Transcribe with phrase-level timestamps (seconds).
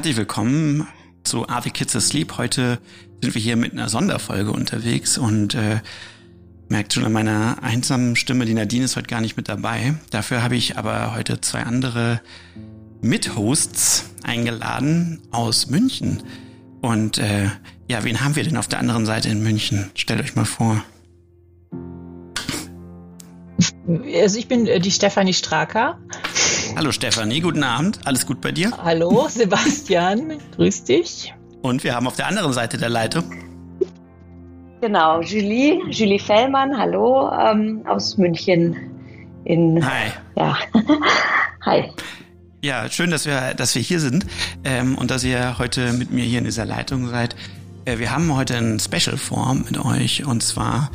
[0.00, 0.88] herzlich willkommen
[1.24, 2.38] zu the Kids Asleep.
[2.38, 2.78] Heute
[3.20, 5.80] sind wir hier mit einer Sonderfolge unterwegs und äh,
[6.70, 9.92] merkt schon an meiner einsamen Stimme, die Nadine ist heute gar nicht mit dabei.
[10.08, 12.22] Dafür habe ich aber heute zwei andere
[13.02, 16.22] Mithosts eingeladen aus München.
[16.80, 17.50] Und äh,
[17.86, 19.90] ja, wen haben wir denn auf der anderen Seite in München?
[19.94, 20.82] Stellt euch mal vor.
[24.14, 25.98] Also ich bin äh, die Stefanie Straker.
[26.76, 28.00] Hallo Stefanie, guten Abend.
[28.04, 28.72] Alles gut bei dir?
[28.82, 31.32] Hallo Sebastian, grüß dich.
[31.62, 33.24] Und wir haben auf der anderen Seite der Leitung.
[34.80, 38.76] Genau, Julie, Julie Fellmann, hallo, ähm, aus München.
[39.44, 40.10] In, Hi.
[40.36, 40.56] Ja.
[41.64, 41.90] Hi.
[42.62, 44.26] Ja, schön, dass wir, dass wir hier sind
[44.64, 47.36] ähm, und dass ihr heute mit mir hier in dieser Leitung seid.
[47.84, 50.90] Äh, wir haben heute ein Special vor mit euch und zwar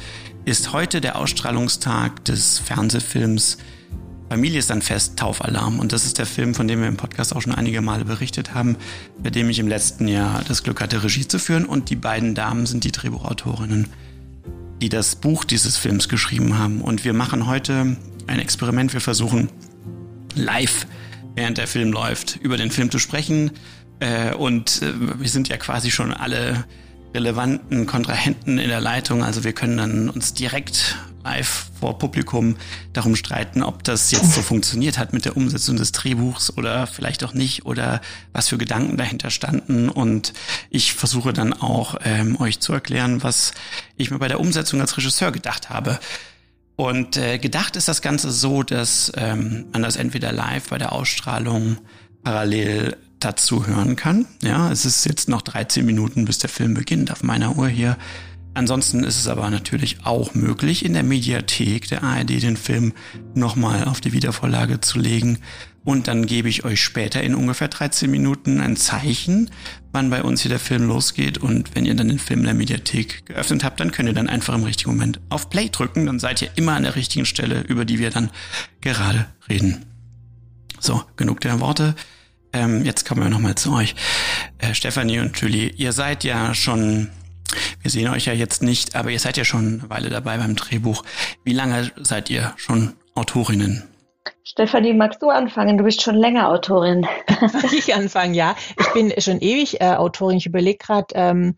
[0.45, 3.57] ist heute der Ausstrahlungstag des Fernsehfilms
[4.29, 5.79] Familie ist dann fest, Taufalarm.
[5.79, 8.53] Und das ist der Film, von dem wir im Podcast auch schon einige Male berichtet
[8.53, 8.77] haben,
[9.21, 11.65] bei dem ich im letzten Jahr das Glück hatte, Regie zu führen.
[11.65, 13.87] Und die beiden Damen sind die Drehbuchautorinnen,
[14.81, 16.81] die das Buch dieses Films geschrieben haben.
[16.81, 18.93] Und wir machen heute ein Experiment.
[18.93, 19.49] Wir versuchen
[20.33, 20.87] live,
[21.35, 23.51] während der Film läuft, über den Film zu sprechen.
[23.99, 26.65] Äh, und äh, wir sind ja quasi schon alle
[27.15, 29.23] relevanten Kontrahenten in der Leitung.
[29.23, 32.55] Also wir können dann uns direkt live vor Publikum
[32.93, 37.23] darum streiten, ob das jetzt so funktioniert hat mit der Umsetzung des Drehbuchs oder vielleicht
[37.23, 39.89] auch nicht oder was für Gedanken dahinter standen.
[39.89, 40.33] Und
[40.69, 43.53] ich versuche dann auch ähm, euch zu erklären, was
[43.97, 45.99] ich mir bei der Umsetzung als Regisseur gedacht habe.
[46.75, 50.91] Und äh, gedacht ist das Ganze so, dass ähm, man das entweder live bei der
[50.91, 51.77] Ausstrahlung
[52.23, 54.25] parallel dazu hören kann.
[54.43, 57.97] Ja, es ist jetzt noch 13 Minuten, bis der Film beginnt auf meiner Uhr hier.
[58.53, 62.93] Ansonsten ist es aber natürlich auch möglich, in der Mediathek der ARD den Film
[63.33, 65.39] nochmal auf die Wiedervorlage zu legen.
[65.83, 69.49] Und dann gebe ich euch später in ungefähr 13 Minuten ein Zeichen,
[69.91, 71.37] wann bei uns hier der Film losgeht.
[71.37, 74.29] Und wenn ihr dann den Film in der Mediathek geöffnet habt, dann könnt ihr dann
[74.29, 76.05] einfach im richtigen Moment auf Play drücken.
[76.05, 78.29] Dann seid ihr immer an der richtigen Stelle, über die wir dann
[78.81, 79.85] gerade reden.
[80.79, 81.95] So, genug der Worte.
[82.55, 83.95] Ähm, jetzt kommen wir nochmal zu euch.
[84.57, 87.09] Äh, Stefanie und Julie, ihr seid ja schon
[87.81, 90.55] wir sehen euch ja jetzt nicht, aber ihr seid ja schon eine Weile dabei beim
[90.55, 91.03] Drehbuch.
[91.43, 93.83] Wie lange seid ihr schon Autorinnen?
[94.43, 95.77] Stefanie, magst du anfangen?
[95.77, 97.07] Du bist schon länger Autorin.
[97.51, 98.33] Soll ich anfangen?
[98.33, 100.37] Ja, ich bin schon ewig äh, Autorin.
[100.37, 101.55] Ich überlege gerade, ähm,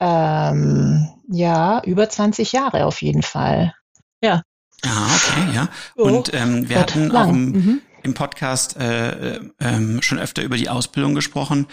[0.00, 3.74] ähm, ja, über 20 Jahre auf jeden Fall.
[4.22, 4.42] Ja.
[4.84, 5.68] Ah, okay, ja.
[5.96, 7.26] Oh, Und ähm, wir hatten lang.
[7.28, 7.82] auch im, mhm.
[8.02, 11.66] Im Podcast äh, äh, schon öfter über die Ausbildung gesprochen.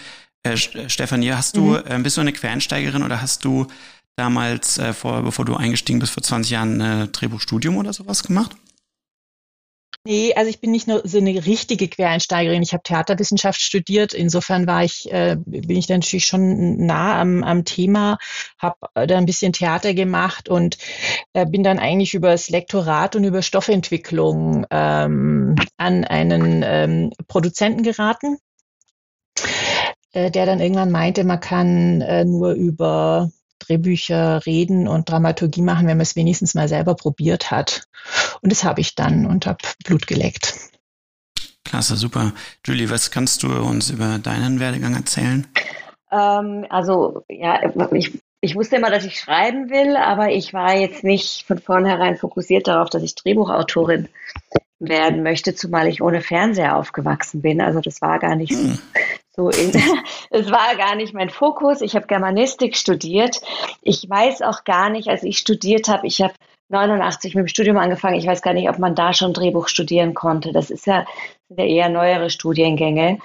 [0.43, 1.83] Äh, Stefanie, hast du, mhm.
[1.87, 3.67] äh, bist du eine Quereinsteigerin oder hast du
[4.15, 8.55] damals, äh, vor, bevor du eingestiegen bist, vor 20 Jahren ein Drehbuchstudium oder sowas gemacht?
[10.09, 12.63] Nee, also ich bin nicht nur so eine richtige Quereinsteigerin.
[12.63, 14.13] Ich habe Theaterwissenschaft studiert.
[14.13, 18.17] Insofern war ich, äh, bin ich natürlich schon nah am, am Thema,
[18.57, 20.77] habe da ein bisschen Theater gemacht und
[21.33, 27.83] äh, bin dann eigentlich über das Lektorat und über Stoffentwicklung ähm, an einen ähm, Produzenten
[27.83, 28.37] geraten,
[30.13, 33.29] äh, der dann irgendwann meinte, man kann äh, nur über
[33.59, 37.83] Drehbücher reden und Dramaturgie machen, wenn man es wenigstens mal selber probiert hat.
[38.41, 40.53] Und das habe ich dann und habe Blut geleckt.
[41.63, 42.33] Klasse, super.
[42.65, 45.47] Julie, was kannst du uns über deinen Werdegang erzählen?
[46.11, 47.59] Ähm, also, ja,
[47.91, 52.15] ich, ich wusste immer, dass ich schreiben will, aber ich war jetzt nicht von vornherein
[52.15, 54.07] fokussiert darauf, dass ich Drehbuchautorin
[54.79, 57.61] werden möchte, zumal ich ohne Fernseher aufgewachsen bin.
[57.61, 58.77] Also das war gar nicht hm.
[59.35, 59.71] so in,
[60.29, 61.81] es war gar nicht mein Fokus.
[61.81, 63.41] Ich habe Germanistik studiert.
[63.81, 66.33] Ich weiß auch gar nicht, als ich studiert habe, ich habe
[66.69, 68.19] 89 mit dem Studium angefangen.
[68.19, 70.51] Ich weiß gar nicht, ob man da schon Drehbuch studieren konnte.
[70.51, 71.05] Das ist ja,
[71.47, 73.19] sind ja eher neuere Studiengänge.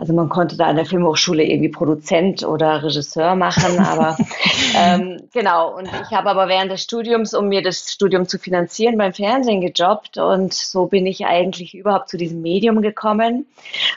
[0.00, 4.16] Also man konnte da an der Filmhochschule irgendwie Produzent oder Regisseur machen, aber
[4.74, 5.76] ähm, genau.
[5.76, 9.60] Und ich habe aber während des Studiums, um mir das Studium zu finanzieren, beim Fernsehen
[9.60, 13.44] gejobbt und so bin ich eigentlich überhaupt zu diesem Medium gekommen.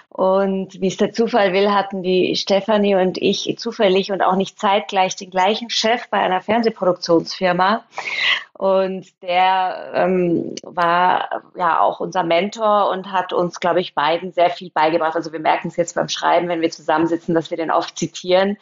[0.10, 4.60] Und wie es der Zufall will, hatten die Stefanie und ich zufällig und auch nicht
[4.60, 7.86] zeitgleich den gleichen Chef bei einer Fernsehproduktionsfirma.
[8.54, 14.52] Und der ähm, war ja auch unser Mentor und hat uns, glaube ich, beiden sehr
[14.52, 15.16] viel beigebracht.
[15.16, 18.58] Also wir merken es jetzt beim Schreiben, wenn wir zusammensitzen, dass wir den oft zitieren.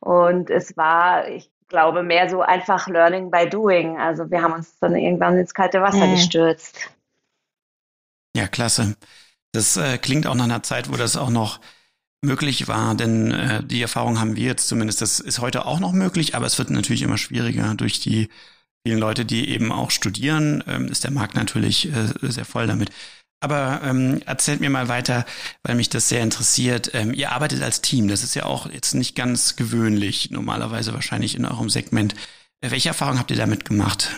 [0.00, 3.98] Und es war, ich glaube, mehr so einfach Learning by Doing.
[3.98, 6.16] Also wir haben uns dann irgendwann ins kalte Wasser mhm.
[6.16, 6.90] gestürzt.
[8.36, 8.96] Ja, klasse.
[9.52, 11.60] Das äh, klingt auch nach einer Zeit, wo das auch noch
[12.22, 15.00] möglich war, denn äh, die Erfahrung haben wir jetzt zumindest.
[15.00, 18.28] Das ist heute auch noch möglich, aber es wird natürlich immer schwieriger durch die
[18.86, 22.90] vielen Leute, die eben auch studieren, ähm, ist der Markt natürlich äh, sehr voll damit.
[23.40, 25.24] Aber ähm, erzählt mir mal weiter,
[25.62, 26.90] weil mich das sehr interessiert.
[26.92, 31.34] Ähm, ihr arbeitet als Team, das ist ja auch jetzt nicht ganz gewöhnlich, normalerweise wahrscheinlich
[31.34, 32.14] in eurem Segment.
[32.60, 34.10] Äh, welche Erfahrungen habt ihr damit gemacht?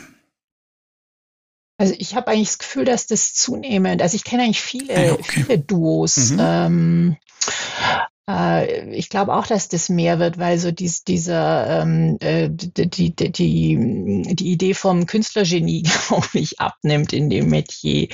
[1.78, 5.12] Also ich habe eigentlich das Gefühl, dass das zunehmend, also ich kenne eigentlich viele, ah,
[5.14, 5.44] okay.
[5.44, 6.30] viele Duos.
[6.30, 6.38] Mhm.
[6.40, 7.16] Ähm,
[7.46, 12.88] äh, ich glaube auch, dass das mehr wird, weil so dies, dieser ähm, äh, die,
[12.88, 18.08] die, die, die Idee vom Künstlergenie, glaube ich, abnimmt in dem Metier.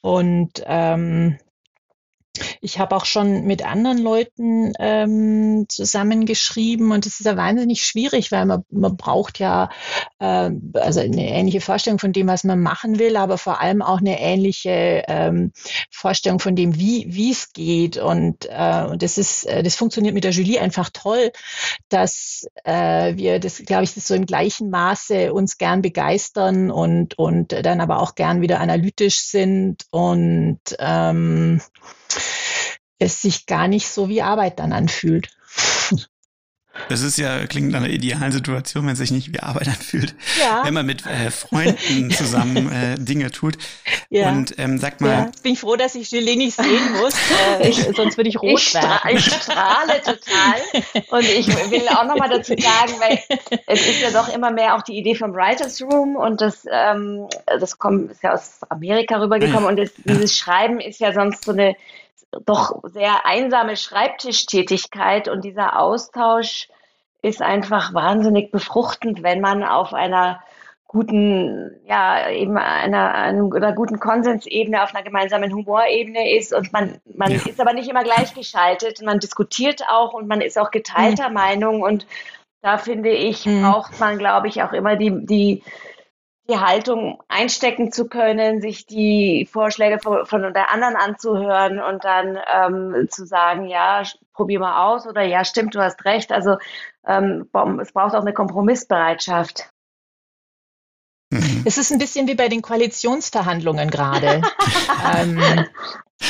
[0.00, 1.38] Und ähm,
[2.60, 8.32] ich habe auch schon mit anderen Leuten ähm, zusammengeschrieben und es ist ja wahnsinnig schwierig,
[8.32, 9.70] weil man, man braucht ja
[10.18, 13.98] äh, also eine ähnliche Vorstellung von dem, was man machen will, aber vor allem auch
[13.98, 15.52] eine ähnliche ähm,
[15.90, 17.98] Vorstellung von dem, wie wie es geht.
[17.98, 21.30] Und, äh, und das ist äh, das funktioniert mit der Julie einfach toll,
[21.88, 27.16] dass äh, wir das glaube ich das so im gleichen Maße uns gern begeistern und
[27.16, 31.60] und dann aber auch gern wieder analytisch sind und ähm,
[32.98, 35.30] es sich gar nicht so wie Arbeit dann anfühlt.
[36.88, 40.14] Das ist ja, klingt nach einer idealen Situation, wenn es sich nicht wie Arbeit anfühlt.
[40.40, 40.62] Ja.
[40.64, 43.56] Wenn man mit äh, Freunden zusammen äh, Dinge tut.
[44.10, 44.30] Ja.
[44.30, 45.10] Und ähm, sagt mal.
[45.10, 45.30] Ja.
[45.42, 47.14] Bin ich froh, dass ich Gelee nicht sehen muss,
[47.60, 48.90] äh, ich, sonst würde ich rot ich werden.
[48.90, 51.04] Stra ich strahle total.
[51.10, 53.20] Und ich will auch nochmal dazu sagen, weil
[53.66, 57.28] es ist ja doch immer mehr auch die Idee vom Writers Room und das, ähm,
[57.46, 61.44] das kommt, ist ja aus Amerika rübergekommen ah, und das, dieses Schreiben ist ja sonst
[61.44, 61.76] so eine
[62.44, 66.68] doch sehr einsame Schreibtischtätigkeit und dieser Austausch
[67.22, 70.42] ist einfach wahnsinnig befruchtend, wenn man auf einer
[70.94, 77.32] guten, ja, eben einer, einer guten Konsensebene, auf einer gemeinsamen Humorebene ist und man, man
[77.32, 77.38] ja.
[77.44, 81.34] ist aber nicht immer gleichgeschaltet, man diskutiert auch und man ist auch geteilter mhm.
[81.34, 82.06] Meinung und
[82.62, 83.62] da finde ich, mhm.
[83.62, 85.62] braucht man, glaube ich, auch immer die, die,
[86.48, 92.38] die Haltung einstecken zu können, sich die Vorschläge von, von der anderen anzuhören und dann
[92.54, 94.02] ähm, zu sagen, ja,
[94.34, 96.32] probier mal aus oder ja, stimmt, du hast recht.
[96.32, 96.56] Also
[97.06, 97.48] ähm,
[97.80, 99.70] es braucht auch eine Kompromissbereitschaft.
[101.74, 104.42] Es ist ein bisschen wie bei den Koalitionsverhandlungen gerade.
[105.18, 105.40] ähm,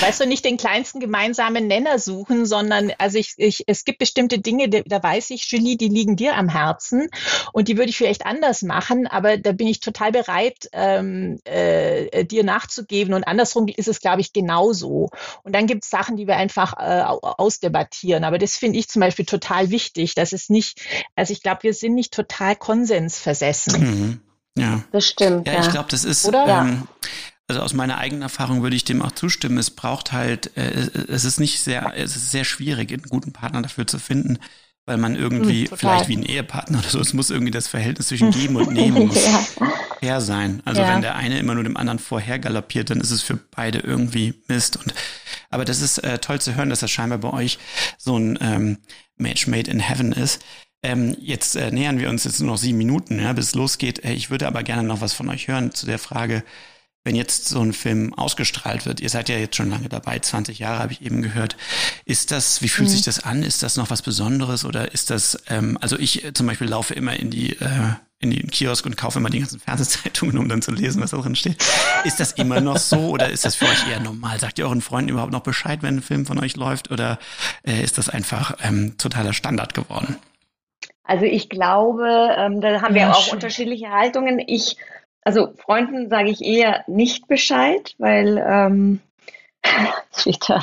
[0.00, 4.38] weißt du, nicht den kleinsten gemeinsamen Nenner suchen, sondern also ich, ich, es gibt bestimmte
[4.38, 7.08] Dinge, da weiß ich, Julie, die liegen dir am Herzen
[7.52, 12.24] und die würde ich vielleicht anders machen, aber da bin ich total bereit, ähm, äh,
[12.24, 15.10] dir nachzugeben und andersrum ist es, glaube ich, genauso.
[15.42, 19.00] Und dann gibt es Sachen, die wir einfach äh, ausdebattieren, aber das finde ich zum
[19.00, 20.80] Beispiel total wichtig, dass es nicht,
[21.14, 23.80] also ich glaube, wir sind nicht total konsensversessen.
[23.80, 24.20] Mhm.
[24.56, 24.84] Ja.
[24.92, 25.46] Das stimmt.
[25.46, 25.60] Ja, ja.
[25.60, 26.46] ich glaube, das ist, Oder?
[26.46, 26.88] Ähm,
[27.46, 29.58] also aus meiner eigenen Erfahrung würde ich dem auch zustimmen.
[29.58, 33.60] Es braucht halt, äh, es ist nicht sehr, es ist sehr schwierig, einen guten Partner
[33.60, 34.38] dafür zu finden,
[34.86, 38.08] weil man irgendwie, hm, vielleicht wie ein Ehepartner oder so, es muss irgendwie das Verhältnis
[38.08, 39.44] zwischen Geben und Nehmen muss ja.
[40.00, 40.62] fair sein.
[40.64, 40.88] Also ja.
[40.94, 44.42] wenn der eine immer nur dem anderen vorher galoppiert, dann ist es für beide irgendwie
[44.48, 44.76] Mist.
[44.76, 44.94] Und
[45.50, 47.58] aber das ist äh, toll zu hören, dass das scheinbar bei euch
[47.98, 48.78] so ein ähm,
[49.16, 50.42] Match made in heaven ist.
[50.84, 54.04] Ähm, jetzt äh, nähern wir uns jetzt nur noch sieben Minuten, ja, bis es losgeht.
[54.04, 56.44] Äh, ich würde aber gerne noch was von euch hören zu der Frage,
[57.04, 59.00] wenn jetzt so ein Film ausgestrahlt wird.
[59.00, 61.56] Ihr seid ja jetzt schon lange dabei, 20 Jahre habe ich eben gehört.
[62.04, 62.92] Ist das, wie fühlt mhm.
[62.92, 63.42] sich das an?
[63.42, 66.92] Ist das noch was Besonderes oder ist das, ähm, also ich äh, zum Beispiel laufe
[66.92, 70.60] immer in die, äh, in den Kiosk und kaufe immer die ganzen Fernsehzeitungen, um dann
[70.60, 71.64] zu lesen, was da drin steht.
[72.04, 74.38] Ist das immer noch so oder ist das für euch eher normal?
[74.38, 77.18] Sagt ihr euren Freunden überhaupt noch Bescheid, wenn ein Film von euch läuft oder
[77.66, 80.16] äh, ist das einfach ähm, totaler Standard geworden?
[81.04, 83.34] Also ich glaube, ähm, da haben ja, wir auch schön.
[83.34, 84.42] unterschiedliche Haltungen.
[84.44, 84.76] Ich,
[85.22, 89.00] also Freunden sage ich eher nicht Bescheid, weil ähm,
[90.16, 90.62] Twitter.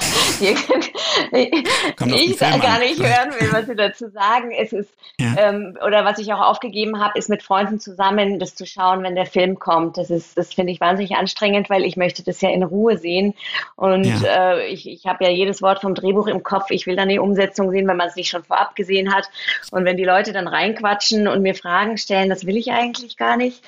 [2.15, 4.51] ich gar nicht hören will, was Sie dazu sagen.
[4.51, 4.89] Es ist,
[5.19, 5.35] ja.
[5.37, 9.15] ähm, oder was ich auch aufgegeben habe, ist mit Freunden zusammen das zu schauen, wenn
[9.15, 9.97] der Film kommt.
[9.97, 13.33] Das ist, das finde ich wahnsinnig anstrengend, weil ich möchte das ja in Ruhe sehen.
[13.75, 14.53] Und ja.
[14.53, 16.67] äh, ich, ich habe ja jedes Wort vom Drehbuch im Kopf.
[16.69, 19.29] Ich will dann die Umsetzung sehen, wenn man es nicht schon vorab gesehen hat.
[19.71, 23.37] Und wenn die Leute dann reinquatschen und mir Fragen stellen, das will ich eigentlich gar
[23.37, 23.61] nicht.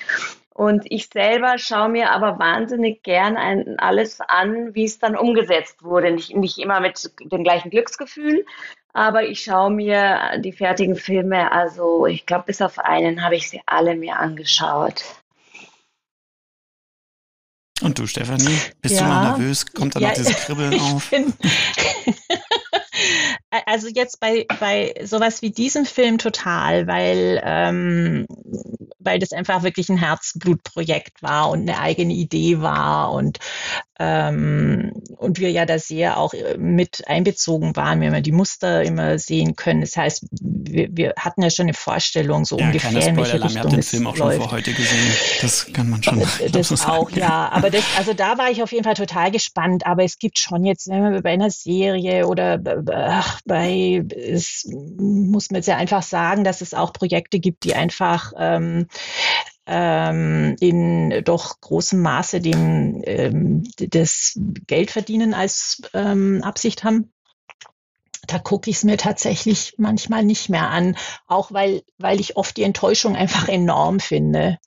[0.56, 5.82] Und ich selber schaue mir aber wahnsinnig gern ein, alles an, wie es dann umgesetzt
[5.82, 6.12] wurde.
[6.12, 8.46] Nicht, nicht immer mit dem gleichen Glücksgefühl,
[8.92, 13.50] aber ich schaue mir die fertigen Filme, also ich glaube, bis auf einen habe ich
[13.50, 15.02] sie alle mir angeschaut.
[17.82, 19.02] Und du, Stefanie, bist ja.
[19.02, 19.66] du noch nervös?
[19.66, 20.08] Kommt da ja.
[20.08, 21.10] noch dieses Kribbeln auf?
[23.66, 28.26] also jetzt bei, bei sowas wie diesem Film total, weil, ähm,
[28.98, 33.38] weil das einfach wirklich ein Herzblutprojekt war und eine eigene Idee war und
[34.00, 38.82] ähm, und wir ja da sehr auch äh, mit einbezogen waren, wenn wir die Muster
[38.82, 39.82] immer sehen können.
[39.82, 43.50] Das heißt, wir, wir hatten ja schon eine Vorstellung, so ja, ungefähr, in welche Richtung
[43.52, 44.34] Ihr habt den Film auch läuft.
[44.34, 45.12] schon vor heute gesehen.
[45.42, 46.22] Das kann man schon.
[46.54, 47.20] Das, das so auch, sagen.
[47.20, 47.48] ja.
[47.52, 49.86] Aber das, also da war ich auf jeden Fall total gespannt.
[49.86, 55.58] Aber es gibt schon jetzt, wenn man bei einer Serie oder bei, es muss man
[55.58, 58.86] jetzt ja einfach sagen, dass es auch Projekte gibt, die einfach ähm,
[59.66, 67.12] ähm, in doch großem Maße dem ähm, das Geldverdienen als ähm, Absicht haben.
[68.26, 72.56] Da gucke ich es mir tatsächlich manchmal nicht mehr an, auch weil, weil ich oft
[72.56, 74.58] die Enttäuschung einfach enorm finde.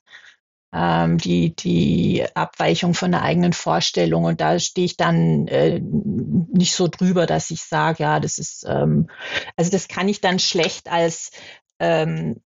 [0.70, 4.24] Ähm, die, die Abweichung von der eigenen Vorstellung.
[4.24, 8.66] Und da stehe ich dann äh, nicht so drüber, dass ich sage, ja, das ist,
[8.68, 9.08] ähm,
[9.56, 11.30] also das kann ich dann schlecht als
[11.78, 12.42] ähm,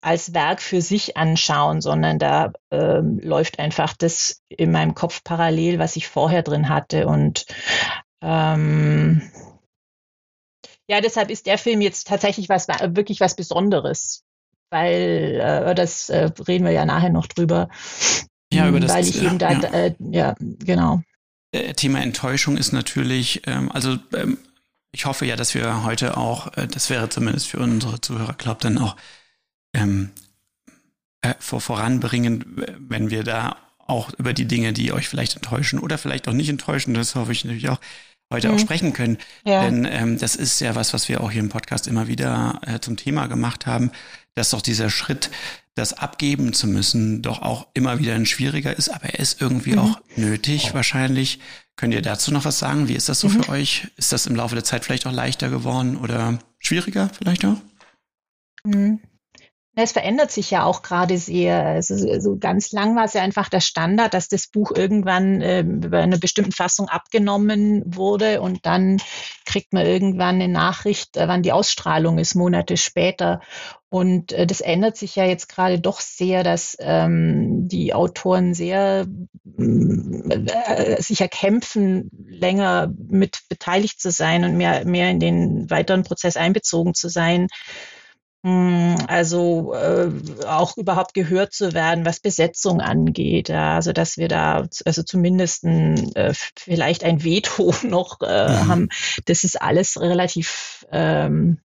[0.00, 5.78] als Werk für sich anschauen, sondern da ähm, läuft einfach das in meinem Kopf parallel,
[5.78, 7.06] was ich vorher drin hatte.
[7.06, 7.46] Und
[8.22, 9.22] ähm,
[10.88, 14.22] ja, deshalb ist der Film jetzt tatsächlich was wirklich was Besonderes,
[14.70, 17.68] weil äh, das äh, reden wir ja nachher noch drüber.
[18.52, 19.68] Ja, über das weil ich eben da, ja.
[19.72, 21.02] Äh, ja, genau.
[21.52, 24.38] Äh, Thema Enttäuschung ist natürlich, ähm, also ähm,
[24.92, 28.64] ich hoffe ja, dass wir heute auch, äh, das wäre zumindest für unsere Zuhörer, glaubt
[28.64, 28.96] dann auch
[29.74, 30.10] ähm,
[31.22, 35.98] äh, vor, voranbringen, wenn wir da auch über die Dinge, die euch vielleicht enttäuschen oder
[35.98, 37.80] vielleicht auch nicht enttäuschen, das hoffe ich natürlich auch,
[38.32, 38.54] heute mhm.
[38.54, 39.18] auch sprechen können.
[39.44, 39.64] Ja.
[39.64, 42.80] Denn ähm, das ist ja was, was wir auch hier im Podcast immer wieder äh,
[42.80, 43.90] zum Thema gemacht haben,
[44.34, 45.30] dass doch dieser Schritt,
[45.74, 49.72] das abgeben zu müssen, doch auch immer wieder ein schwieriger ist, aber er ist irgendwie
[49.72, 49.78] mhm.
[49.78, 51.40] auch nötig wahrscheinlich.
[51.76, 52.88] Könnt ihr dazu noch was sagen?
[52.88, 53.42] Wie ist das so mhm.
[53.42, 53.88] für euch?
[53.96, 57.58] Ist das im Laufe der Zeit vielleicht auch leichter geworden oder schwieriger vielleicht auch?
[59.78, 61.62] Es verändert sich ja auch gerade sehr.
[61.66, 65.60] Also so ganz lang war es ja einfach der Standard, dass das Buch irgendwann äh,
[65.60, 68.96] über eine bestimmte Fassung abgenommen wurde und dann
[69.44, 73.40] kriegt man irgendwann eine Nachricht, äh, wann die Ausstrahlung ist, Monate später.
[73.90, 79.06] Und äh, das ändert sich ja jetzt gerade doch sehr, dass ähm, die Autoren sehr
[79.58, 86.38] äh, sich erkämpfen, länger mit beteiligt zu sein und mehr, mehr in den weiteren Prozess
[86.38, 87.48] einbezogen zu sein.
[88.46, 90.08] Hm, also äh,
[90.46, 93.48] auch überhaupt gehört zu werden, was Besetzung angeht.
[93.48, 98.68] Ja, also dass wir da also zumindest ein, äh, vielleicht ein Veto noch äh, mhm.
[98.68, 98.88] haben.
[99.24, 101.58] Das ist alles relativ ähm,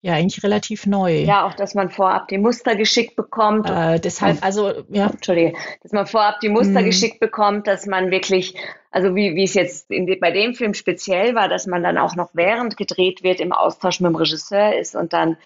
[0.00, 1.18] ja, eigentlich relativ neu.
[1.18, 3.70] Ja, auch, dass man vorab die Muster geschickt bekommt.
[3.70, 5.06] Äh, deshalb, also, ja.
[5.06, 5.52] Entschuldige,
[5.82, 6.84] dass man vorab die Muster mm.
[6.84, 8.56] geschickt bekommt, dass man wirklich,
[8.90, 12.16] also wie, wie es jetzt in, bei dem Film speziell war, dass man dann auch
[12.16, 15.36] noch während gedreht wird im Austausch mit dem Regisseur ist und dann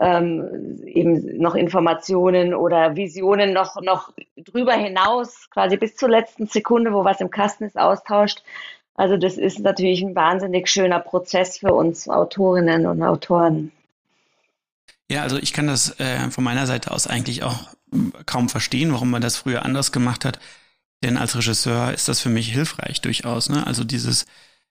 [0.00, 6.92] ähm, eben noch Informationen oder Visionen noch, noch drüber hinaus, quasi bis zur letzten Sekunde,
[6.92, 8.42] wo was im Kasten ist, austauscht.
[8.94, 13.72] Also das ist natürlich ein wahnsinnig schöner Prozess für uns Autorinnen und Autoren.
[15.10, 17.68] Ja, also ich kann das äh, von meiner Seite aus eigentlich auch
[18.26, 20.38] kaum verstehen, warum man das früher anders gemacht hat.
[21.02, 23.48] Denn als Regisseur ist das für mich hilfreich durchaus.
[23.48, 23.66] Ne?
[23.66, 24.26] Also dieses,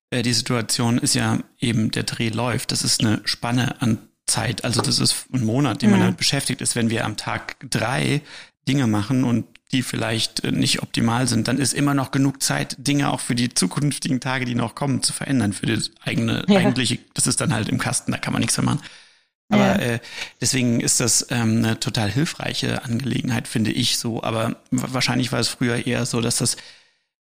[0.10, 2.72] äh, die Situation ist ja eben, der Dreh läuft.
[2.72, 4.64] Das ist eine Spanne an Zeit.
[4.64, 6.76] Also das ist ein Monat, den man damit beschäftigt ist.
[6.76, 8.22] Wenn wir am Tag drei
[8.68, 12.76] Dinge machen und die vielleicht äh, nicht optimal sind, dann ist immer noch genug Zeit,
[12.78, 15.52] Dinge auch für die zukünftigen Tage, die noch kommen, zu verändern.
[15.52, 16.60] Für das eigene, ja.
[16.60, 18.82] eigentliche, das ist dann halt im Kasten, da kann man nichts mehr machen.
[19.50, 19.96] Aber ja.
[19.96, 20.00] äh,
[20.40, 24.24] deswegen ist das ähm, eine total hilfreiche Angelegenheit, finde ich so.
[24.24, 26.56] Aber wahrscheinlich war es früher eher so, dass das,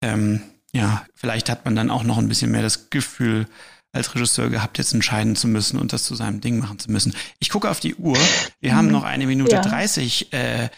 [0.02, 3.46] ähm, ja, vielleicht hat man dann auch noch ein bisschen mehr das Gefühl,
[3.92, 7.14] als Regisseur gehabt, jetzt entscheiden zu müssen und das zu seinem Ding machen zu müssen.
[7.40, 8.18] Ich gucke auf die Uhr.
[8.60, 8.76] Wir mhm.
[8.76, 10.28] haben noch eine Minute dreißig.
[10.32, 10.38] Ja.
[10.38, 10.70] Äh,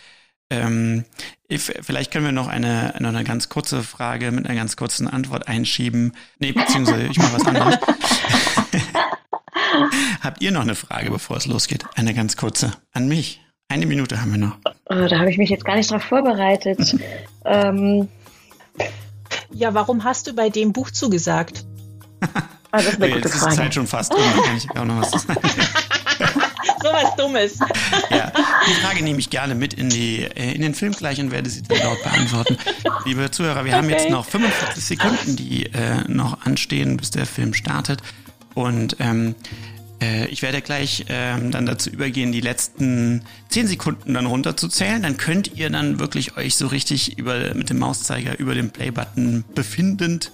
[0.60, 1.04] ähm,
[1.58, 5.48] vielleicht können wir noch eine, noch eine ganz kurze Frage mit einer ganz kurzen Antwort
[5.48, 6.12] einschieben.
[6.38, 7.78] Nee, beziehungsweise ich mache was anderes.
[10.20, 11.84] Habt ihr noch eine Frage, bevor es losgeht?
[11.96, 12.72] Eine ganz kurze.
[12.92, 13.40] An mich.
[13.68, 14.56] Eine Minute haben wir noch.
[14.86, 16.96] Oh, da habe ich mich jetzt gar nicht drauf vorbereitet.
[17.44, 18.08] ähm.
[19.50, 21.64] Ja, warum hast du bei dem Buch zugesagt?
[22.20, 22.28] ah,
[22.72, 23.50] das ist eine gute Jetzt Frage.
[23.52, 25.40] ist Zeit schon fast um, da kann ich auch noch was sagen.
[27.04, 27.58] was Dummes.
[28.10, 28.32] ja,
[28.68, 31.50] die Frage nehme ich gerne mit in, die, äh, in den Film gleich und werde
[31.50, 32.56] sie dann dort beantworten.
[33.04, 33.82] Liebe Zuhörer, wir okay.
[33.82, 38.02] haben jetzt noch 45 Sekunden, die äh, noch anstehen, bis der Film startet.
[38.54, 39.34] Und ähm,
[40.00, 45.02] äh, ich werde gleich ähm, dann dazu übergehen, die letzten zehn Sekunden dann runterzuzählen.
[45.02, 49.44] Dann könnt ihr dann wirklich euch so richtig über, mit dem Mauszeiger über dem Play-Button
[49.54, 50.30] befindend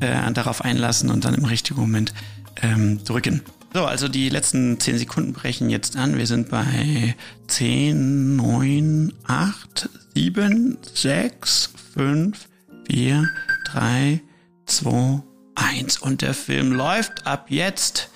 [0.00, 2.14] äh, darauf einlassen und dann im richtigen Moment
[2.62, 3.42] ähm, drücken.
[3.76, 6.16] So, also die letzten zehn Sekunden brechen jetzt an.
[6.16, 7.16] Wir sind bei
[7.48, 12.46] zehn, neun, acht, sieben, sechs, fünf,
[12.86, 13.28] vier,
[13.64, 14.20] drei,
[14.66, 15.20] zwei,
[15.56, 15.98] eins.
[15.98, 18.10] Und der Film läuft ab jetzt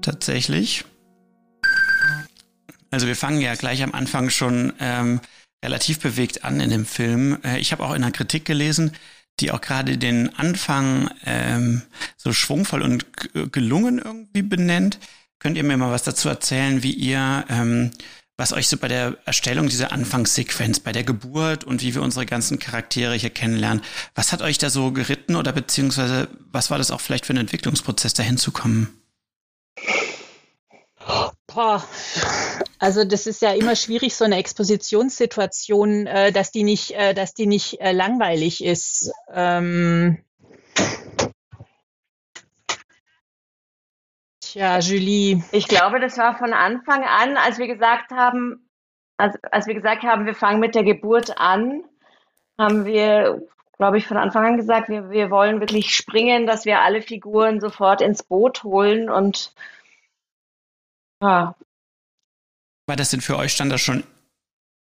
[0.00, 0.86] tatsächlich.
[2.90, 5.20] Also wir fangen ja gleich am Anfang schon ähm,
[5.62, 7.36] relativ bewegt an in dem Film.
[7.44, 8.92] Äh, ich habe auch in einer Kritik gelesen,
[9.40, 11.82] die auch gerade den Anfang ähm,
[12.16, 13.06] so schwungvoll und
[13.52, 14.98] gelungen irgendwie benennt.
[15.38, 17.90] Könnt ihr mir mal was dazu erzählen, wie ihr, ähm,
[18.36, 22.26] was euch so bei der Erstellung dieser Anfangssequenz, bei der Geburt und wie wir unsere
[22.26, 23.82] ganzen Charaktere hier kennenlernen,
[24.14, 27.38] was hat euch da so geritten oder beziehungsweise was war das auch vielleicht für ein
[27.38, 28.88] Entwicklungsprozess, dahin zu kommen?
[31.54, 31.84] Boah.
[32.80, 37.32] Also das ist ja immer schwierig, so eine Expositionssituation, äh, dass die nicht, äh, dass
[37.32, 39.12] die nicht äh, langweilig ist.
[39.32, 40.18] Ähm
[44.40, 45.42] Tja, Julie.
[45.52, 48.68] Ich glaube, das war von Anfang an, als wir gesagt haben,
[49.16, 51.84] als, als wir gesagt haben, wir fangen mit der Geburt an,
[52.58, 53.42] haben wir,
[53.78, 57.60] glaube ich, von Anfang an gesagt, wir, wir wollen wirklich springen, dass wir alle Figuren
[57.60, 59.52] sofort ins Boot holen und
[61.24, 61.54] ja.
[62.86, 64.04] War das denn für euch, stand das schon,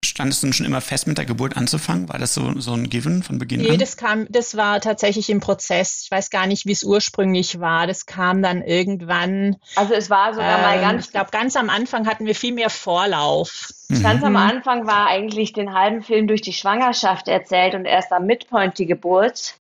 [0.04, 2.10] stand es denn schon immer fest, mit der Geburt anzufangen?
[2.10, 3.72] War das so, so ein Given von Beginn nee, an?
[3.74, 6.02] Nee, das kam, das war tatsächlich im Prozess.
[6.04, 7.86] Ich weiß gar nicht, wie es ursprünglich war.
[7.86, 9.58] Das kam dann irgendwann.
[9.76, 11.06] Also es war sogar ähm, mal ganz.
[11.06, 13.70] Ich glaube, ganz am Anfang hatten wir viel mehr Vorlauf.
[13.90, 14.02] Mhm.
[14.02, 18.26] Ganz am Anfang war eigentlich den halben Film durch die Schwangerschaft erzählt und erst am
[18.26, 19.60] Midpoint die Geburt.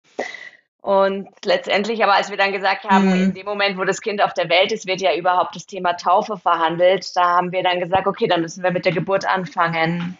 [0.84, 3.22] Und letztendlich, aber als wir dann gesagt haben, mhm.
[3.22, 5.94] in dem Moment, wo das Kind auf der Welt ist, wird ja überhaupt das Thema
[5.94, 7.16] Taufe verhandelt.
[7.16, 10.18] Da haben wir dann gesagt, okay, dann müssen wir mit der Geburt anfangen.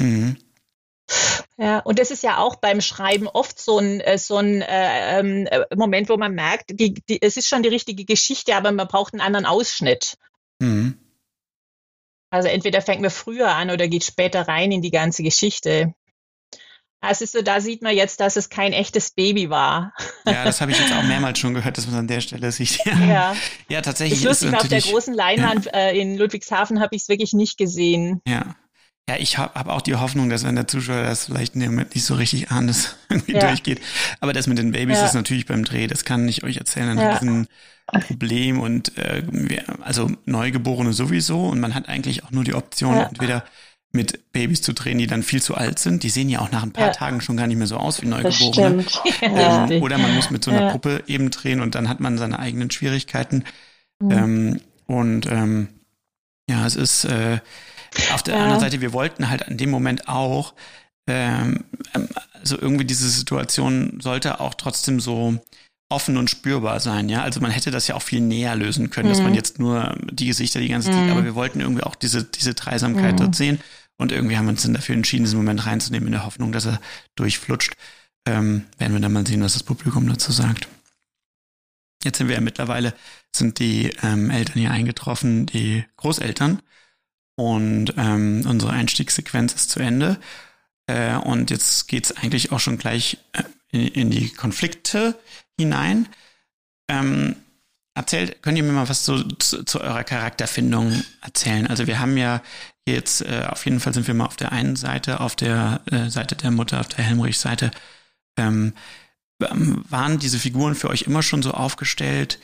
[0.00, 0.38] Mhm.
[1.56, 5.20] Ja, und das ist ja auch beim Schreiben oft so ein, äh, so ein äh,
[5.20, 8.72] ähm, äh, Moment, wo man merkt, die, die, es ist schon die richtige Geschichte, aber
[8.72, 10.18] man braucht einen anderen Ausschnitt.
[10.58, 10.98] Mhm.
[12.30, 15.94] Also entweder fängt man früher an oder geht später rein in die ganze Geschichte.
[17.00, 19.92] Es ist so, da sieht man jetzt, dass es kein echtes Baby war.
[20.26, 22.84] Ja, das habe ich jetzt auch mehrmals schon gehört, dass man an der Stelle sieht.
[22.84, 23.36] Ja, ja.
[23.68, 24.18] ja tatsächlich.
[24.18, 25.72] Ich lustig, auf der großen Leinwand ja.
[25.72, 28.20] äh, in Ludwigshafen habe ich es wirklich nicht gesehen.
[28.26, 28.56] Ja.
[29.08, 32.14] Ja, ich habe hab auch die Hoffnung, dass wenn der Zuschauer das vielleicht nicht so
[32.14, 33.46] richtig ahnt, dass irgendwie ja.
[33.46, 33.80] durchgeht.
[34.20, 35.06] Aber das mit den Babys ja.
[35.06, 37.46] ist natürlich beim Dreh, das kann ich euch erzählen, ein
[37.90, 38.00] ja.
[38.00, 39.22] Problem und äh,
[39.80, 43.44] also Neugeborene sowieso und man hat eigentlich auch nur die Option, entweder
[43.90, 46.02] mit Babys zu drehen, die dann viel zu alt sind.
[46.02, 46.92] Die sehen ja auch nach ein paar ja.
[46.92, 48.84] Tagen schon gar nicht mehr so aus wie Neugeborene.
[49.22, 50.70] Ähm, oder man muss mit so einer ja.
[50.70, 53.44] Puppe eben drehen und dann hat man seine eigenen Schwierigkeiten.
[53.98, 54.10] Mhm.
[54.10, 55.68] Ähm, und ähm,
[56.48, 57.40] ja, es ist äh,
[58.12, 58.42] auf der ja.
[58.42, 60.54] anderen Seite, wir wollten halt an dem Moment auch,
[61.06, 61.64] ähm,
[62.32, 65.38] also irgendwie diese Situation sollte auch trotzdem so
[65.88, 67.22] offen und spürbar sein, ja.
[67.22, 69.12] Also man hätte das ja auch viel näher lösen können, mhm.
[69.12, 69.36] dass man mhm.
[69.36, 71.10] jetzt nur die Gesichter die ganze Zeit, mhm.
[71.10, 73.16] aber wir wollten irgendwie auch diese, diese Dreisamkeit mhm.
[73.16, 73.60] dort sehen.
[73.96, 76.66] Und irgendwie haben wir uns dann dafür entschieden, diesen Moment reinzunehmen, in der Hoffnung, dass
[76.66, 76.80] er
[77.16, 77.74] durchflutscht.
[78.26, 80.68] Ähm, werden wir dann mal sehen, was das Publikum dazu sagt.
[82.04, 82.94] Jetzt sind wir ja mittlerweile,
[83.34, 86.62] sind die ähm, Eltern hier eingetroffen, die Großeltern.
[87.36, 90.18] Und ähm, unsere Einstiegssequenz ist zu Ende.
[90.86, 95.18] Äh, und jetzt geht's eigentlich auch schon gleich äh, in, in die Konflikte
[95.58, 96.08] hinein.
[96.88, 97.36] Ähm,
[97.94, 101.66] erzählt, könnt ihr mir mal was so zu, zu, eurer Charakterfindung erzählen?
[101.66, 102.42] Also wir haben ja
[102.86, 106.08] jetzt, äh, auf jeden Fall sind wir mal auf der einen Seite, auf der äh,
[106.08, 107.70] Seite der Mutter, auf der Helmrich-Seite.
[108.38, 108.72] Ähm,
[109.40, 112.38] ähm, waren diese Figuren für euch immer schon so aufgestellt?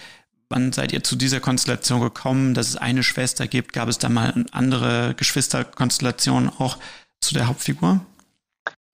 [0.48, 3.72] Wann seid ihr zu dieser Konstellation gekommen, dass es eine Schwester gibt?
[3.72, 6.78] Gab es da mal andere Geschwisterkonstellationen auch
[7.20, 8.04] zu der Hauptfigur?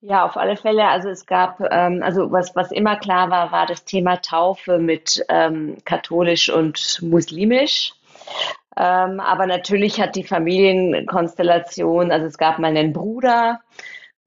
[0.03, 0.87] Ja, auf alle Fälle.
[0.87, 5.23] Also es gab, ähm, also was, was immer klar war, war das Thema Taufe mit
[5.29, 7.93] ähm, katholisch und muslimisch.
[8.75, 13.59] Ähm, aber natürlich hat die Familienkonstellation, also es gab mal einen Bruder,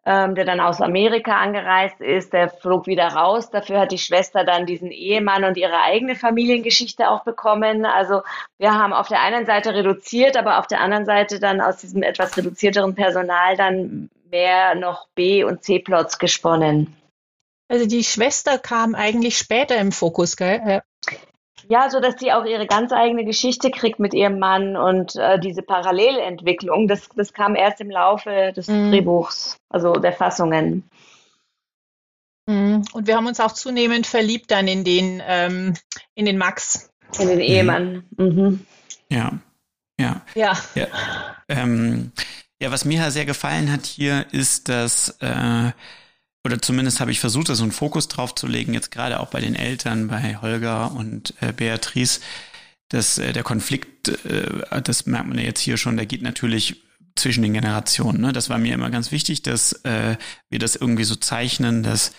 [0.06, 3.50] ähm, der dann aus Amerika angereist ist, der flog wieder raus.
[3.50, 7.84] Dafür hat die Schwester dann diesen Ehemann und ihre eigene Familiengeschichte auch bekommen.
[7.84, 8.22] Also
[8.58, 12.04] wir haben auf der einen Seite reduziert, aber auf der anderen Seite dann aus diesem
[12.04, 16.92] etwas reduzierteren Personal dann mehr noch B- und C-Plots gesponnen.
[17.68, 20.82] Also die Schwester kam eigentlich später im Fokus, gell?
[21.68, 25.38] Ja, so dass sie auch ihre ganz eigene Geschichte kriegt mit ihrem Mann und äh,
[25.38, 28.90] diese Parallelentwicklung, das, das kam erst im Laufe des mhm.
[28.90, 30.90] Drehbuchs, also der Fassungen.
[32.46, 32.84] Mhm.
[32.92, 35.74] Und wir haben uns auch zunehmend verliebt dann in den, ähm,
[36.14, 36.90] in den Max.
[37.18, 38.04] In den Ehemann.
[38.18, 38.66] Mhm.
[39.08, 39.38] Ja.
[39.98, 40.22] Ja.
[40.34, 40.52] Ja.
[40.74, 40.86] ja.
[41.48, 42.12] Ähm,
[42.64, 45.70] ja, was mir sehr gefallen hat hier, ist, dass, äh,
[46.44, 49.28] oder zumindest habe ich versucht, da so einen Fokus drauf zu legen, jetzt gerade auch
[49.28, 52.20] bei den Eltern, bei Holger und äh, Beatrice,
[52.88, 56.82] dass äh, der Konflikt, äh, das merkt man ja jetzt hier schon, der geht natürlich
[57.16, 58.22] zwischen den Generationen.
[58.22, 58.32] Ne?
[58.32, 60.16] Das war mir immer ganz wichtig, dass äh,
[60.48, 62.12] wir das irgendwie so zeichnen, dass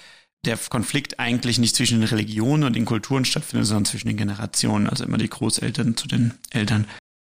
[0.46, 4.88] der Konflikt eigentlich nicht zwischen den Religionen und den Kulturen stattfindet, sondern zwischen den Generationen,
[4.88, 6.86] also immer die Großeltern zu den Eltern.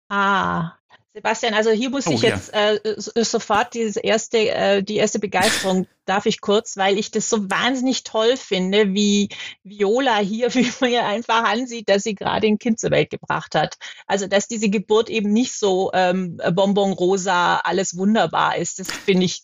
[0.09, 0.73] Ah,
[1.15, 2.73] Sebastian, also hier muss oh, ich jetzt ja.
[2.73, 7.49] äh, sofort diese erste, äh, die erste Begeisterung, darf ich kurz, weil ich das so
[7.49, 9.29] wahnsinnig toll finde, wie
[9.63, 13.55] Viola hier, wie man ihr einfach ansieht, dass sie gerade ein Kind zur Welt gebracht
[13.55, 13.77] hat.
[14.07, 19.41] Also, dass diese Geburt eben nicht so ähm, bonbonrosa, alles wunderbar ist, das finde ich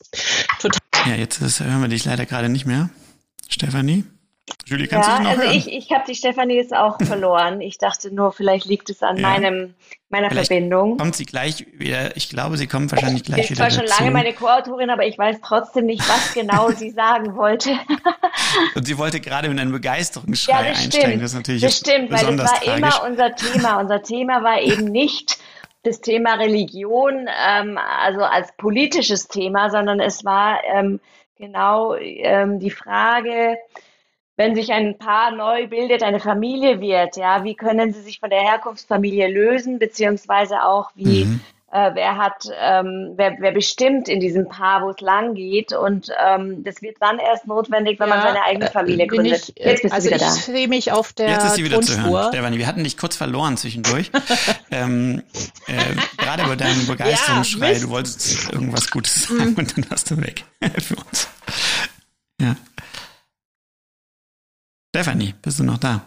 [0.60, 0.82] total.
[1.06, 2.90] Ja, jetzt ist, hören wir dich leider gerade nicht mehr.
[3.48, 4.04] Stefanie?
[4.66, 5.54] Julie, kannst ja, du noch also hören?
[5.54, 7.62] ich, ich habe die Stefanie jetzt auch verloren.
[7.62, 9.30] Ich dachte nur, vielleicht liegt es an ja.
[9.30, 9.76] meinem,
[10.10, 10.98] meiner vielleicht Verbindung.
[10.98, 13.68] Kommt sie gleich wieder, ich glaube, sie kommt wahrscheinlich gleich sie wieder.
[13.68, 17.36] Ich war schon lange meine Co-Autorin, aber ich weiß trotzdem nicht, was genau sie sagen
[17.36, 17.72] wollte.
[18.76, 21.20] Und sie wollte gerade mit einem Begeisterungsschrei ja, das einsteigen.
[21.20, 22.78] Das ist natürlich das stimmt, weil das war tragisch.
[22.78, 23.76] immer unser Thema.
[23.82, 25.38] Unser Thema war eben nicht
[25.84, 31.00] das Thema Religion, ähm, also als politisches Thema, sondern es war ähm,
[31.38, 33.58] genau ähm, die Frage,
[34.42, 38.32] wenn sich ein Paar neu bildet, eine Familie wird, ja, wie können sie sich von
[38.32, 41.42] der Herkunftsfamilie lösen, beziehungsweise auch wie, mhm.
[41.72, 46.10] äh, wer hat, ähm, wer, wer bestimmt in diesem Paar, wo es lang geht und
[46.28, 49.54] ähm, das wird dann erst notwendig, wenn ja, man seine eigene Familie gründet.
[49.56, 51.76] Ich, Jetzt bist also du wieder ich sehe mich auf der Jetzt ist sie wieder
[51.76, 52.04] Tonspur.
[52.04, 52.34] zu hören.
[52.34, 54.10] Stefanie, wir hatten dich kurz verloren zwischendurch.
[54.72, 55.22] ähm,
[55.68, 55.74] äh,
[56.18, 59.56] gerade bei deinem Begeisterungsschrei, ja, du wolltest irgendwas Gutes sagen mhm.
[59.56, 60.46] und dann warst du weg
[60.80, 61.28] für uns.
[62.42, 62.56] Ja.
[64.94, 66.02] Stefanie, bist du noch da?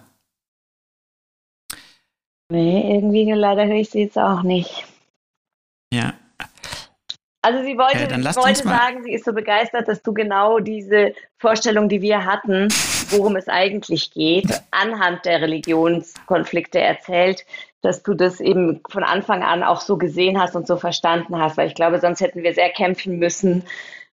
[2.51, 4.85] Nee, irgendwie leider höre ich sie jetzt auch nicht.
[5.91, 6.13] Ja.
[7.41, 11.15] Also sie wollte, ja, sie wollte sagen, sie ist so begeistert, dass du genau diese
[11.39, 12.69] Vorstellung, die wir hatten,
[13.09, 17.47] worum es eigentlich geht, anhand der Religionskonflikte erzählt,
[17.81, 21.57] dass du das eben von Anfang an auch so gesehen hast und so verstanden hast,
[21.57, 23.65] weil ich glaube, sonst hätten wir sehr kämpfen müssen,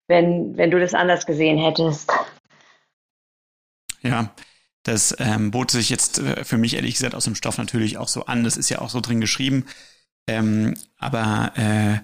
[0.08, 2.12] wenn, wenn du das anders gesehen hättest.
[4.02, 4.30] Ja,
[4.86, 8.08] das ähm, bot sich jetzt äh, für mich ehrlich gesagt aus dem Stoff natürlich auch
[8.08, 8.44] so an.
[8.44, 9.64] Das ist ja auch so drin geschrieben.
[10.28, 11.98] Ähm, aber äh,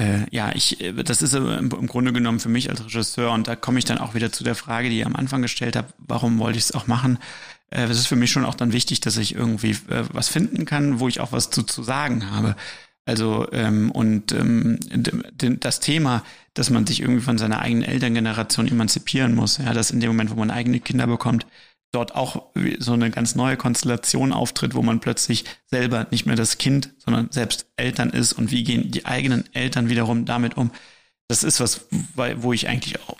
[0.00, 3.46] äh, ja, ich, äh, das ist im, im Grunde genommen für mich als Regisseur und
[3.46, 5.94] da komme ich dann auch wieder zu der Frage, die ihr am Anfang gestellt habt,
[5.98, 7.18] warum wollte ich es auch machen?
[7.70, 10.64] Äh, es ist für mich schon auch dann wichtig, dass ich irgendwie äh, was finden
[10.64, 12.56] kann, wo ich auch was zu, zu sagen habe.
[13.04, 14.80] Also ähm, und ähm,
[15.60, 20.00] das Thema, dass man sich irgendwie von seiner eigenen Elterngeneration emanzipieren muss, ja, dass in
[20.00, 21.46] dem Moment, wo man eigene Kinder bekommt,
[21.96, 26.58] dort auch so eine ganz neue Konstellation auftritt, wo man plötzlich selber nicht mehr das
[26.58, 30.70] Kind, sondern selbst Eltern ist und wie gehen die eigenen Eltern wiederum damit um.
[31.28, 33.16] Das ist was, wo ich eigentlich auch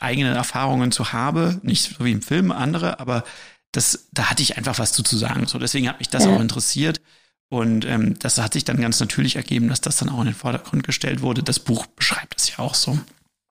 [0.00, 3.24] eigene Erfahrungen zu habe, nicht so wie im Film andere, aber
[3.72, 5.46] das, da hatte ich einfach was zu, zu sagen.
[5.46, 6.30] So, deswegen hat mich das ja.
[6.30, 7.00] auch interessiert.
[7.48, 10.34] Und ähm, das hat sich dann ganz natürlich ergeben, dass das dann auch in den
[10.34, 11.42] Vordergrund gestellt wurde.
[11.42, 12.98] Das Buch beschreibt es ja auch so.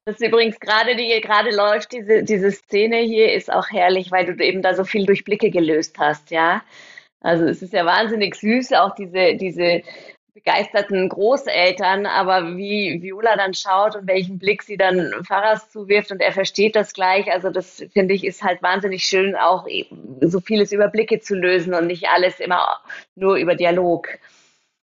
[0.06, 4.26] Das ist übrigens gerade, die gerade läuft, diese, diese Szene hier ist auch herrlich, weil
[4.26, 6.64] du eben da so viel durch Blicke gelöst hast, ja.
[7.20, 9.84] Also es ist ja wahnsinnig süß, auch diese, diese
[10.34, 16.20] begeisterten Großeltern, aber wie Viola dann schaut und welchen Blick sie dann Pfarrers zuwirft und
[16.22, 17.32] er versteht das gleich.
[17.32, 19.68] Also das finde ich ist halt wahnsinnig schön, auch
[20.22, 22.80] so vieles über Blicke zu lösen und nicht alles immer
[23.16, 24.08] nur über Dialog.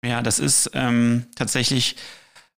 [0.04, 1.96] Ja, das ist ähm, tatsächlich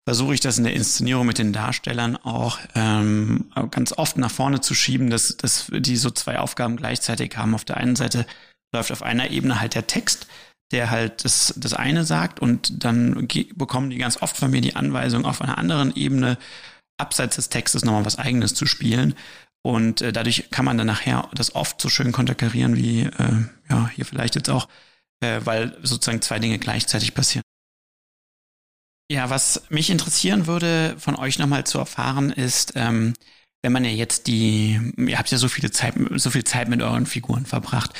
[0.07, 4.61] versuche ich das in der Inszenierung mit den Darstellern auch ähm, ganz oft nach vorne
[4.61, 7.53] zu schieben, dass, dass die so zwei Aufgaben gleichzeitig haben.
[7.53, 8.25] Auf der einen Seite
[8.73, 10.27] läuft auf einer Ebene halt der Text,
[10.71, 14.77] der halt das, das eine sagt und dann bekommen die ganz oft von mir die
[14.77, 16.37] Anweisung, auf einer anderen Ebene
[16.97, 19.13] abseits des Textes nochmal was eigenes zu spielen.
[19.61, 23.89] Und äh, dadurch kann man dann nachher das oft so schön konterkarieren wie, äh, ja,
[23.93, 24.69] hier vielleicht jetzt auch,
[25.19, 27.43] äh, weil sozusagen zwei Dinge gleichzeitig passieren.
[29.09, 33.13] Ja, was mich interessieren würde, von euch nochmal zu erfahren, ist, ähm,
[33.61, 36.81] wenn man ja jetzt die, ihr habt ja so viele Zeit, so viel Zeit mit
[36.81, 37.93] euren Figuren verbracht.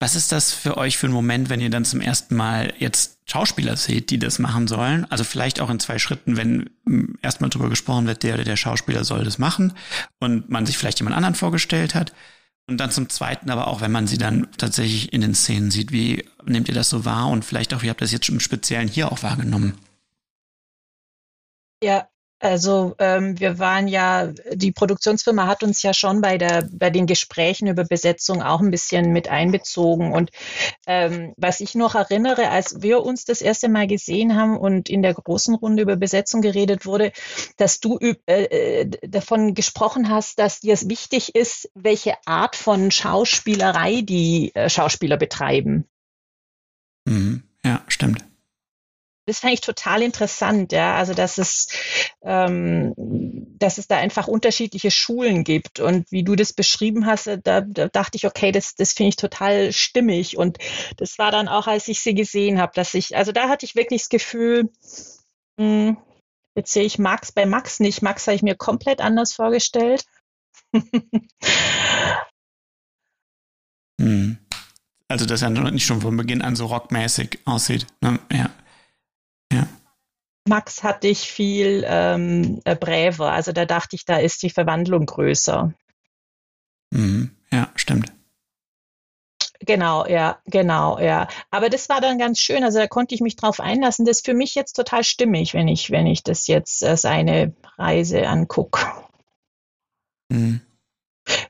[0.00, 3.18] Was ist das für euch für ein Moment, wenn ihr dann zum ersten Mal jetzt
[3.26, 5.04] Schauspieler seht, die das machen sollen?
[5.10, 8.56] Also vielleicht auch in zwei Schritten, wenn hm, erstmal drüber gesprochen wird, der oder der
[8.56, 9.72] Schauspieler soll das machen
[10.20, 12.12] und man sich vielleicht jemand anderen vorgestellt hat.
[12.68, 15.90] Und dann zum Zweiten aber auch, wenn man sie dann tatsächlich in den Szenen sieht,
[15.90, 18.40] wie nehmt ihr das so wahr und vielleicht auch, wie habt ihr das jetzt im
[18.40, 19.74] Speziellen hier auch wahrgenommen?
[21.82, 22.08] Ja,
[22.40, 27.06] also ähm, wir waren ja, die Produktionsfirma hat uns ja schon bei der bei den
[27.06, 30.12] Gesprächen über Besetzung auch ein bisschen mit einbezogen.
[30.12, 30.30] Und
[30.86, 35.02] ähm, was ich noch erinnere, als wir uns das erste Mal gesehen haben und in
[35.02, 37.10] der großen Runde über Besetzung geredet wurde,
[37.56, 42.92] dass du äh, äh, davon gesprochen hast, dass dir es wichtig ist, welche Art von
[42.92, 45.88] Schauspielerei die äh, Schauspieler betreiben.
[47.04, 47.42] Mhm.
[47.64, 48.27] Ja, stimmt.
[49.28, 50.94] Das fand ich total interessant, ja.
[50.96, 51.68] Also dass es
[52.22, 52.94] ähm,
[53.58, 55.80] dass es da einfach unterschiedliche Schulen gibt.
[55.80, 59.10] Und wie du das beschrieben hast, äh, da, da dachte ich, okay, das, das finde
[59.10, 60.36] ich total stimmig.
[60.36, 60.58] Und
[60.96, 63.74] das war dann auch, als ich sie gesehen habe, dass ich, also da hatte ich
[63.74, 64.70] wirklich das Gefühl,
[65.56, 65.96] mh, hm,
[66.54, 68.02] jetzt sehe ich Max bei Max nicht.
[68.02, 70.04] Max habe ich mir komplett anders vorgestellt.
[74.00, 74.38] hm.
[75.10, 77.86] Also, dass er nicht schon von Beginn an so rockmäßig aussieht.
[78.02, 78.18] Ne?
[78.30, 78.50] Ja.
[80.48, 83.30] Max hatte ich viel ähm, äh, Bräver.
[83.32, 85.72] Also da dachte ich, da ist die Verwandlung größer.
[86.90, 87.30] Mhm.
[87.52, 88.12] Ja, stimmt.
[89.60, 91.28] Genau, ja, genau, ja.
[91.50, 92.62] Aber das war dann ganz schön.
[92.62, 94.04] Also da konnte ich mich drauf einlassen.
[94.04, 97.54] Das ist für mich jetzt total stimmig, wenn ich, wenn ich das jetzt äh, seine
[97.76, 98.86] Reise angucke.
[100.30, 100.60] Mhm.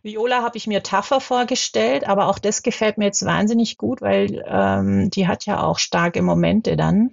[0.02, 4.44] Viola habe ich mir tougher vorgestellt, aber auch das gefällt mir jetzt wahnsinnig gut, weil
[4.46, 7.12] ähm, die hat ja auch starke Momente dann.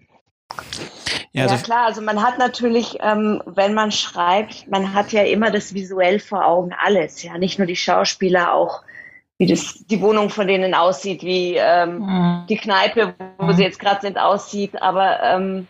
[1.35, 5.23] Ja, also ja, klar, also man hat natürlich, ähm, wenn man schreibt, man hat ja
[5.23, 8.83] immer das visuell vor Augen alles, ja, nicht nur die Schauspieler, auch
[9.37, 12.45] wie das die Wohnung von denen aussieht, wie ähm, mhm.
[12.47, 13.53] die Kneipe, wo mhm.
[13.53, 15.67] sie jetzt gerade sind, aussieht, aber ähm,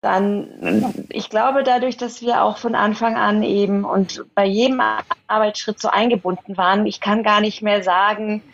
[0.00, 4.80] dann, ich glaube, dadurch, dass wir auch von Anfang an eben und bei jedem
[5.26, 8.44] Arbeitsschritt so eingebunden waren, ich kann gar nicht mehr sagen,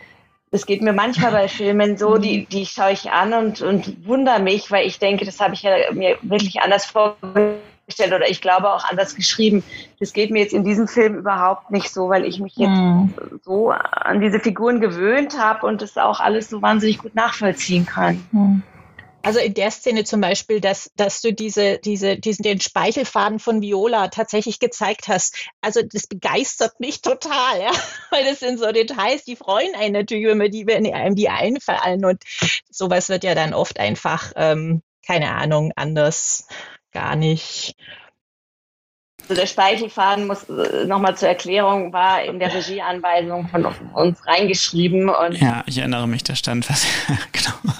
[0.51, 4.39] das geht mir manchmal bei Filmen so, die, die schaue ich an und, und wundere
[4.39, 8.73] mich, weil ich denke, das habe ich ja mir wirklich anders vorgestellt oder ich glaube
[8.73, 9.63] auch anders geschrieben.
[9.99, 13.13] Das geht mir jetzt in diesem Film überhaupt nicht so, weil ich mich jetzt mhm.
[13.43, 18.25] so an diese Figuren gewöhnt habe und das auch alles so wahnsinnig gut nachvollziehen kann.
[18.31, 18.63] Mhm.
[19.29, 23.61] Also in der Szene zum Beispiel, dass, dass du diese, diese, diesen, den Speichelfaden von
[23.61, 25.35] Viola tatsächlich gezeigt hast.
[25.61, 27.71] Also das begeistert mich total, ja.
[28.09, 31.29] Weil das sind so Details, die freuen einen natürlich, wenn man die, wenn einem die
[31.29, 32.05] einfallen.
[32.05, 32.23] Und
[32.71, 36.47] sowas wird ja dann oft einfach, ähm, keine Ahnung, anders
[36.91, 37.75] gar nicht.
[39.21, 45.07] Also der Speichelfaden muss äh, nochmal zur Erklärung war in der Regieanweisung von uns reingeschrieben
[45.07, 46.87] und ja, ich erinnere mich, da stand was
[47.31, 47.78] genau.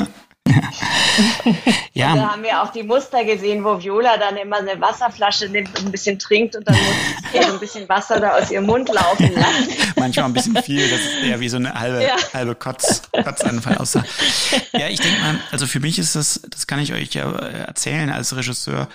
[1.94, 2.16] Ja.
[2.16, 5.88] Da haben wir auch die Muster gesehen, wo Viola dann immer eine Wasserflasche nimmt und
[5.88, 8.90] ein bisschen trinkt und dann muss sie so ein bisschen Wasser da aus ihrem Mund
[8.90, 9.70] laufen lassen.
[9.96, 12.16] Manchmal ein bisschen viel, das ist eher wie so eine halbe, ja.
[12.34, 14.04] halbe Kotz, Kotzanfall aussah.
[14.74, 18.10] Ja, ich denke mal, also für mich ist das, das kann ich euch ja erzählen
[18.10, 18.88] als Regisseur,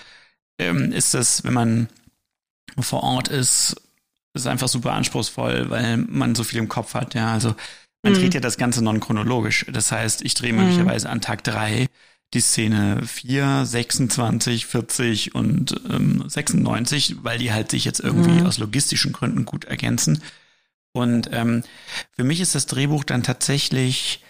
[0.58, 1.88] ähm, ist das, wenn man
[2.78, 3.76] vor Ort ist,
[4.34, 7.54] ist einfach super anspruchsvoll, weil man so viel im Kopf hat, ja, also
[8.04, 8.18] man mhm.
[8.18, 9.64] dreht ja das Ganze non-chronologisch.
[9.72, 10.60] Das heißt, ich drehe mhm.
[10.60, 11.86] möglicherweise an Tag drei
[12.34, 18.46] die Szene 4, 26, 40 und ähm, 96, weil die halt sich jetzt irgendwie mhm.
[18.46, 20.22] aus logistischen Gründen gut ergänzen.
[20.92, 21.64] Und ähm,
[22.12, 24.22] für mich ist das Drehbuch dann tatsächlich,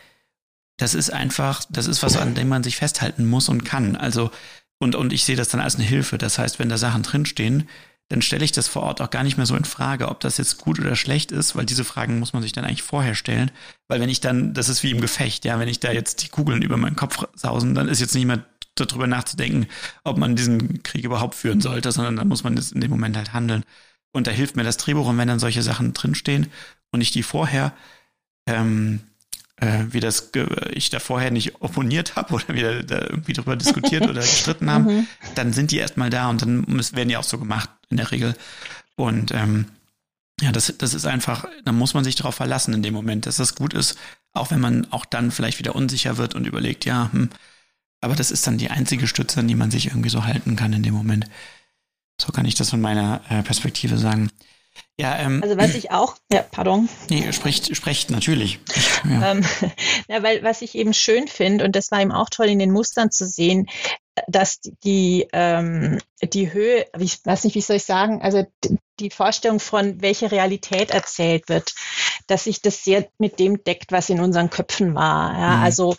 [0.77, 3.97] das ist einfach, das ist was, an dem man sich festhalten muss und kann.
[3.97, 4.31] Also,
[4.79, 6.19] und, und ich sehe das dann als eine Hilfe.
[6.19, 7.69] Das heißt, wenn da Sachen drinstehen,
[8.15, 10.39] dann stelle ich das vor Ort auch gar nicht mehr so in Frage, ob das
[10.39, 13.51] jetzt gut oder schlecht ist, weil diese Fragen muss man sich dann eigentlich vorher stellen.
[13.89, 16.29] Weil wenn ich dann, das ist wie im Gefecht, ja, wenn ich da jetzt die
[16.29, 18.45] Kugeln über meinen Kopf sausen, dann ist jetzt nicht mehr
[18.77, 19.67] darüber nachzudenken,
[20.05, 23.17] ob man diesen Krieg überhaupt führen sollte, sondern dann muss man das in dem Moment
[23.17, 23.65] halt handeln.
[24.13, 26.47] Und da hilft mir das Drehbuch, und wenn dann solche Sachen drinstehen
[26.93, 27.73] und ich die vorher
[28.47, 29.01] ähm,
[29.65, 30.31] äh, wie das
[30.73, 34.85] ich da vorher nicht opponiert habe oder wir da irgendwie drüber diskutiert oder gestritten haben,
[34.85, 35.07] mhm.
[35.35, 38.11] dann sind die erstmal da und dann müssen, werden die auch so gemacht in der
[38.11, 38.35] Regel.
[38.97, 39.67] Und ähm,
[40.41, 43.37] ja, das, das ist einfach, da muss man sich darauf verlassen in dem Moment, dass
[43.37, 43.97] das gut ist,
[44.33, 47.31] auch wenn man auch dann vielleicht wieder unsicher wird und überlegt, ja, hm,
[48.01, 50.73] aber das ist dann die einzige Stütze, an die man sich irgendwie so halten kann
[50.73, 51.27] in dem Moment.
[52.21, 54.31] So kann ich das von meiner äh, Perspektive sagen.
[54.99, 56.89] Ja, ähm, also was ich auch, ja, pardon.
[57.11, 58.61] Nee, spricht, spricht natürlich.
[59.05, 59.33] Ja.
[59.33, 59.45] Ähm,
[60.09, 62.71] ja, weil was ich eben schön finde, und das war eben auch toll in den
[62.71, 63.67] Mustern zu sehen,
[64.29, 68.47] dass die, ähm, die Höhe, ich weiß nicht, wie soll ich sagen, also
[69.01, 71.75] die Vorstellung von welche Realität erzählt wird,
[72.29, 75.37] dass sich das sehr mit dem deckt, was in unseren Köpfen war.
[75.37, 75.63] Ja, mhm.
[75.65, 75.97] Also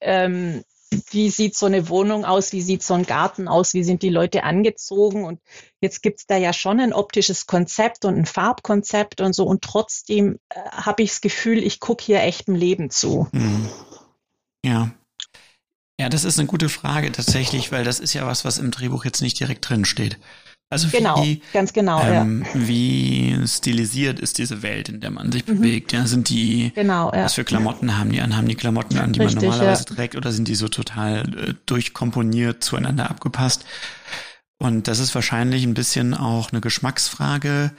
[0.00, 0.64] ähm,
[1.10, 4.10] wie sieht so eine Wohnung aus, wie sieht so ein Garten aus, wie sind die
[4.10, 5.24] Leute angezogen.
[5.24, 5.40] Und
[5.86, 9.44] jetzt gibt es da ja schon ein optisches Konzept und ein Farbkonzept und so.
[9.44, 13.28] Und trotzdem äh, habe ich das Gefühl, ich gucke hier echtem Leben zu.
[13.32, 13.68] Mhm.
[14.64, 14.90] Ja.
[15.98, 19.06] Ja, das ist eine gute Frage tatsächlich, weil das ist ja was, was im Drehbuch
[19.06, 20.18] jetzt nicht direkt drin steht.
[20.68, 22.02] Also genau, wie, ganz genau.
[22.02, 22.60] Ähm, ja.
[22.66, 25.60] Wie stilisiert ist diese Welt, in der man sich mhm.
[25.60, 25.92] bewegt?
[25.92, 27.24] Ja, sind die, genau, ja.
[27.24, 28.36] was für Klamotten haben die an?
[28.36, 29.94] Haben die Klamotten an, die Richtig, man normalerweise ja.
[29.94, 33.64] trägt, oder sind die so total äh, durchkomponiert zueinander abgepasst?
[34.58, 37.72] Und das ist wahrscheinlich ein bisschen auch eine Geschmacksfrage,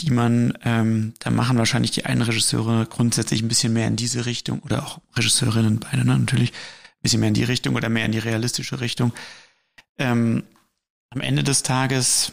[0.00, 4.26] die man, ähm, da machen wahrscheinlich die einen Regisseure grundsätzlich ein bisschen mehr in diese
[4.26, 8.06] Richtung oder auch Regisseurinnen beide ne, natürlich ein bisschen mehr in die Richtung oder mehr
[8.06, 9.12] in die realistische Richtung.
[9.98, 10.44] Ähm,
[11.10, 12.32] am Ende des Tages,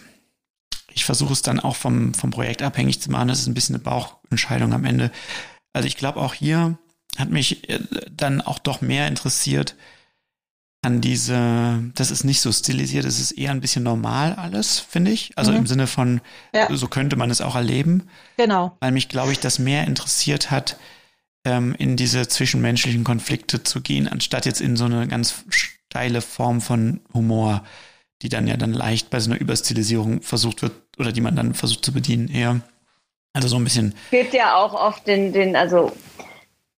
[0.94, 3.28] ich versuche es dann auch vom, vom Projekt abhängig zu machen.
[3.28, 5.12] Das ist ein bisschen eine Bauchentscheidung am Ende.
[5.74, 6.78] Also ich glaube, auch hier
[7.18, 7.80] hat mich äh,
[8.12, 9.76] dann auch doch mehr interessiert
[10.86, 15.10] an diese, das ist nicht so stilisiert, es ist eher ein bisschen normal alles, finde
[15.10, 15.32] ich.
[15.36, 15.58] Also mhm.
[15.58, 16.22] im Sinne von,
[16.54, 16.68] ja.
[16.76, 18.08] so könnte man es auch erleben.
[18.38, 18.78] Genau.
[18.80, 20.78] Weil mich, glaube ich, das mehr interessiert hat,
[21.44, 26.62] ähm, in diese zwischenmenschlichen Konflikte zu gehen, anstatt jetzt in so eine ganz steile Form
[26.62, 27.64] von Humor,
[28.22, 31.56] die dann ja dann leicht bei so einer Überstilisierung versucht wird oder die man dann
[31.56, 32.62] versucht zu bedienen eher.
[33.34, 33.96] Also so ein bisschen.
[34.12, 35.92] Es gibt ja auch oft den, den, also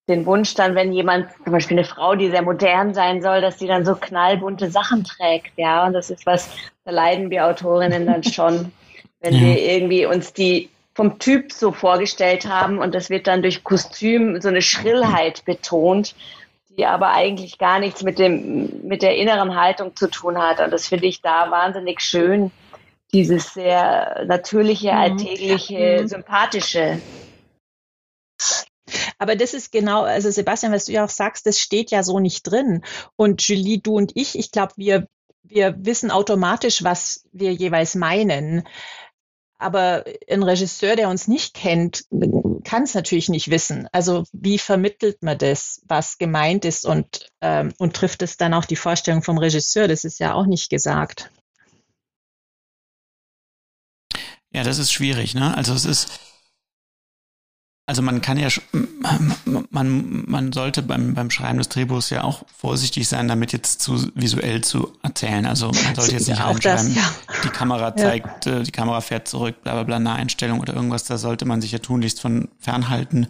[0.08, 3.58] den Wunsch dann, wenn jemand, zum Beispiel eine Frau, die sehr modern sein soll, dass
[3.58, 5.86] die dann so knallbunte Sachen trägt, ja.
[5.86, 6.50] Und das ist was,
[6.86, 8.72] da leiden wir Autorinnen dann schon,
[9.20, 9.42] wenn ja.
[9.42, 14.42] wir irgendwie uns die vom Typ so vorgestellt haben und das wird dann durch Kostüm
[14.42, 16.16] so eine Schrillheit betont,
[16.70, 20.60] die aber eigentlich gar nichts mit dem, mit der inneren Haltung zu tun hat.
[20.60, 22.52] Und das finde ich da wahnsinnig schön,
[23.14, 24.98] dieses sehr natürliche, mhm.
[24.98, 26.08] alltägliche, mhm.
[26.08, 27.02] sympathische.
[29.18, 32.20] Aber das ist genau, also Sebastian, was du ja auch sagst, das steht ja so
[32.20, 32.84] nicht drin.
[33.16, 35.08] Und Julie, du und ich, ich glaube, wir,
[35.44, 38.68] wir wissen automatisch, was wir jeweils meinen.
[39.60, 42.04] Aber ein Regisseur, der uns nicht kennt,
[42.64, 43.88] kann es natürlich nicht wissen.
[43.92, 48.66] Also wie vermittelt man das, was gemeint ist und, ähm, und trifft es dann auch
[48.66, 49.88] die Vorstellung vom Regisseur?
[49.88, 51.32] Das ist ja auch nicht gesagt.
[54.52, 55.56] Ja, das ist schwierig, ne?
[55.58, 56.20] Also es ist,
[57.88, 58.50] also man kann ja,
[59.70, 64.12] man, man sollte beim, beim Schreiben des Drehbuchs ja auch vorsichtig sein, damit jetzt zu
[64.14, 65.46] visuell zu erzählen.
[65.46, 67.10] Also man sollte jetzt nicht reinschreiben, ja.
[67.46, 68.60] die Kamera zeigt, ja.
[68.60, 71.06] Äh, die Kamera fährt zurück, bla bla bla, Naheinstellung oder irgendwas.
[71.06, 73.28] Da sollte man sich ja tunlichst von fernhalten.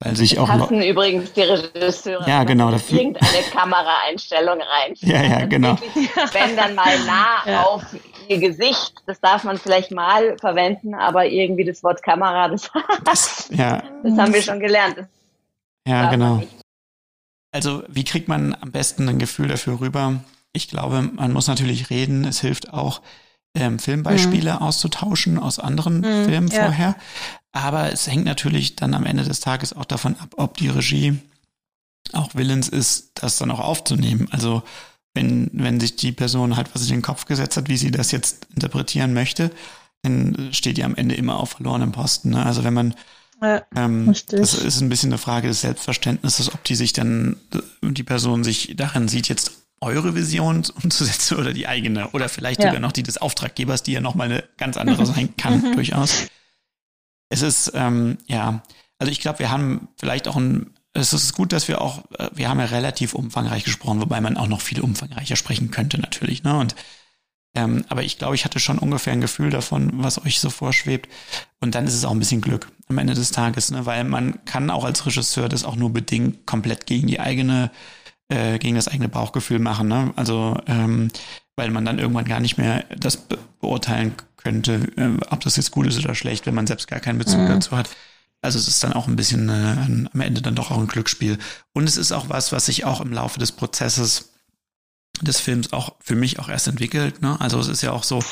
[0.00, 2.98] Weil sich auch hassen übrigens die Regisseure, ja, genau, dafür.
[2.98, 4.94] irgendeine Kameraeinstellung rein.
[5.00, 5.76] Ja, ja, genau.
[6.32, 7.62] wenn dann mal nah ja.
[7.62, 7.84] auf
[8.28, 12.70] ihr Gesicht, das darf man vielleicht mal verwenden, aber irgendwie das Wort Kamera, das,
[13.04, 13.82] das, ja.
[14.02, 14.98] das haben wir schon gelernt.
[14.98, 15.06] Das
[15.86, 16.42] ja, genau.
[17.52, 20.20] Also, wie kriegt man am besten ein Gefühl dafür rüber?
[20.52, 22.24] Ich glaube, man muss natürlich reden.
[22.24, 23.00] Es hilft auch,
[23.56, 24.58] ähm, Filmbeispiele mhm.
[24.58, 26.64] auszutauschen aus anderen mhm, Filmen ja.
[26.64, 26.96] vorher.
[27.54, 31.18] Aber es hängt natürlich dann am Ende des Tages auch davon ab, ob die Regie
[32.12, 34.28] auch willens ist, das dann auch aufzunehmen.
[34.32, 34.64] Also
[35.14, 38.10] wenn, wenn sich die Person halt was in den Kopf gesetzt hat, wie sie das
[38.10, 39.52] jetzt interpretieren möchte,
[40.02, 42.30] dann steht die am Ende immer auf verlorenem Posten.
[42.30, 42.44] Ne?
[42.44, 42.94] Also wenn man
[43.40, 47.36] ja, ähm, das ist ein bisschen eine Frage des Selbstverständnisses, ob die sich dann,
[47.82, 52.68] die Person sich darin sieht, jetzt eure Vision umzusetzen oder die eigene oder vielleicht ja.
[52.68, 55.74] sogar noch die des Auftraggebers, die ja nochmal eine ganz andere sein kann, mhm.
[55.74, 56.26] durchaus.
[57.34, 58.62] Es ist, ähm, ja,
[59.00, 62.30] also ich glaube, wir haben vielleicht auch ein, es ist gut, dass wir auch, äh,
[62.32, 66.44] wir haben ja relativ umfangreich gesprochen, wobei man auch noch viel umfangreicher sprechen könnte natürlich,
[66.44, 66.56] ne?
[66.56, 66.76] Und
[67.56, 71.08] ähm, aber ich glaube, ich hatte schon ungefähr ein Gefühl davon, was euch so vorschwebt.
[71.60, 73.84] Und dann ist es auch ein bisschen Glück am Ende des Tages, ne?
[73.84, 77.70] weil man kann auch als Regisseur das auch nur bedingt komplett gegen die eigene
[78.28, 79.88] äh, gegen das eigene Bauchgefühl machen.
[79.88, 80.12] Ne?
[80.16, 81.10] Also ähm,
[81.56, 84.14] weil man dann irgendwann gar nicht mehr das be beurteilen
[84.44, 87.40] könnte, äh, ob das jetzt gut ist oder schlecht, wenn man selbst gar keinen Bezug
[87.40, 87.48] mhm.
[87.48, 87.90] dazu hat.
[88.42, 91.38] Also es ist dann auch ein bisschen äh, am Ende dann doch auch ein Glücksspiel.
[91.72, 94.34] Und es ist auch was, was sich auch im Laufe des Prozesses
[95.22, 97.22] des Films auch für mich auch erst entwickelt.
[97.22, 97.40] Ne?
[97.40, 98.22] Also es ist ja auch so,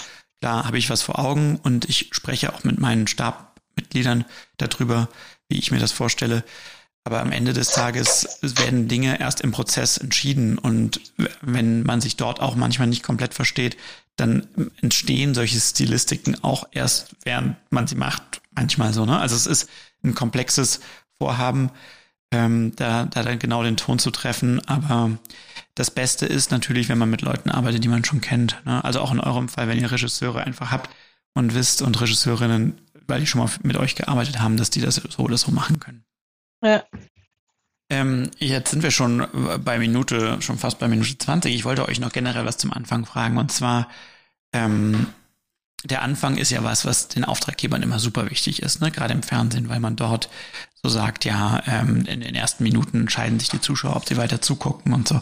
[0.41, 4.25] klar habe ich was vor Augen und ich spreche auch mit meinen Stabmitgliedern
[4.59, 5.09] darüber,
[5.49, 6.45] wie ich mir das vorstelle.
[7.05, 10.59] Aber am Ende des Tages werden Dinge erst im Prozess entschieden.
[10.59, 11.01] Und
[11.41, 13.77] wenn man sich dort auch manchmal nicht komplett versteht,
[14.23, 14.47] dann
[14.81, 18.41] entstehen solche Stilistiken auch erst, während man sie macht.
[18.53, 19.19] Manchmal so, ne?
[19.19, 19.69] Also es ist
[20.05, 20.81] ein komplexes
[21.19, 21.71] Vorhaben,
[22.33, 24.67] ähm, da, da dann genau den Ton zu treffen.
[24.67, 25.11] Aber
[25.75, 28.61] das Beste ist natürlich, wenn man mit Leuten arbeitet, die man schon kennt.
[28.65, 28.83] Ne?
[28.85, 30.91] Also auch in eurem Fall, wenn ihr Regisseure einfach habt
[31.35, 34.97] und wisst und Regisseurinnen, weil die schon mal mit euch gearbeitet haben, dass die das
[34.97, 36.05] so oder so machen können.
[36.65, 36.83] Ja.
[37.91, 39.27] Ähm, jetzt sind wir schon
[39.65, 41.55] bei Minute, schon fast bei Minute 20.
[41.55, 43.37] Ich wollte euch noch generell was zum Anfang fragen.
[43.37, 43.89] Und zwar,
[44.53, 45.07] ähm,
[45.85, 48.91] der Anfang ist ja was, was den Auftraggebern immer super wichtig ist, ne?
[48.91, 50.29] gerade im Fernsehen, weil man dort
[50.83, 54.41] so sagt, ja, ähm, in den ersten Minuten entscheiden sich die Zuschauer, ob sie weiter
[54.41, 55.21] zugucken und so.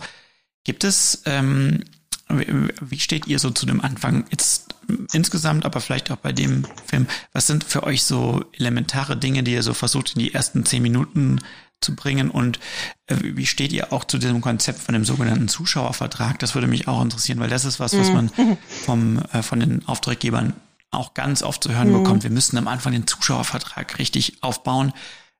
[0.64, 1.84] Gibt es, ähm,
[2.28, 4.74] wie steht ihr so zu dem Anfang jetzt
[5.12, 7.06] insgesamt, aber vielleicht auch bei dem Film?
[7.32, 10.82] Was sind für euch so elementare Dinge, die ihr so versucht in die ersten zehn
[10.82, 11.40] Minuten
[11.80, 12.30] zu bringen?
[12.30, 12.58] Und
[13.06, 16.38] äh, wie steht ihr auch zu diesem Konzept von dem sogenannten Zuschauervertrag?
[16.38, 18.14] Das würde mich auch interessieren, weil das ist was, was mhm.
[18.14, 20.54] man vom, äh, von den Auftraggebern
[20.90, 22.02] auch ganz oft zu hören mhm.
[22.02, 22.22] bekommt.
[22.22, 24.92] Wir müssen am Anfang den Zuschauervertrag richtig aufbauen.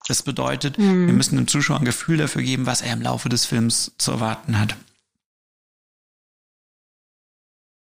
[0.06, 1.06] Das bedeutet, mhm.
[1.06, 4.12] wir müssen dem Zuschauer ein Gefühl dafür geben, was er im Laufe des Films zu
[4.12, 4.76] erwarten hat.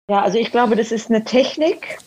[0.10, 2.00] Ja, also ich glaube, das ist eine Technik,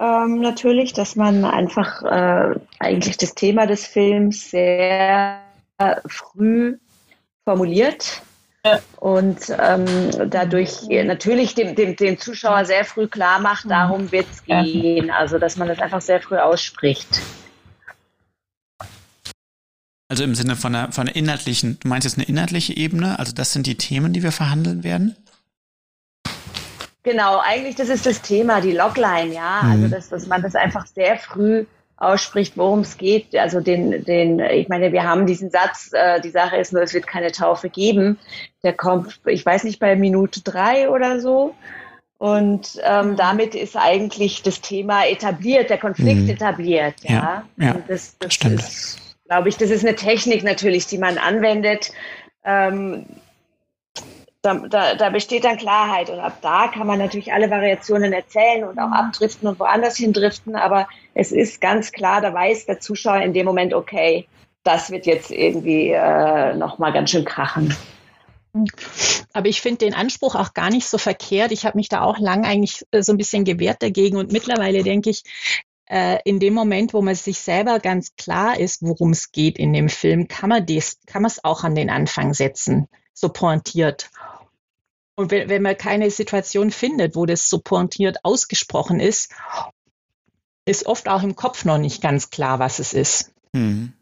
[0.00, 5.42] ähm, natürlich, dass man einfach äh, eigentlich das Thema des Films sehr
[6.06, 6.78] früh
[7.44, 8.22] formuliert
[8.96, 9.86] und ähm,
[10.28, 13.70] dadurch natürlich dem, dem, dem Zuschauer sehr früh klar macht, mhm.
[13.70, 15.10] darum wird es gehen.
[15.10, 17.20] Also dass man das einfach sehr früh ausspricht.
[20.08, 23.18] Also im Sinne von einer, von einer inhaltlichen, du meinst jetzt eine inhaltliche Ebene?
[23.18, 25.16] Also das sind die Themen, die wir verhandeln werden?
[27.02, 29.60] Genau, eigentlich das ist das Thema, die Logline, ja.
[29.60, 29.84] Also mhm.
[29.84, 31.64] Also dass, dass man das einfach sehr früh
[32.00, 33.36] ausspricht, worum es geht.
[33.36, 36.94] Also den, den, ich meine, wir haben diesen Satz, äh, die Sache ist nur, es
[36.94, 38.18] wird keine Taufe geben.
[38.64, 41.54] Der kommt, ich weiß nicht, bei Minute drei oder so.
[42.18, 46.30] Und ähm, damit ist eigentlich das Thema etabliert, der Konflikt mhm.
[46.30, 46.94] etabliert.
[47.02, 48.60] Ja, ja, ja das, das stimmt.
[48.60, 51.92] ist, glaube ich, das ist eine Technik natürlich, die man anwendet.
[52.44, 53.06] Ähm,
[54.42, 58.64] da, da, da, besteht dann Klarheit und ab da kann man natürlich alle Variationen erzählen
[58.64, 58.94] und auch mhm.
[58.94, 63.44] abdriften und woanders hindriften, aber es ist ganz klar, da weiß der Zuschauer in dem
[63.44, 64.26] Moment, okay,
[64.62, 67.74] das wird jetzt irgendwie äh, nochmal ganz schön krachen.
[69.32, 71.52] Aber ich finde den Anspruch auch gar nicht so verkehrt.
[71.52, 74.82] Ich habe mich da auch lang eigentlich äh, so ein bisschen gewehrt dagegen und mittlerweile
[74.82, 75.22] denke ich,
[75.86, 79.72] äh, in dem Moment, wo man sich selber ganz klar ist, worum es geht in
[79.72, 84.10] dem Film, kann man das, kann man es auch an den Anfang setzen, so pointiert.
[85.20, 89.30] Und wenn, wenn man keine Situation findet, wo das so pointiert ausgesprochen ist,
[90.64, 93.30] ist oft auch im Kopf noch nicht ganz klar, was es ist.
[93.54, 93.92] Hm.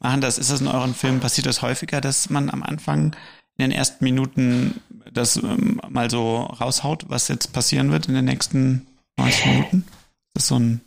[0.00, 3.14] Machen das, ist das in euren Filmen, passiert das häufiger, dass man am Anfang
[3.56, 4.80] in den ersten Minuten
[5.12, 9.86] das ähm, mal so raushaut, was jetzt passieren wird in den nächsten 90 Minuten?
[10.32, 10.80] Das ist so ein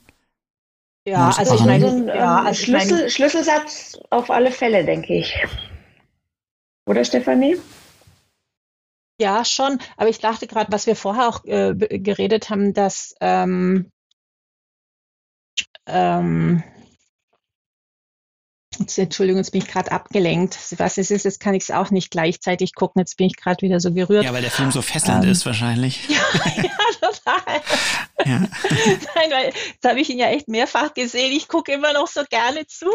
[1.07, 5.33] ja, also ich meine, ja, also Schlüssel, Schlüsselsatz auf alle Fälle, denke ich.
[6.85, 7.55] Oder Stefanie?
[9.19, 9.79] Ja, schon.
[9.95, 13.91] Aber ich dachte gerade, was wir vorher auch äh, geredet haben, dass ähm,
[15.87, 16.63] ähm,
[18.77, 20.57] jetzt, Entschuldigung, jetzt bin ich gerade abgelenkt.
[20.77, 22.99] Was es ist, jetzt kann ich es auch nicht gleichzeitig gucken.
[22.99, 24.23] Jetzt bin ich gerade wieder so gerührt.
[24.23, 26.07] Ja, weil der Film so fesselnd ähm, ist wahrscheinlich.
[26.09, 26.19] Ja,
[26.55, 26.69] ja
[27.01, 27.61] total.
[28.25, 28.39] Ja.
[28.39, 31.31] Nein, weil jetzt habe ich ihn ja echt mehrfach gesehen.
[31.31, 32.85] Ich gucke immer noch so gerne zu.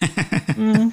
[0.56, 0.92] mhm.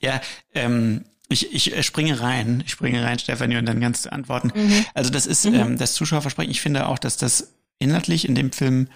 [0.00, 0.20] Ja,
[0.54, 4.52] ähm, ich, ich äh, springe rein, ich springe rein, Stefanie, und dann kannst du antworten.
[4.54, 4.84] Mhm.
[4.94, 5.54] Also das ist mhm.
[5.54, 6.50] ähm, das Zuschauerversprechen.
[6.50, 8.88] Ich finde auch, dass das inhaltlich in dem Film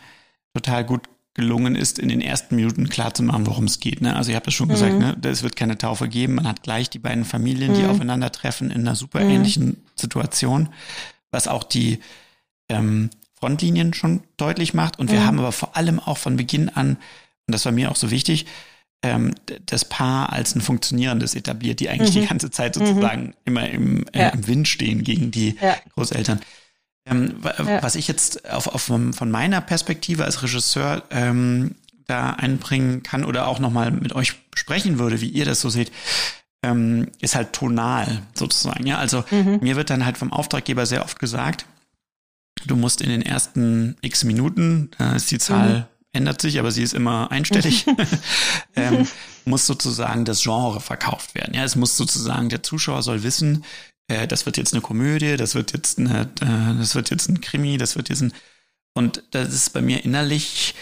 [0.54, 4.00] total gut gelungen ist, in den ersten Minuten klar zu machen, worum es geht.
[4.00, 4.16] Ne?
[4.16, 4.72] Also ich habe das schon mhm.
[4.72, 5.16] gesagt, ne?
[5.24, 6.36] es wird keine Taufe geben.
[6.36, 7.90] Man hat gleich die beiden Familien, die mhm.
[7.90, 9.30] aufeinandertreffen in einer super mhm.
[9.30, 10.70] ähnlichen Situation,
[11.30, 12.00] was auch die
[12.70, 14.98] ähm, Frontlinien schon deutlich macht.
[14.98, 15.26] Und wir mhm.
[15.26, 16.96] haben aber vor allem auch von Beginn an,
[17.46, 18.46] und das war mir auch so wichtig,
[19.02, 19.34] ähm,
[19.66, 22.20] das Paar als ein funktionierendes etabliert, die eigentlich mhm.
[22.20, 23.34] die ganze Zeit sozusagen mhm.
[23.44, 24.28] immer im, äh, ja.
[24.28, 25.76] im Wind stehen gegen die ja.
[25.94, 26.40] Großeltern.
[27.08, 27.82] Ähm, ja.
[27.82, 31.76] Was ich jetzt auf, auf, von meiner Perspektive als Regisseur ähm,
[32.06, 35.92] da einbringen kann oder auch nochmal mit euch sprechen würde, wie ihr das so seht,
[36.62, 38.86] ähm, ist halt tonal sozusagen.
[38.86, 39.58] Ja, also mhm.
[39.60, 41.66] mir wird dann halt vom Auftraggeber sehr oft gesagt,
[42.66, 45.84] du musst in den ersten x Minuten, da ist die Zahl mhm
[46.16, 47.86] ändert sich, aber sie ist immer einstellig,
[48.76, 49.06] ähm,
[49.44, 51.54] muss sozusagen das Genre verkauft werden.
[51.54, 53.64] Ja, es muss sozusagen, der Zuschauer soll wissen,
[54.08, 57.40] äh, das wird jetzt eine Komödie, das wird jetzt eine, äh, das wird jetzt ein
[57.40, 58.32] Krimi, das wird jetzt ein,
[58.94, 60.74] und das ist bei mir innerlich,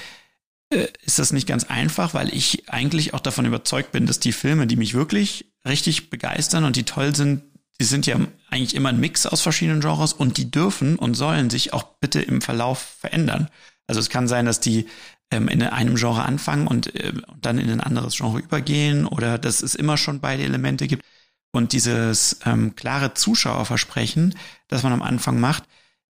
[0.71, 4.33] äh, ist das nicht ganz einfach, weil ich eigentlich auch davon überzeugt bin, dass die
[4.33, 7.43] Filme, die mich wirklich richtig begeistern und die toll sind,
[7.81, 8.17] die sind ja
[8.51, 12.21] eigentlich immer ein Mix aus verschiedenen Genres und die dürfen und sollen sich auch bitte
[12.21, 13.49] im Verlauf verändern.
[13.87, 14.87] Also es kann sein, dass die
[15.35, 19.63] ähm, in einem Genre anfangen und äh, dann in ein anderes Genre übergehen oder dass
[19.63, 21.05] es immer schon beide Elemente gibt.
[21.53, 24.35] Und dieses ähm, klare Zuschauerversprechen,
[24.69, 25.65] das man am Anfang macht,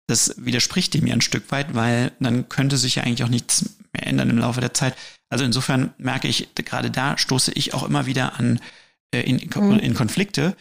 [0.08, 3.78] das widerspricht dem ja ein Stück weit, weil dann könnte sich ja eigentlich auch nichts
[3.94, 4.96] mehr ändern im Laufe der Zeit.
[5.30, 8.60] Also insofern merke ich, gerade da stoße ich auch immer wieder an
[9.14, 9.80] äh, in, mhm.
[9.80, 10.56] in Konflikte,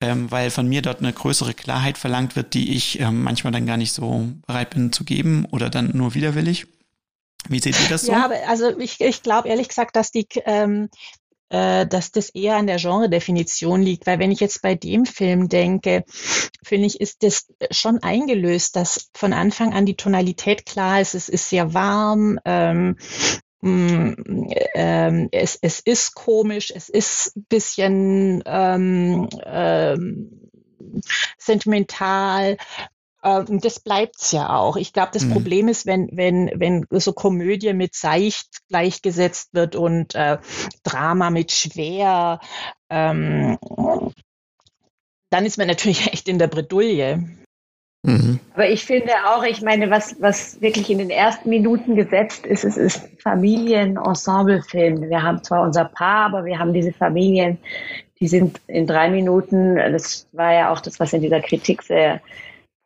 [0.00, 3.66] ähm, weil von mir dort eine größere Klarheit verlangt wird, die ich ähm, manchmal dann
[3.66, 6.66] gar nicht so bereit bin zu geben oder dann nur widerwillig.
[7.48, 8.12] Wie seht ihr das so?
[8.12, 10.88] Ja, aber also ich, ich glaube ehrlich gesagt, dass die ähm,
[11.48, 15.48] äh, dass das eher an der Genredefinition liegt, weil wenn ich jetzt bei dem Film
[15.48, 16.04] denke,
[16.64, 21.28] finde ich, ist das schon eingelöst, dass von Anfang an die Tonalität klar ist, es
[21.28, 22.96] ist sehr warm, ähm,
[23.60, 30.50] mm, ähm, es, es ist komisch, es ist ein bisschen ähm, ähm,
[31.38, 32.56] sentimental,
[33.26, 34.76] ähm, das bleibt's ja auch.
[34.76, 35.32] Ich glaube, das mhm.
[35.32, 40.38] Problem ist, wenn, wenn, wenn so Komödie mit seicht gleichgesetzt wird und äh,
[40.84, 42.38] Drama mit schwer,
[42.88, 43.58] ähm,
[45.30, 47.24] dann ist man natürlich echt in der Bredouille.
[48.04, 48.38] Mhm.
[48.54, 52.64] Aber ich finde auch, ich meine, was, was wirklich in den ersten Minuten gesetzt ist,
[52.64, 55.10] es ist Familien-Ensemble-Film.
[55.10, 57.58] Wir haben zwar unser Paar, aber wir haben diese Familien,
[58.20, 62.20] die sind in drei Minuten, das war ja auch das, was in dieser Kritik sehr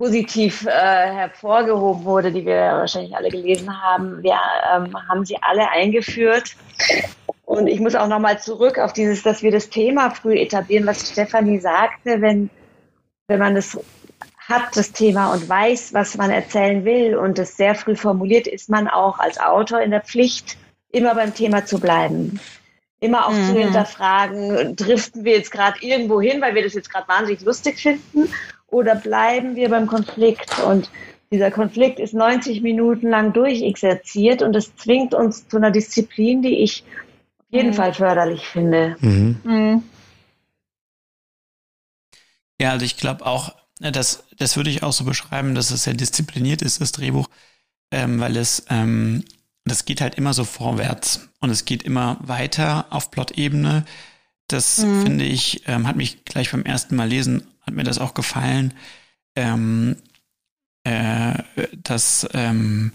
[0.00, 4.22] positiv äh, hervorgehoben wurde, die wir wahrscheinlich alle gelesen haben.
[4.22, 4.38] Wir
[4.74, 6.56] ähm, haben sie alle eingeführt.
[7.44, 11.10] Und ich muss auch nochmal zurück auf dieses, dass wir das Thema früh etablieren, was
[11.10, 12.48] Stefanie sagte, wenn,
[13.28, 13.78] wenn man das
[14.38, 18.70] hat, das Thema, und weiß, was man erzählen will und es sehr früh formuliert, ist
[18.70, 20.56] man auch als Autor in der Pflicht,
[20.92, 22.40] immer beim Thema zu bleiben.
[23.00, 23.46] Immer auch mhm.
[23.48, 27.76] zu hinterfragen, driften wir jetzt gerade irgendwo hin, weil wir das jetzt gerade wahnsinnig lustig
[27.76, 28.32] finden
[28.70, 30.58] oder bleiben wir beim Konflikt?
[30.60, 30.90] Und
[31.32, 36.58] dieser Konflikt ist 90 Minuten lang durchexerziert und es zwingt uns zu einer Disziplin, die
[36.58, 36.84] ich
[37.38, 37.74] auf jeden mhm.
[37.74, 38.96] Fall förderlich finde.
[39.00, 39.40] Mhm.
[39.44, 39.82] Mhm.
[42.60, 45.94] Ja, also ich glaube auch, das, das würde ich auch so beschreiben, dass es sehr
[45.94, 47.28] diszipliniert ist, das Drehbuch,
[47.90, 49.24] ähm, weil es, ähm,
[49.64, 53.84] das geht halt immer so vorwärts und es geht immer weiter auf Plot-Ebene.
[54.48, 55.02] Das mhm.
[55.02, 58.74] finde ich, ähm, hat mich gleich beim ersten Mal lesen hat mir das auch gefallen,
[59.36, 59.96] ähm,
[60.84, 61.34] äh,
[61.82, 62.92] dass ähm,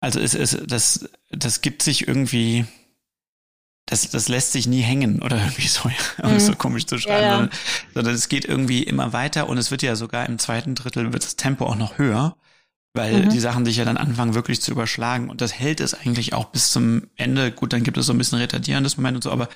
[0.00, 2.66] also es ist das das gibt sich irgendwie
[3.86, 5.90] das, das lässt sich nie hängen oder irgendwie so,
[6.22, 6.58] um es so mhm.
[6.58, 7.48] komisch zu schreiben, ja, ja.
[7.94, 11.24] sondern es geht irgendwie immer weiter und es wird ja sogar im zweiten Drittel wird
[11.24, 12.36] das Tempo auch noch höher,
[12.94, 13.30] weil mhm.
[13.30, 16.46] die Sachen sich ja dann anfangen wirklich zu überschlagen und das hält es eigentlich auch
[16.46, 17.50] bis zum Ende.
[17.50, 19.48] Gut, dann gibt es so ein bisschen retardierendes Moment und so, aber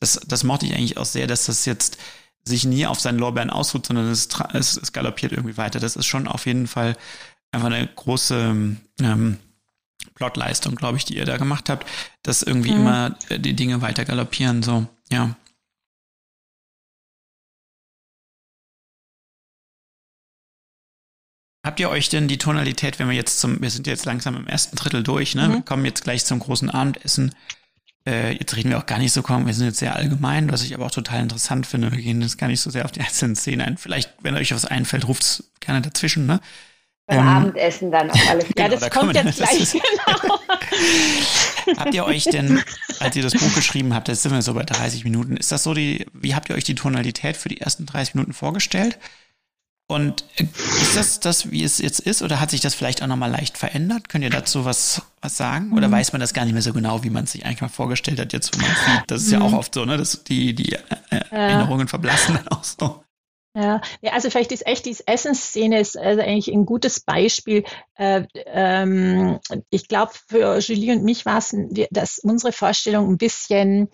[0.00, 1.98] das, das mochte ich eigentlich auch sehr, dass das jetzt
[2.44, 5.80] sich nie auf seinen Lorbeeren ausruht, sondern es, es, es galoppiert irgendwie weiter.
[5.80, 6.96] Das ist schon auf jeden Fall
[7.52, 9.38] einfach eine große ähm,
[10.14, 11.86] Plotleistung, glaube ich, die ihr da gemacht habt,
[12.22, 12.80] dass irgendwie mhm.
[12.80, 15.36] immer äh, die Dinge weiter galoppieren, so, ja.
[21.64, 24.48] Habt ihr euch denn die Tonalität, wenn wir jetzt zum, wir sind jetzt langsam im
[24.48, 25.48] ersten Drittel durch, ne?
[25.48, 25.52] Mhm.
[25.52, 27.34] Wir kommen jetzt gleich zum großen Abendessen.
[28.04, 30.64] Äh, jetzt reden wir auch gar nicht so kaum, wir sind jetzt sehr allgemein, was
[30.64, 31.92] ich aber auch total interessant finde.
[31.92, 33.76] Wir gehen jetzt gar nicht so sehr auf die einzelnen Szenen ein.
[33.76, 36.40] Vielleicht, wenn euch was einfällt, ruft's gerne dazwischen, ne?
[37.06, 38.54] Beim ähm, Abendessen dann auf alle Fälle.
[38.58, 40.38] ja, das da kommt jetzt gleich, genau.
[41.76, 42.62] habt ihr euch denn,
[43.00, 45.62] als ihr das Buch geschrieben habt, jetzt sind wir so bei 30 Minuten, ist das
[45.62, 48.98] so die, wie habt ihr euch die Tonalität für die ersten 30 Minuten vorgestellt?
[49.92, 50.44] Und äh,
[50.80, 53.58] ist das das, wie es jetzt ist, oder hat sich das vielleicht auch nochmal leicht
[53.58, 54.08] verändert?
[54.08, 55.72] Könnt ihr dazu was, was sagen?
[55.76, 55.92] Oder mhm.
[55.92, 58.18] weiß man das gar nicht mehr so genau, wie man es sich eigentlich mal vorgestellt
[58.18, 59.10] hat, jetzt wo man sieht?
[59.10, 59.34] Das ist mhm.
[59.34, 59.98] ja auch oft so, ne?
[59.98, 63.04] Dass die, die äh, Erinnerungen verblassen dann auch so.
[63.54, 67.64] Ja, ja, also vielleicht ist echt die Essensszene ist also eigentlich ein gutes Beispiel.
[67.96, 71.54] Äh, ähm, ich glaube, für Julie und mich war es,
[71.90, 73.90] dass unsere Vorstellung ein bisschen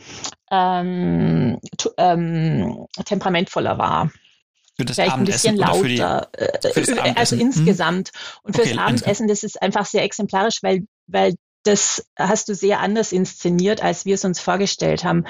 [0.48, 1.58] ähm,
[1.96, 4.12] ähm, temperamentvoller war.
[4.78, 7.42] Für das vielleicht Abendessen ein bisschen lauter, die, äh, also hm?
[7.42, 8.12] insgesamt.
[8.42, 12.80] Und fürs okay, Abendessen, das ist einfach sehr exemplarisch, weil, weil das hast du sehr
[12.80, 15.24] anders inszeniert, als wir es uns vorgestellt haben,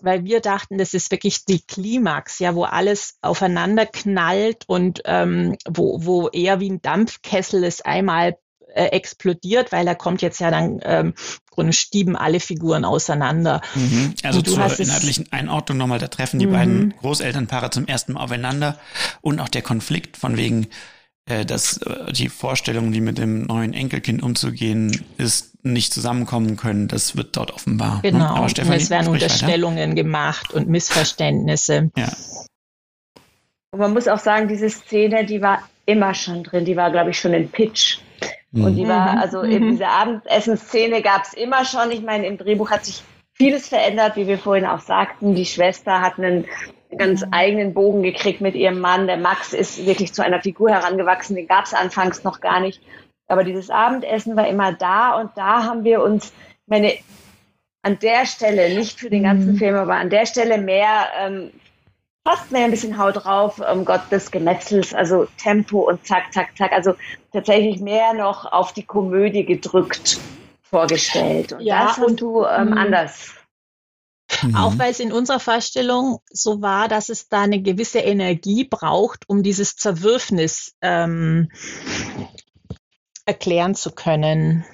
[0.00, 5.56] weil wir dachten, das ist wirklich die Klimax, ja, wo alles aufeinander knallt und ähm,
[5.68, 8.36] wo, wo eher wie ein Dampfkessel es einmal
[8.74, 11.14] äh, explodiert, weil er kommt jetzt ja dann ähm,
[11.50, 13.60] Grunde stieben alle Figuren auseinander.
[13.74, 14.14] Mhm.
[14.22, 16.52] Also zur inhaltlichen Einordnung nochmal, da treffen die mhm.
[16.52, 18.78] beiden Großelternpaare zum ersten Mal aufeinander
[19.20, 20.68] und auch der Konflikt von wegen,
[21.26, 26.88] äh, dass äh, die Vorstellung, die mit dem neuen Enkelkind umzugehen ist, nicht zusammenkommen können,
[26.88, 27.96] das wird dort offenbar.
[27.96, 28.12] Ne?
[28.12, 30.02] Genau, Aber Stefanie, und es werden Unterstellungen weiter.
[30.02, 31.90] gemacht und Missverständnisse.
[31.96, 32.12] Ja.
[33.72, 37.10] Und man muss auch sagen, diese Szene, die war immer schon drin, die war, glaube
[37.10, 37.98] ich, schon in Pitch.
[38.52, 39.18] Und die war, mhm.
[39.18, 39.70] also in mhm.
[39.72, 41.90] dieser Abendessenszene gab es immer schon.
[41.92, 45.34] Ich meine, im Drehbuch hat sich vieles verändert, wie wir vorhin auch sagten.
[45.34, 46.46] Die Schwester hat einen
[46.98, 49.06] ganz eigenen Bogen gekriegt mit ihrem Mann.
[49.06, 52.82] Der Max ist wirklich zu einer Figur herangewachsen, den gab es anfangs noch gar nicht.
[53.28, 56.32] Aber dieses Abendessen war immer da und da haben wir uns,
[56.66, 56.94] meine,
[57.82, 59.56] an der Stelle, nicht für den ganzen mhm.
[59.56, 61.50] Film, aber an der Stelle mehr ähm,
[62.26, 66.56] fast mehr ein bisschen Haut drauf, um Gott des Gemetzels, also Tempo und zack, zack,
[66.56, 66.72] zack.
[66.72, 66.94] Also
[67.32, 70.18] tatsächlich mehr noch auf die Komödie gedrückt
[70.62, 71.52] vorgestellt.
[71.52, 72.78] Und ja, das hast du ähm, mhm.
[72.78, 73.34] anders.
[74.42, 74.54] Mhm.
[74.54, 79.28] Auch weil es in unserer Vorstellung so war, dass es da eine gewisse Energie braucht,
[79.28, 81.48] um dieses Zerwürfnis ähm,
[83.26, 84.64] erklären zu können.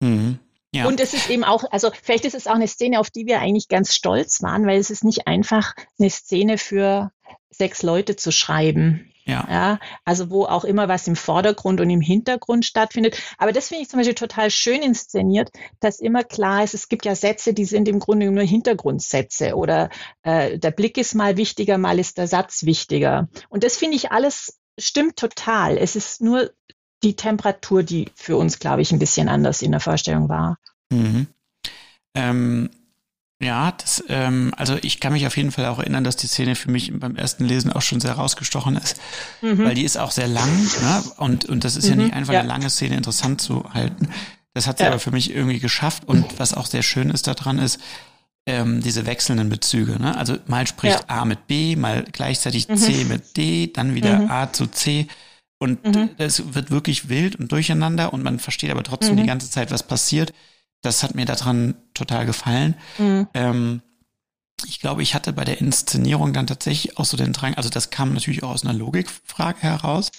[0.00, 0.38] Mhm.
[0.72, 0.86] Ja.
[0.86, 3.40] Und es ist eben auch, also vielleicht ist es auch eine Szene, auf die wir
[3.40, 7.10] eigentlich ganz stolz waren, weil es ist nicht einfach, eine Szene für
[7.50, 9.12] sechs Leute zu schreiben.
[9.24, 9.46] Ja.
[9.50, 9.78] ja.
[10.04, 13.20] Also wo auch immer was im Vordergrund und im Hintergrund stattfindet.
[13.38, 15.50] Aber das finde ich zum Beispiel total schön inszeniert,
[15.80, 19.90] dass immer klar ist, es gibt ja Sätze, die sind im Grunde nur Hintergrundsätze oder
[20.22, 23.28] äh, der Blick ist mal wichtiger, mal ist der Satz wichtiger.
[23.48, 25.76] Und das finde ich alles stimmt total.
[25.76, 26.50] Es ist nur
[27.02, 30.58] die Temperatur, die für uns, glaube ich, ein bisschen anders in der Vorstellung war.
[30.90, 31.26] Mhm.
[32.14, 32.70] Ähm,
[33.42, 36.54] ja, das, ähm, also ich kann mich auf jeden Fall auch erinnern, dass die Szene
[36.54, 39.00] für mich beim ersten Lesen auch schon sehr rausgestochen ist,
[39.40, 39.64] mhm.
[39.64, 40.50] weil die ist auch sehr lang
[40.82, 41.02] ne?
[41.16, 41.90] und, und das ist mhm.
[41.90, 42.40] ja nicht einfach ja.
[42.40, 44.08] eine lange Szene interessant zu halten.
[44.52, 44.90] Das hat sie ja.
[44.90, 47.80] aber für mich irgendwie geschafft und was auch sehr schön ist daran ist,
[48.46, 49.98] ähm, diese wechselnden Bezüge.
[49.98, 50.16] Ne?
[50.16, 51.20] Also mal spricht ja.
[51.20, 52.76] A mit B, mal gleichzeitig mhm.
[52.76, 54.30] C mit D, dann wieder mhm.
[54.30, 55.06] A zu C.
[55.62, 56.10] Und mhm.
[56.16, 59.82] es wird wirklich wild und durcheinander und man versteht aber trotzdem die ganze Zeit, was
[59.82, 60.32] passiert.
[60.80, 62.74] Das hat mir daran total gefallen.
[62.96, 63.28] Mhm.
[63.34, 63.82] Ähm,
[64.66, 67.90] ich glaube, ich hatte bei der Inszenierung dann tatsächlich auch so den Drang, also das
[67.90, 70.10] kam natürlich auch aus einer Logikfrage heraus,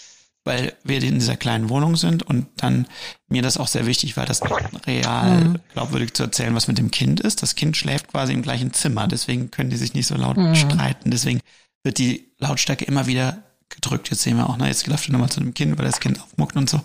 [0.44, 2.88] weil wir in dieser kleinen Wohnung sind und dann
[3.28, 4.42] mir das auch sehr wichtig war, das
[4.86, 5.60] real mhm.
[5.74, 7.42] glaubwürdig zu erzählen, was mit dem Kind ist.
[7.42, 10.54] Das Kind schläft quasi im gleichen Zimmer, deswegen können die sich nicht so laut mhm.
[10.54, 11.10] streiten.
[11.10, 11.42] Deswegen
[11.84, 14.10] wird die Lautstärke immer wieder gedrückt.
[14.10, 16.22] Jetzt sehen wir auch, na, jetzt läuft er nochmal zu dem Kind, weil das Kind
[16.22, 16.82] aufmuckt und so.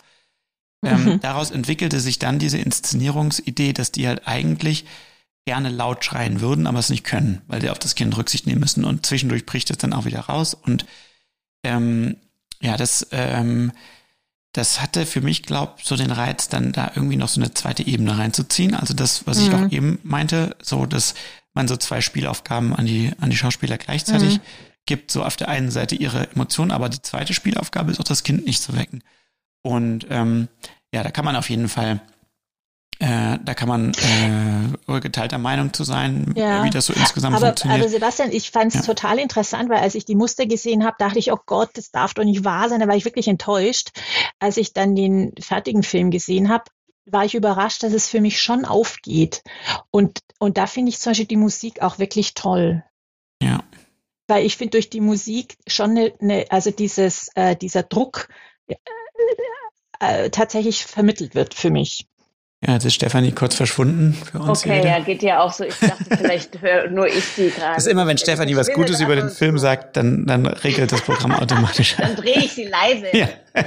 [0.84, 1.20] Ähm, mhm.
[1.20, 4.84] Daraus entwickelte sich dann diese Inszenierungsidee, dass die halt eigentlich
[5.46, 8.60] gerne laut schreien würden, aber es nicht können, weil sie auf das Kind Rücksicht nehmen
[8.60, 10.86] müssen und zwischendurch bricht es dann auch wieder raus und
[11.62, 12.16] ähm,
[12.60, 13.72] ja, das ähm,
[14.56, 17.86] das hatte für mich, glaub, so den Reiz, dann da irgendwie noch so eine zweite
[17.86, 18.74] Ebene reinzuziehen.
[18.74, 19.44] Also das, was mhm.
[19.44, 21.14] ich auch eben meinte, so, dass
[21.52, 24.42] man so zwei Spielaufgaben an die, an die Schauspieler gleichzeitig mhm.
[24.86, 28.22] Gibt, so auf der einen Seite ihre Emotionen, aber die zweite Spielaufgabe ist auch das
[28.22, 29.02] Kind nicht zu wecken.
[29.62, 30.48] Und ähm,
[30.92, 32.00] ja, da kann man auf jeden Fall
[32.98, 36.64] äh, da kann man äh, geteilter Meinung zu sein, ja.
[36.64, 37.80] wie das so insgesamt aber, funktioniert.
[37.80, 38.94] Aber Sebastian, ich fand es ja.
[38.94, 42.14] total interessant, weil als ich die Muster gesehen habe, dachte ich, oh Gott, das darf
[42.14, 42.80] doch nicht wahr sein.
[42.80, 43.90] Da war ich wirklich enttäuscht.
[44.38, 46.64] Als ich dann den fertigen Film gesehen habe,
[47.04, 49.42] war ich überrascht, dass es für mich schon aufgeht.
[49.90, 52.82] Und, und da finde ich zum Beispiel die Musik auch wirklich toll.
[53.42, 53.62] Ja.
[54.26, 58.28] Weil ich finde durch die Musik schon eine, eine also dieses, äh, dieser Druck,
[60.00, 62.06] äh, tatsächlich vermittelt wird für mich.
[62.64, 64.64] Ja, jetzt ist Stefanie kurz verschwunden für uns.
[64.64, 65.64] Okay, ja, geht ja auch so.
[65.64, 67.74] Ich dachte, vielleicht höre nur ich sie gerade.
[67.74, 71.02] Das ist immer, wenn Stefanie was Gutes über den Film sagt, dann, dann regelt das
[71.02, 71.96] Programm automatisch.
[71.96, 73.08] dann drehe ich sie leise.
[73.12, 73.28] Ja.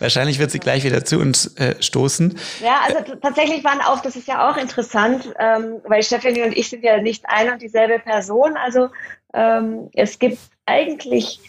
[0.00, 2.36] Wahrscheinlich wird sie gleich wieder zu uns äh, stoßen.
[2.60, 6.68] Ja, also tatsächlich waren auch, das ist ja auch interessant, ähm, weil Stefanie und ich
[6.68, 8.56] sind ja nicht ein und dieselbe Person.
[8.56, 8.88] Also
[9.32, 11.40] ähm, es gibt eigentlich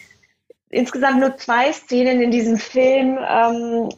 [0.70, 3.88] insgesamt nur zwei Szenen in diesem Film, ähm,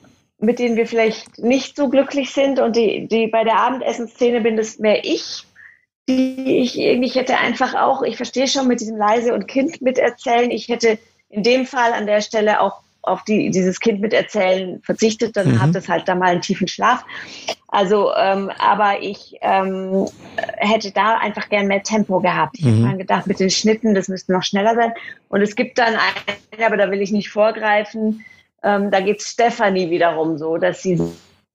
[0.42, 2.58] mit denen wir vielleicht nicht so glücklich sind.
[2.58, 5.44] Und die, die bei der Abendessenszene bin das mehr ich,
[6.08, 10.50] die ich irgendwie hätte einfach auch, ich verstehe schon mit diesem leise und Kind miterzählen.
[10.50, 10.98] Ich hätte
[11.30, 15.62] in dem Fall an der Stelle auch auf die, dieses Kind miterzählen verzichtet, dann mhm.
[15.62, 17.04] hat es halt da mal einen tiefen Schlaf.
[17.68, 20.06] Also, ähm, aber ich ähm,
[20.56, 22.58] hätte da einfach gern mehr Tempo gehabt.
[22.58, 22.86] Ich mhm.
[22.86, 24.92] habe gedacht, mit den Schnitten, das müsste noch schneller sein.
[25.28, 28.24] Und es gibt dann eine, aber da will ich nicht vorgreifen,
[28.62, 31.00] ähm, da geht Stefanie wiederum so, dass sie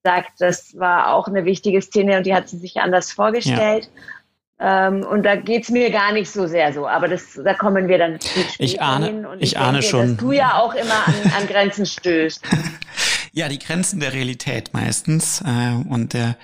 [0.04, 3.90] sagt, das war auch eine wichtige Szene und die hat sie sich anders vorgestellt.
[4.60, 4.88] Ja.
[4.88, 8.00] Ähm, und da geht's mir gar nicht so sehr so, aber das, da kommen wir
[8.00, 8.18] dann
[8.58, 9.26] ich ahne, hin.
[9.26, 10.08] Und ich, ich ahne denke, schon.
[10.16, 12.44] Dass du ja auch immer an, an Grenzen stößt.
[13.34, 16.38] ja, die Grenzen der Realität meistens äh, und der,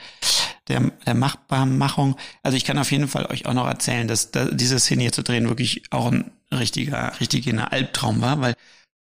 [0.68, 2.16] der, der Machbarmachung.
[2.44, 5.12] Also ich kann auf jeden Fall euch auch noch erzählen, dass da, diese Szene hier
[5.12, 8.54] zu drehen wirklich auch ein richtiger, richtiger Albtraum war, weil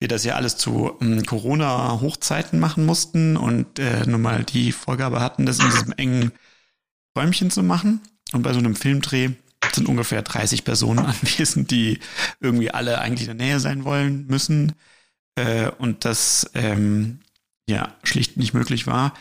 [0.04, 5.22] wir das ja alles zu ähm, Corona-Hochzeiten machen mussten und äh, nun mal die Vorgabe
[5.22, 6.32] hatten, das in diesem engen
[7.18, 8.02] Räumchen zu machen.
[8.34, 9.30] Und bei so einem Filmdreh
[9.74, 12.00] sind ungefähr 30 Personen anwesend, die
[12.42, 14.74] irgendwie alle eigentlich in der Nähe sein wollen müssen.
[15.36, 17.22] Äh, und das ähm,
[17.66, 19.14] ja schlicht nicht möglich war.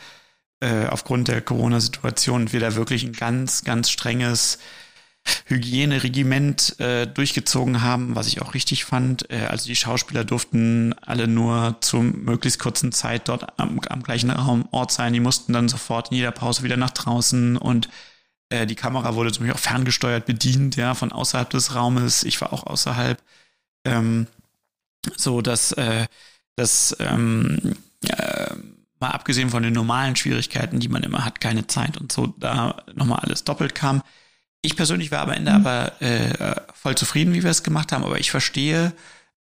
[0.59, 4.59] Äh, aufgrund der Corona-Situation wir da wirklich ein ganz, ganz strenges
[5.47, 9.31] Hygieneregiment äh, durchgezogen haben, was ich auch richtig fand.
[9.31, 14.31] Äh, also die Schauspieler durften alle nur zum möglichst kurzen Zeit dort am, am gleichen
[14.31, 15.13] Raum, Ort sein.
[15.13, 17.89] Die mussten dann sofort in jeder Pause wieder nach draußen und
[18.49, 22.25] äh, die Kamera wurde zum Beispiel auch ferngesteuert bedient, ja, von außerhalb des Raumes.
[22.25, 23.23] Ich war auch außerhalb.
[23.85, 24.27] Ähm,
[25.17, 26.07] so, dass äh,
[26.57, 28.55] das ähm, äh,
[29.01, 32.85] mal abgesehen von den normalen Schwierigkeiten, die man immer hat, keine Zeit und so, da
[32.95, 34.03] nochmal alles doppelt kam.
[34.63, 35.67] Ich persönlich war am Ende mhm.
[35.67, 38.93] aber äh, voll zufrieden, wie wir es gemacht haben, aber ich verstehe,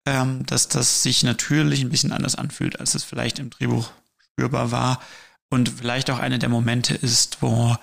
[0.06, 3.90] ähm, dass das sich natürlich ein bisschen anders anfühlt, als es vielleicht im Drehbuch
[4.20, 5.00] spürbar war
[5.50, 7.76] und vielleicht auch eine der Momente ist, wo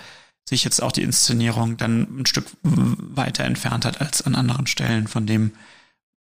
[0.47, 5.07] sich jetzt auch die Inszenierung dann ein Stück weiter entfernt hat als an anderen Stellen
[5.07, 5.53] von dem,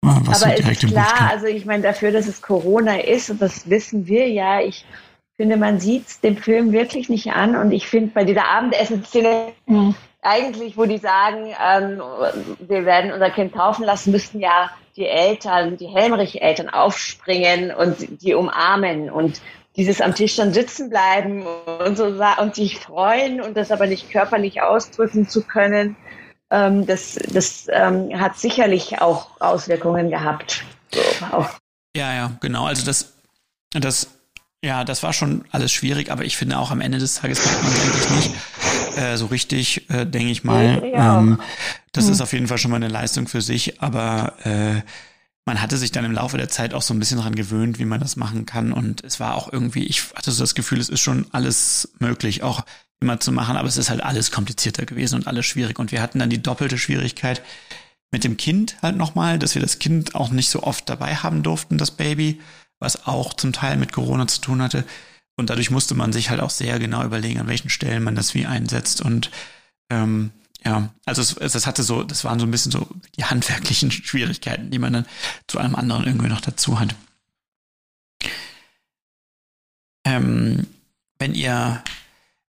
[0.02, 3.70] Was Aber es ist klar, also ich meine, dafür, dass es Corona ist, und das
[3.70, 4.86] wissen wir ja, ich
[5.42, 7.56] finde, man sieht es dem Film wirklich nicht an.
[7.56, 9.96] Und ich finde, bei dieser Abendessen-Szene mhm.
[10.22, 12.02] Eigentlich, wo die sagen, ähm,
[12.60, 18.34] wir werden unser Kind taufen lassen, müssten ja die Eltern, die Helmrich-Eltern aufspringen und die
[18.34, 19.42] umarmen und
[19.78, 21.46] dieses am Tisch dann sitzen bleiben
[21.86, 25.96] und so und sich freuen und das aber nicht körperlich ausdrücken zu können,
[26.52, 30.64] ähm, das, das ähm, hat sicherlich auch Auswirkungen gehabt.
[30.94, 31.02] So,
[31.96, 32.66] ja, ja, genau.
[32.66, 33.14] Also das,
[33.72, 34.08] das,
[34.62, 37.64] ja, das war schon alles schwierig, aber ich finde auch am Ende des Tages merkt
[37.64, 38.61] man es eigentlich nicht
[38.98, 40.84] äh, so richtig, äh, denke ich mal.
[40.92, 41.20] Ja.
[41.20, 41.40] Ähm,
[41.92, 42.12] das mhm.
[42.12, 44.82] ist auf jeden Fall schon mal eine Leistung für sich, aber äh,
[45.46, 47.86] man hatte sich dann im Laufe der Zeit auch so ein bisschen daran gewöhnt, wie
[47.86, 48.72] man das machen kann.
[48.72, 52.44] Und es war auch irgendwie, ich hatte so das Gefühl, es ist schon alles möglich,
[52.44, 52.64] auch
[53.00, 55.80] immer zu machen, aber es ist halt alles komplizierter gewesen und alles schwierig.
[55.80, 57.42] Und wir hatten dann die doppelte Schwierigkeit
[58.12, 61.44] mit dem Kind halt nochmal, dass wir das Kind auch nicht so oft dabei haben
[61.44, 62.40] durften, das Baby,
[62.80, 64.84] was auch zum Teil mit Corona zu tun hatte.
[65.36, 68.34] Und dadurch musste man sich halt auch sehr genau überlegen, an welchen Stellen man das
[68.34, 69.02] wie einsetzt.
[69.02, 69.32] Und
[69.90, 70.32] ähm,
[70.64, 73.92] ja, also es, es, das hatte so, das waren so ein bisschen so die handwerklichen
[73.92, 75.06] Schwierigkeiten, die man dann
[75.48, 76.96] zu allem anderen irgendwie noch dazu hat.
[80.06, 80.68] Ähm,
[81.20, 81.84] wenn ihr,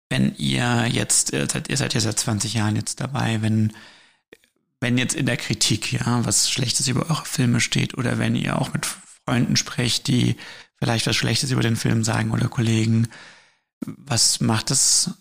[0.09, 3.73] wenn ihr jetzt, ihr seid, ihr seid ja seit 20 Jahren jetzt dabei, wenn,
[4.79, 8.59] wenn jetzt in der Kritik, ja, was Schlechtes über eure Filme steht oder wenn ihr
[8.59, 10.35] auch mit Freunden sprecht, die
[10.77, 13.07] vielleicht was Schlechtes über den Film sagen oder Kollegen,
[13.81, 15.11] was macht das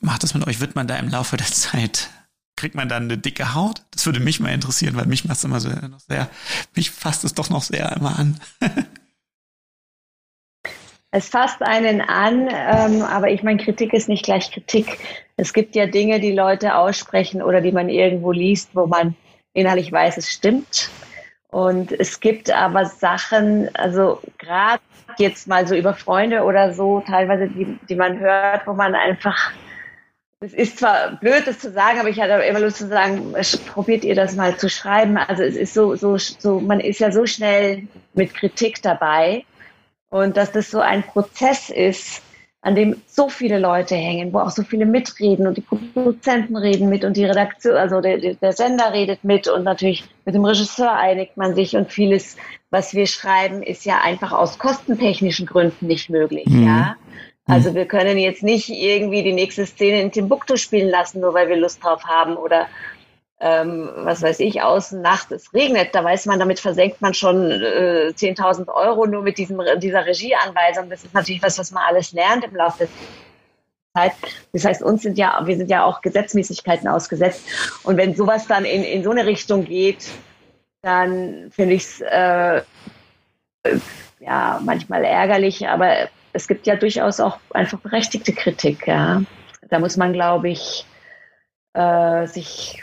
[0.00, 0.60] macht das mit euch?
[0.60, 2.10] Wird man da im Laufe der Zeit,
[2.56, 3.82] kriegt man dann eine dicke Haut?
[3.90, 6.28] Das würde mich mal interessieren, weil mich macht es immer so noch sehr,
[6.74, 8.40] mich fasst es doch noch sehr immer an.
[11.10, 14.98] Es fasst einen an, ähm, aber ich meine, Kritik ist nicht gleich Kritik.
[15.38, 19.16] Es gibt ja Dinge, die Leute aussprechen oder die man irgendwo liest, wo man
[19.54, 20.90] innerlich weiß, es stimmt.
[21.50, 24.82] Und es gibt aber Sachen, also gerade
[25.16, 29.52] jetzt mal so über Freunde oder so, teilweise, die, die man hört, wo man einfach,
[30.40, 33.34] es ist zwar blöd, das zu sagen, aber ich hatte immer Lust zu sagen,
[33.72, 35.16] probiert ihr das mal zu schreiben.
[35.16, 39.44] Also es ist so, so, so, man ist ja so schnell mit Kritik dabei.
[40.10, 42.22] Und dass das so ein Prozess ist,
[42.60, 46.88] an dem so viele Leute hängen, wo auch so viele mitreden und die Produzenten reden
[46.88, 50.92] mit und die Redaktion, also der, der Sender redet mit und natürlich mit dem Regisseur
[50.92, 52.36] einigt man sich und vieles,
[52.70, 56.66] was wir schreiben, ist ja einfach aus kostentechnischen Gründen nicht möglich, mhm.
[56.66, 56.96] ja.
[57.50, 61.48] Also wir können jetzt nicht irgendwie die nächste Szene in Timbuktu spielen lassen, nur weil
[61.48, 62.66] wir Lust drauf haben oder
[63.40, 67.50] ähm, was weiß ich, außen Nacht, es regnet, da weiß man, damit versenkt man schon
[67.50, 70.90] äh, 10.000 Euro nur mit diesem, dieser Regieanweisung.
[70.90, 72.88] Das ist natürlich was, was man alles lernt im Laufe der
[73.94, 74.12] Zeit.
[74.52, 77.44] Das heißt, uns sind ja, wir sind ja auch Gesetzmäßigkeiten ausgesetzt.
[77.84, 80.08] Und wenn sowas dann in, in so eine Richtung geht,
[80.82, 82.62] dann finde ich es äh,
[84.18, 88.86] ja manchmal ärgerlich, aber es gibt ja durchaus auch einfach berechtigte Kritik.
[88.86, 89.22] Ja.
[89.68, 90.86] Da muss man, glaube ich,
[91.74, 92.82] äh, sich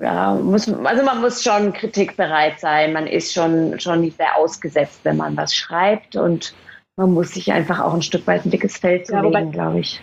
[0.00, 2.92] ja, muss, also man muss schon kritikbereit sein.
[2.92, 6.54] Man ist schon, schon nicht sehr ausgesetzt, wenn man was schreibt und
[6.96, 10.00] man muss sich einfach auch ein Stück weit ein dickes Feld zulegen, ja, glaube ich.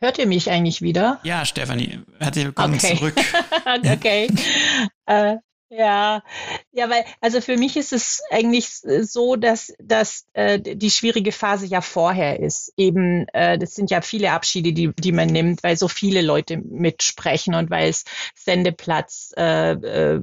[0.00, 1.20] Hört ihr mich eigentlich wieder?
[1.22, 2.96] Ja, Stefanie, herzlich willkommen okay.
[2.96, 3.14] zurück.
[3.92, 4.28] okay.
[5.06, 5.36] äh,
[5.74, 6.22] ja,
[6.70, 11.64] ja, weil, also für mich ist es eigentlich so, dass, dass äh, die schwierige Phase
[11.64, 12.74] ja vorher ist.
[12.76, 16.58] Eben, äh, das sind ja viele Abschiede, die, die man nimmt, weil so viele Leute
[16.58, 18.04] mitsprechen und weil es
[18.34, 20.20] Sendeplatz äh, äh,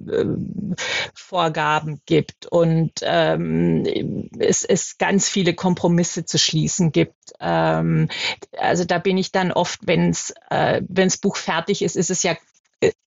[2.05, 7.33] gibt und ähm, es, es ganz viele Kompromisse zu schließen gibt.
[7.39, 8.09] Ähm,
[8.55, 12.21] also da bin ich dann oft, wenn es äh, wenns Buch fertig ist, ist es
[12.21, 12.37] ja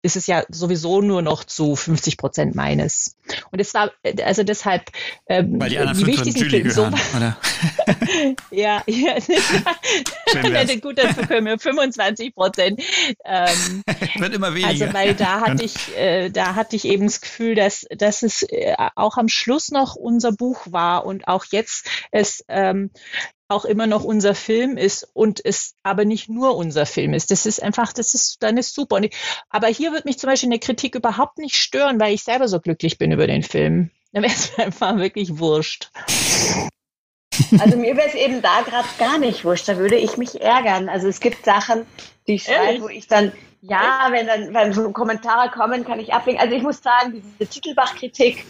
[0.02, 3.16] ist es ja sowieso nur noch zu 50 Prozent meines.
[3.50, 3.92] Und es war,
[4.24, 4.90] also deshalb,
[5.26, 7.36] ähm, Weil die, anderen die wichtigsten Filme so, oder?
[8.50, 9.16] ja, ja.
[10.32, 12.82] Schön gut, dafür können wir 25 Prozent.
[13.24, 13.84] Ähm,
[14.16, 14.68] Wird immer weniger.
[14.68, 18.42] Also, weil da hatte ich, äh, da hatte ich eben das Gefühl, dass, dass es
[18.42, 22.90] äh, auch am Schluss noch unser Buch war und auch jetzt es ähm,
[23.52, 27.30] auch immer noch unser Film ist und es aber nicht nur unser Film ist.
[27.30, 29.00] Das ist einfach, das ist, dann ist super.
[29.02, 29.14] Ich,
[29.50, 32.60] aber hier wird mich zum Beispiel eine Kritik überhaupt nicht stören, weil ich selber so
[32.60, 33.90] glücklich bin über den Film.
[34.12, 35.90] Dann wäre es einfach wirklich wurscht.
[37.58, 39.68] Also mir wäre es eben da gerade gar nicht wurscht.
[39.68, 40.88] Da würde ich mich ärgern.
[40.88, 41.86] Also es gibt Sachen,
[42.26, 46.12] die ich schreibe, wo ich dann, ja, wenn dann wenn so Kommentare kommen, kann ich
[46.12, 46.40] ablegen.
[46.40, 48.44] Also ich muss sagen, diese Titelbach-Kritik,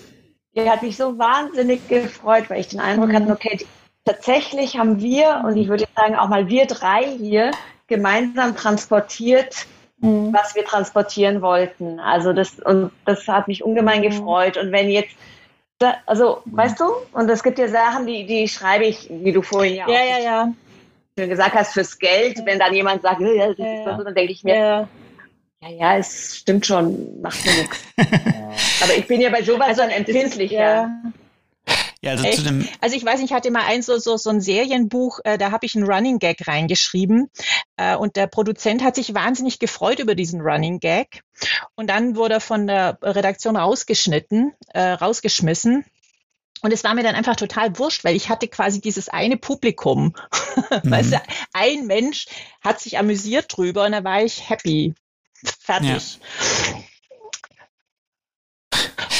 [0.54, 3.66] die hat mich so wahnsinnig gefreut, weil ich den Eindruck hatte, okay, die
[4.04, 7.50] tatsächlich haben wir, und ich würde sagen auch mal wir drei hier,
[7.86, 9.66] gemeinsam transportiert,
[9.98, 10.32] mhm.
[10.32, 12.00] was wir transportieren wollten.
[12.00, 14.10] Also das, und das hat mich ungemein mhm.
[14.10, 14.56] gefreut.
[14.56, 15.14] Und wenn jetzt
[16.06, 19.74] also, weißt du, und es gibt ja Sachen, die, die schreibe ich, wie du vorhin
[19.74, 20.52] ja, ja auch ja,
[21.16, 21.26] ja.
[21.26, 22.40] gesagt hast, fürs Geld.
[22.44, 24.88] Wenn dann jemand sagt, ja, das ist so, dann denke ich mir, ja.
[25.62, 27.78] ja, ja, es stimmt schon, macht mir nichts.
[28.82, 30.56] Aber ich bin ja bei sowas also, dann empfindlicher.
[30.56, 30.90] Ja.
[32.02, 34.30] Ja, also, zu dem also ich weiß nicht, ich hatte mal ein so, so, so
[34.30, 37.30] ein Serienbuch, äh, da habe ich einen Running Gag reingeschrieben
[37.76, 41.22] äh, und der Produzent hat sich wahnsinnig gefreut über diesen Running Gag
[41.76, 45.84] und dann wurde er von der Redaktion rausgeschnitten, äh, rausgeschmissen.
[46.64, 50.14] Und es war mir dann einfach total wurscht, weil ich hatte quasi dieses eine Publikum.
[50.82, 50.90] Mhm.
[50.90, 51.22] Weißt du,
[51.52, 52.26] ein Mensch
[52.60, 54.94] hat sich amüsiert drüber und da war ich happy.
[55.60, 56.18] Fertig.
[56.20, 56.82] Ja.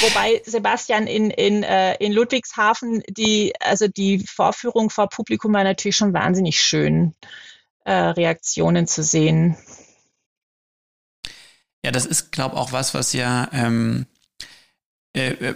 [0.01, 5.95] Wobei Sebastian in, in, äh, in Ludwigshafen die, also die Vorführung vor Publikum war natürlich
[5.95, 7.13] schon wahnsinnig schön,
[7.85, 9.57] äh, Reaktionen zu sehen.
[11.85, 14.05] Ja, das ist, glaube ich, auch was, was ja ähm,
[15.15, 15.55] äh, äh,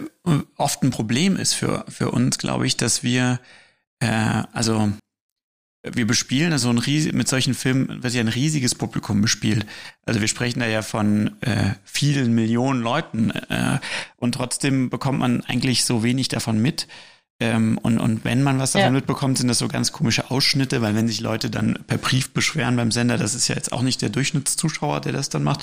[0.56, 3.40] oft ein Problem ist für, für uns, glaube ich, dass wir,
[4.00, 4.92] äh, also
[5.82, 9.64] wir bespielen also ein riesig, mit solchen Filmen wird ja ein riesiges Publikum bespielt.
[10.04, 13.78] Also wir sprechen da ja von äh, vielen Millionen Leuten äh,
[14.16, 16.88] und trotzdem bekommt man eigentlich so wenig davon mit.
[17.40, 18.90] Ähm, und, und wenn man was davon ja.
[18.90, 22.74] mitbekommt, sind das so ganz komische Ausschnitte, weil wenn sich Leute dann per Brief beschweren
[22.74, 25.62] beim Sender, das ist ja jetzt auch nicht der Durchschnittszuschauer, der das dann macht.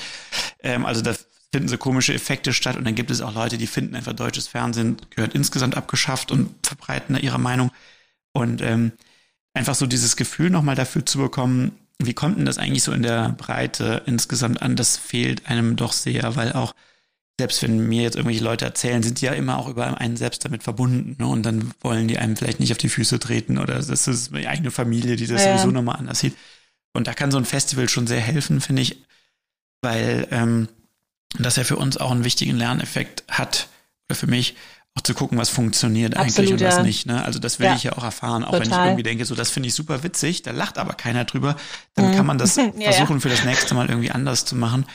[0.62, 1.14] Ähm, also da
[1.52, 4.48] finden so komische Effekte statt und dann gibt es auch Leute, die finden einfach deutsches
[4.48, 7.70] Fernsehen gehört insgesamt abgeschafft und verbreiten da ihre Meinung.
[8.32, 8.92] Und ähm,
[9.56, 13.02] einfach so dieses Gefühl nochmal dafür zu bekommen, wie kommt denn das eigentlich so in
[13.02, 14.76] der Breite insgesamt an?
[14.76, 16.74] Das fehlt einem doch sehr, weil auch
[17.38, 20.44] selbst wenn mir jetzt irgendwelche Leute erzählen, sind die ja immer auch über einen selbst
[20.44, 21.16] damit verbunden.
[21.18, 21.26] Ne?
[21.26, 24.48] Und dann wollen die einem vielleicht nicht auf die Füße treten oder das ist die
[24.48, 25.52] eigene Familie, die das ja.
[25.52, 26.36] sowieso nochmal anders sieht.
[26.94, 29.04] Und da kann so ein Festival schon sehr helfen, finde ich,
[29.82, 30.68] weil ähm,
[31.38, 33.68] das ja für uns auch einen wichtigen Lerneffekt hat,
[34.08, 34.54] oder für mich,
[34.96, 36.82] auch zu gucken, was funktioniert Absolut, eigentlich und was ja.
[36.82, 37.06] nicht.
[37.06, 37.24] Ne?
[37.24, 37.74] Also das will ja.
[37.74, 38.60] ich ja auch erfahren, auch Total.
[38.60, 41.56] wenn ich irgendwie denke, so das finde ich super witzig, da lacht aber keiner drüber,
[41.94, 42.16] dann mhm.
[42.16, 44.86] kann man das ja, versuchen für das nächste Mal irgendwie anders zu machen.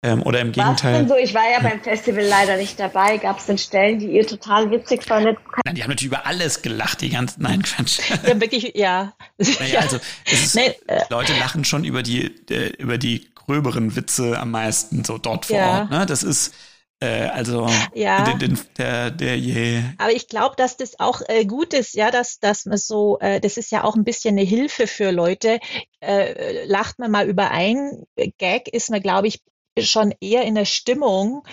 [0.00, 1.08] Ähm, oder im Gegenteil.
[1.08, 1.16] So?
[1.16, 3.16] Ich war ja beim Festival leider nicht dabei.
[3.16, 5.38] Gab es denn Stellen, die ihr total witzig fandet?
[5.64, 7.98] Nein, die haben natürlich über alles gelacht, die ganzen, nein, Quatsch.
[8.24, 9.12] Ja, wirklich, ja.
[9.38, 9.98] Naja, also
[10.30, 15.02] ist, nee, äh, Leute lachen schon über die, äh, über die gröberen Witze am meisten
[15.02, 15.90] so dort vor Ort.
[15.90, 16.06] Ne?
[16.06, 16.54] Das ist,
[17.00, 18.34] äh, also ja.
[18.34, 19.82] der, der, der je.
[19.98, 23.40] Aber ich glaube, dass das auch äh, gut ist, ja, dass, dass man so, äh,
[23.40, 25.60] das ist ja auch ein bisschen eine Hilfe für Leute.
[26.00, 28.04] Äh, lacht man mal über ein
[28.38, 29.40] Gag, ist man, glaube ich,
[29.78, 31.46] schon eher in der Stimmung,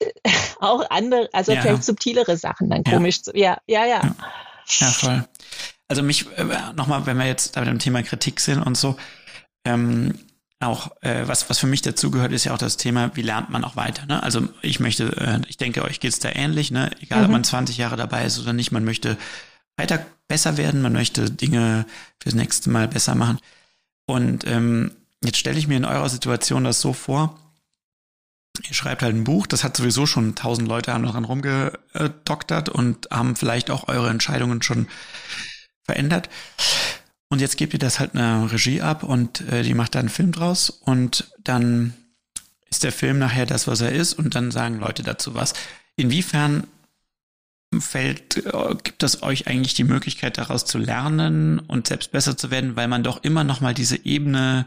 [0.60, 1.62] auch andere, also ja.
[1.62, 3.32] vielleicht subtilere Sachen dann komisch zu.
[3.34, 4.02] Ja, ja, ja.
[4.02, 4.16] Ja,
[4.78, 5.24] ja voll.
[5.88, 8.96] Also mich, äh, nochmal, wenn wir jetzt bei dem Thema Kritik sind und so,
[9.64, 10.18] ähm,
[10.60, 13.50] auch, äh, was, was für mich dazu gehört, ist ja auch das Thema, wie lernt
[13.50, 14.06] man auch weiter.
[14.06, 14.22] Ne?
[14.22, 16.90] Also ich möchte, äh, ich denke, euch geht's da ähnlich, ne?
[17.00, 17.24] Egal, mhm.
[17.26, 19.18] ob man 20 Jahre dabei ist oder nicht, man möchte
[19.76, 21.84] weiter besser werden, man möchte Dinge
[22.22, 23.38] fürs nächste Mal besser machen.
[24.06, 24.92] Und ähm,
[25.22, 27.38] jetzt stelle ich mir in eurer Situation das so vor,
[28.66, 33.08] ihr schreibt halt ein Buch, das hat sowieso schon tausend Leute haben daran rumgedoktert und
[33.10, 34.88] haben vielleicht auch eure Entscheidungen schon
[35.84, 36.30] verändert.
[37.28, 40.08] Und jetzt gebt ihr das halt einer Regie ab und äh, die macht da einen
[40.08, 41.94] Film draus und dann
[42.70, 45.54] ist der Film nachher das, was er ist und dann sagen Leute dazu was.
[45.96, 46.66] Inwiefern
[47.80, 52.50] fällt, äh, gibt es euch eigentlich die Möglichkeit daraus zu lernen und selbst besser zu
[52.50, 54.66] werden, weil man doch immer noch mal diese Ebene,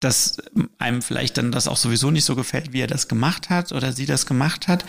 [0.00, 0.38] dass
[0.78, 3.92] einem vielleicht dann das auch sowieso nicht so gefällt, wie er das gemacht hat oder
[3.92, 4.84] sie das gemacht hat.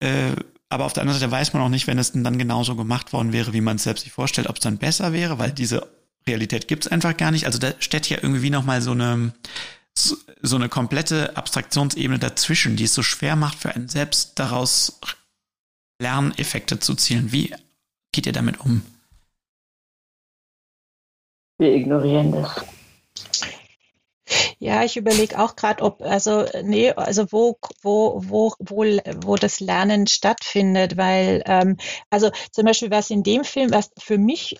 [0.00, 0.32] Äh,
[0.68, 3.32] aber auf der anderen Seite weiß man auch nicht, wenn es dann genauso gemacht worden
[3.34, 5.86] wäre, wie man es selbst sich vorstellt, ob es dann besser wäre, weil diese
[6.26, 7.46] Realität gibt's einfach gar nicht.
[7.46, 9.32] Also da steht ja irgendwie nochmal so eine,
[9.94, 15.00] so, so eine komplette Abstraktionsebene dazwischen, die es so schwer macht für einen selbst daraus
[16.00, 17.32] Lerneffekte zu zielen.
[17.32, 17.54] Wie
[18.12, 18.82] geht ihr damit um?
[21.58, 22.64] Wir ignorieren das.
[24.58, 28.84] Ja, ich überlege auch gerade, ob, also, nee, also wo, wo, wo, wo,
[29.24, 31.76] wo das Lernen stattfindet, weil, ähm,
[32.10, 34.56] also zum Beispiel was in dem Film, was für mich,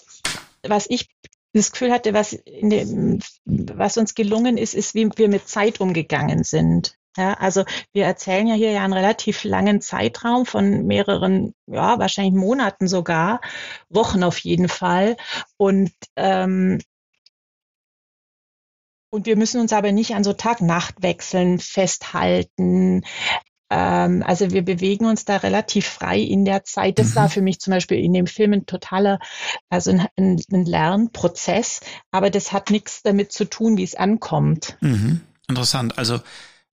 [0.63, 1.09] was ich
[1.53, 6.44] das Gefühl hatte, was, dem, was uns gelungen ist, ist, wie wir mit Zeit umgegangen
[6.44, 6.96] sind.
[7.16, 12.34] Ja, also wir erzählen ja hier ja einen relativ langen Zeitraum von mehreren, ja, wahrscheinlich
[12.34, 13.40] Monaten sogar,
[13.90, 15.16] Wochen auf jeden Fall.
[15.59, 16.78] Und ähm,
[19.11, 23.05] und wir müssen uns aber nicht an so Tag-Nacht-Wechseln festhalten.
[23.73, 26.99] Ähm, also wir bewegen uns da relativ frei in der Zeit.
[26.99, 27.14] Das mhm.
[27.16, 29.18] war für mich zum Beispiel in dem Film ein totaler,
[29.70, 34.77] also ein, ein, ein Lernprozess, aber das hat nichts damit zu tun, wie es ankommt.
[34.83, 35.23] Mhm.
[35.49, 35.97] Interessant.
[35.97, 36.20] Also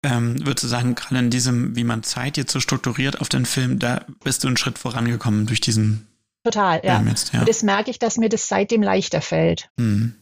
[0.05, 3.45] ähm, würdest du sagen, gerade in diesem, wie man Zeit jetzt so strukturiert auf den
[3.45, 6.07] Film, da bist du einen Schritt vorangekommen durch diesen
[6.45, 7.03] Total, ja.
[7.03, 7.41] Jetzt, ja.
[7.41, 9.71] Und das merke ich, dass mir das seitdem leichter fällt.
[9.79, 10.15] Mhm.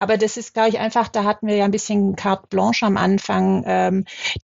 [0.00, 2.96] Aber das ist, glaube ich, einfach, da hatten wir ja ein bisschen carte blanche am
[2.96, 3.64] Anfang.
[3.66, 4.04] Ähm,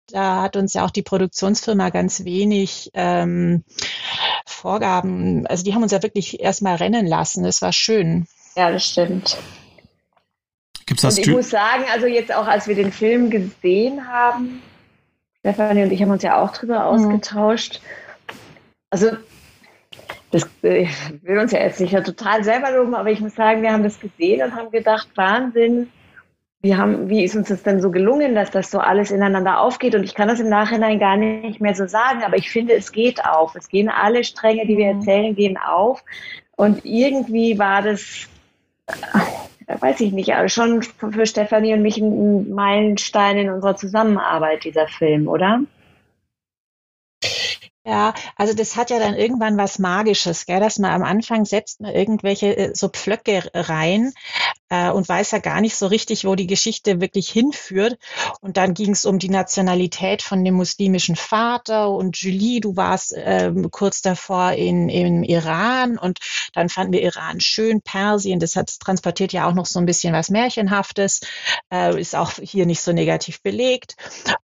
[0.09, 3.65] da hat uns ja auch die Produktionsfirma ganz wenig ähm,
[4.47, 7.45] Vorgaben, also die haben uns ja wirklich erstmal rennen lassen.
[7.45, 8.27] Das war schön.
[8.57, 9.37] Ja, das stimmt.
[10.87, 14.63] Gibt's das und ich muss sagen, also jetzt auch als wir den Film gesehen haben,
[15.41, 16.83] Stefanie und ich haben uns ja auch drüber mhm.
[16.83, 17.81] ausgetauscht.
[18.91, 19.11] Also
[20.33, 20.89] das äh,
[21.23, 24.01] will uns ja jetzt nicht total selber loben, aber ich muss sagen, wir haben das
[24.01, 25.89] gesehen und haben gedacht, Wahnsinn,
[26.63, 29.95] wie, haben, wie ist uns das denn so gelungen, dass das so alles ineinander aufgeht?
[29.95, 32.93] Und ich kann das im Nachhinein gar nicht mehr so sagen, aber ich finde, es
[32.93, 33.57] geht auf.
[33.57, 35.01] Es gehen alle Stränge, die wir mhm.
[35.01, 36.05] erzählen, gehen auf.
[36.57, 38.29] Und irgendwie war das,
[38.87, 44.87] äh, weiß ich nicht, schon für Stefanie und mich ein Meilenstein in unserer Zusammenarbeit, dieser
[44.87, 45.61] Film, oder?
[47.85, 50.61] Ja, also das hat ja dann irgendwann was Magisches, gell?
[50.61, 54.13] dass man am Anfang setzt man irgendwelche äh, so Pflöcke rein
[54.69, 57.99] äh, und weiß ja gar nicht so richtig, wo die Geschichte wirklich hinführt.
[58.41, 63.15] Und dann ging es um die Nationalität von dem muslimischen Vater und Julie, du warst
[63.17, 66.21] ähm, kurz davor in, im Iran und
[66.53, 70.15] dann fanden wir Iran schön, Persien, das hat transportiert ja auch noch so ein bisschen
[70.15, 71.21] was Märchenhaftes,
[71.73, 73.97] äh, ist auch hier nicht so negativ belegt.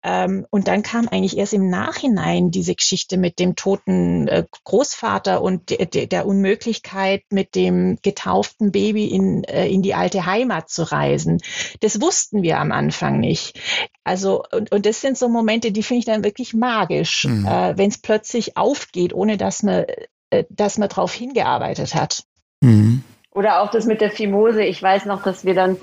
[0.03, 5.42] Ähm, und dann kam eigentlich erst im Nachhinein diese Geschichte mit dem toten äh, Großvater
[5.42, 10.70] und de, de, der Unmöglichkeit, mit dem getauften Baby in, äh, in die alte Heimat
[10.70, 11.38] zu reisen.
[11.80, 13.61] Das wussten wir am Anfang nicht.
[14.03, 17.46] Also, und, und das sind so Momente, die finde ich dann wirklich magisch, mhm.
[17.46, 19.84] äh, wenn es plötzlich aufgeht, ohne dass man,
[20.30, 22.24] äh, dass man darauf hingearbeitet hat.
[22.62, 23.05] Mhm.
[23.32, 24.64] Oder auch das mit der Fimose.
[24.64, 25.76] Ich weiß noch, dass wir dann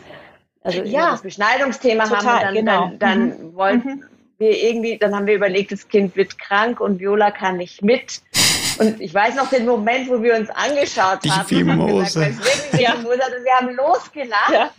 [0.63, 2.81] also ja, das Beschneidungsthema total, haben, dann, genau.
[2.81, 3.55] dann, dann mhm.
[3.55, 4.03] wollten mhm.
[4.37, 8.21] wir irgendwie, dann haben wir überlegt, das Kind wird krank und Viola kann nicht mit.
[8.79, 11.47] Und ich weiß noch den Moment, wo wir uns angeschaut die haben.
[11.47, 12.19] Fimose.
[12.19, 12.91] Und gesagt, ja.
[12.91, 14.51] Fimose und wir haben losgelacht.
[14.51, 14.71] Ja.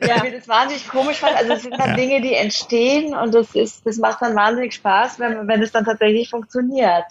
[0.00, 0.20] Ja.
[0.20, 1.36] Weil wir das wahnsinnig komisch fanden.
[1.38, 1.96] Also es sind dann ja.
[1.96, 5.84] Dinge, die entstehen und das ist, das macht dann wahnsinnig Spaß, wenn, wenn es dann
[5.84, 7.04] tatsächlich funktioniert.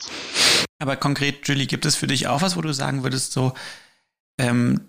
[0.80, 3.54] Aber konkret, Julie, gibt es für dich auch was, wo du sagen würdest, so,
[4.38, 4.82] ähm,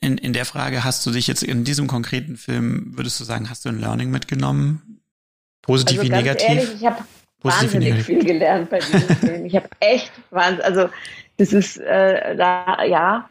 [0.00, 3.48] in, in der Frage hast du dich jetzt in diesem konkreten Film, würdest du sagen,
[3.48, 5.00] hast du ein Learning mitgenommen?
[5.62, 6.48] Positiv also wie negativ?
[6.48, 7.04] Ehrlich, ich habe
[7.42, 9.46] wahnsinnig viel gelernt bei diesem Film.
[9.46, 10.90] Ich habe echt wahnsinnig, also
[11.38, 13.28] das ist äh, da, ja,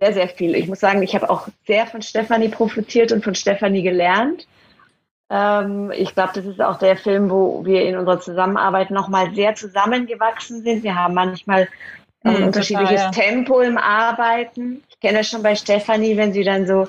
[0.00, 0.54] sehr, sehr viel.
[0.54, 4.46] Ich muss sagen, ich habe auch sehr von Stefanie profitiert und von Stefanie gelernt.
[5.30, 9.54] Ähm, ich glaube, das ist auch der Film, wo wir in unserer Zusammenarbeit nochmal sehr
[9.54, 10.82] zusammengewachsen sind.
[10.82, 11.68] Wir haben manchmal
[12.22, 13.30] ein mhm, unterschiedliches total, ja.
[13.30, 14.82] Tempo im Arbeiten.
[14.98, 16.88] Ich kenne das schon bei Stefanie, wenn sie dann so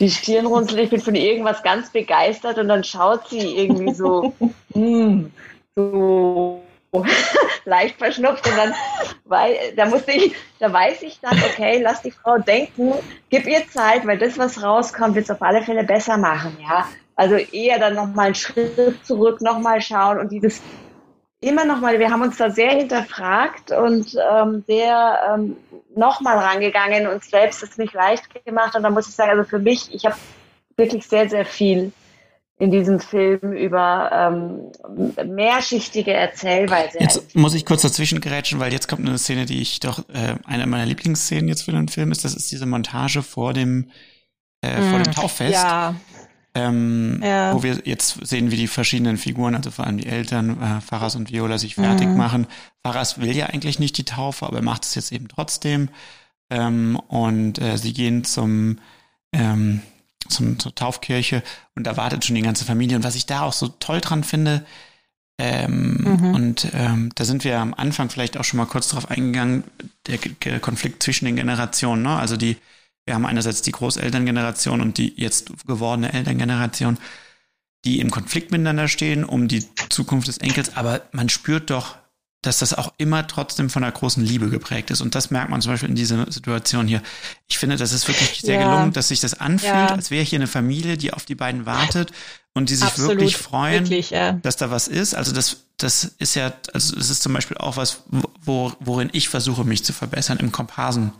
[0.00, 4.32] die Stirn runzelt, ich bin von irgendwas ganz begeistert und dann schaut sie irgendwie so,
[4.72, 5.26] mm,
[5.76, 6.62] so
[7.66, 8.74] leicht verschnupft und dann,
[9.26, 12.94] weil, da musste ich, da weiß ich dann, okay, lass die Frau denken,
[13.28, 16.88] gib ihr Zeit, weil das, was rauskommt, wird es auf alle Fälle besser machen, ja.
[17.14, 20.62] Also eher dann nochmal einen Schritt zurück, nochmal schauen und dieses
[21.40, 25.56] immer nochmal, wir haben uns da sehr hinterfragt und ähm, sehr ähm,
[25.94, 28.74] nochmal rangegangen, uns selbst es nicht leicht gemacht.
[28.74, 30.16] Und da muss ich sagen, also für mich, ich habe
[30.76, 31.92] wirklich sehr, sehr viel
[32.58, 36.98] in diesem Film über ähm, mehrschichtige Erzählweise.
[36.98, 40.36] Jetzt muss ich kurz dazwischen gerätschen, weil jetzt kommt eine Szene, die ich doch, äh,
[40.46, 43.90] eine meiner Lieblingsszenen jetzt für den Film ist, das ist diese Montage vor dem,
[44.62, 45.12] äh, vor dem hm.
[45.12, 45.52] Tauffest.
[45.52, 45.94] Ja
[46.56, 47.54] ähm, ja.
[47.54, 51.14] wo wir jetzt sehen, wie die verschiedenen Figuren, also vor allem die Eltern, äh, Faras
[51.14, 52.16] und Viola, sich fertig mhm.
[52.16, 52.46] machen.
[52.82, 55.90] Faras will ja eigentlich nicht die Taufe, aber er macht es jetzt eben trotzdem.
[56.48, 58.78] Ähm, und äh, sie gehen zum,
[59.32, 59.82] ähm,
[60.28, 61.42] zum, zur Taufkirche
[61.74, 62.96] und da wartet schon die ganze Familie.
[62.96, 64.64] Und was ich da auch so toll dran finde,
[65.38, 66.34] ähm, mhm.
[66.34, 69.64] und ähm, da sind wir am Anfang vielleicht auch schon mal kurz drauf eingegangen,
[70.06, 72.16] der, der Konflikt zwischen den Generationen, ne?
[72.16, 72.56] Also die
[73.06, 76.98] wir haben einerseits die Großelterngeneration und die jetzt gewordene Elterngeneration,
[77.84, 81.96] die im Konflikt miteinander stehen um die Zukunft des Enkels, aber man spürt doch,
[82.42, 85.00] dass das auch immer trotzdem von einer großen Liebe geprägt ist.
[85.00, 87.02] Und das merkt man zum Beispiel in dieser Situation hier.
[87.48, 88.68] Ich finde, das ist wirklich sehr ja.
[88.68, 89.86] gelungen, dass sich das anfühlt, ja.
[89.88, 92.12] als wäre hier eine Familie, die auf die beiden wartet
[92.54, 94.32] und die sich Absolut, wirklich freuen, wirklich, ja.
[94.32, 95.14] dass da was ist.
[95.14, 98.04] Also das, das ist ja, also das ist zum Beispiel auch was,
[98.40, 101.12] wo, worin ich versuche, mich zu verbessern im Komparsen.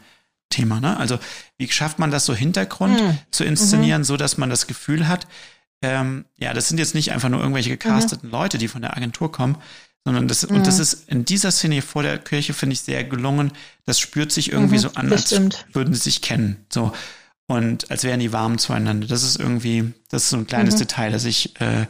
[0.51, 0.81] Thema.
[0.81, 0.97] Ne?
[0.97, 1.19] Also
[1.59, 3.19] wie schafft man das so Hintergrund mhm.
[3.31, 4.07] zu inszenieren, mhm.
[4.07, 5.27] so dass man das Gefühl hat,
[5.83, 8.33] ähm, ja, das sind jetzt nicht einfach nur irgendwelche gecasteten mhm.
[8.33, 9.57] Leute, die von der Agentur kommen,
[10.05, 10.83] sondern das, und das mhm.
[10.83, 13.53] ist in dieser Szene vor der Kirche, finde ich, sehr gelungen.
[13.85, 15.33] Das spürt sich irgendwie mhm, so an, als
[15.73, 16.65] würden sie sich kennen.
[16.73, 16.93] So.
[17.47, 19.07] und als wären die warm zueinander.
[19.07, 20.79] Das ist irgendwie, das ist so ein kleines mhm.
[20.79, 21.87] Detail, das ich äh,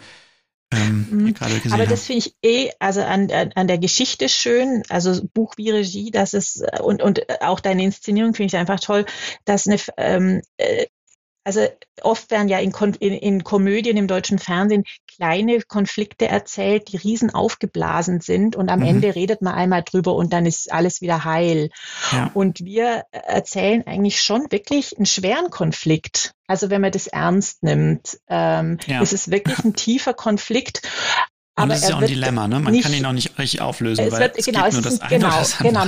[0.73, 1.35] ähm, mhm.
[1.35, 5.55] gerade gesehen Aber das finde ich eh, also an, an der Geschichte schön, also Buch
[5.57, 9.07] wie Regie, das ist und, und auch deine Inszenierung finde ich einfach toll,
[9.45, 10.87] dass eine ähm, äh,
[11.47, 11.65] also
[12.03, 17.33] oft werden ja in, in, in, Komödien im deutschen Fernsehen kleine Konflikte erzählt, die riesen
[17.33, 18.87] aufgeblasen sind und am mhm.
[18.87, 21.71] Ende redet man einmal drüber und dann ist alles wieder heil.
[22.11, 22.33] Ja.
[22.35, 26.33] Und wir erzählen eigentlich schon wirklich einen schweren Konflikt.
[26.49, 29.01] Also wenn man das ernst nimmt, ähm, ja.
[29.01, 30.83] ist es wirklich ein tiefer Konflikt.
[31.59, 32.61] Und aber das ist ja auch ein Dilemma, ne?
[32.61, 34.83] Man nicht, kann ihn auch nicht richtig auflösen, es weil wird, es genau, gibt nur
[34.83, 35.85] das eine genau, das genau,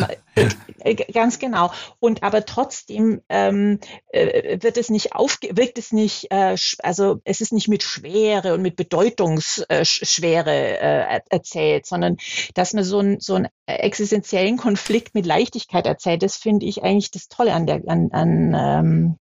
[0.79, 1.71] äh, ganz genau.
[2.01, 3.79] Und aber trotzdem ähm,
[4.11, 8.55] äh, wird es nicht auf, wirkt es nicht, äh, also es ist nicht mit Schwere
[8.55, 12.17] und mit Bedeutungsschwere äh, erzählt, sondern
[12.55, 16.23] dass man so, ein, so einen existenziellen Konflikt mit Leichtigkeit erzählt.
[16.23, 19.19] Das finde ich eigentlich das Tolle an der, an, an ähm,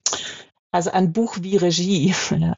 [0.71, 2.15] also an Buch wie Regie.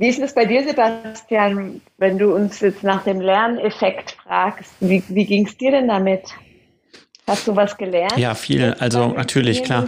[0.00, 4.72] Wie ist es bei dir, Sebastian, wenn du uns jetzt nach dem Lerneffekt fragst?
[4.80, 6.22] Wie, wie ging es dir denn damit?
[7.26, 8.16] Hast du was gelernt?
[8.16, 8.74] Ja, viel.
[8.78, 9.86] Also natürlich, klar.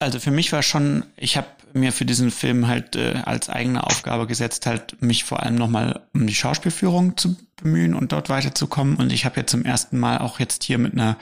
[0.00, 3.84] Also für mich war schon, ich habe mir für diesen Film halt äh, als eigene
[3.84, 8.96] Aufgabe gesetzt, halt mich vor allem nochmal um die Schauspielführung zu bemühen und dort weiterzukommen.
[8.96, 11.16] Und ich habe jetzt zum ersten Mal auch jetzt hier mit einer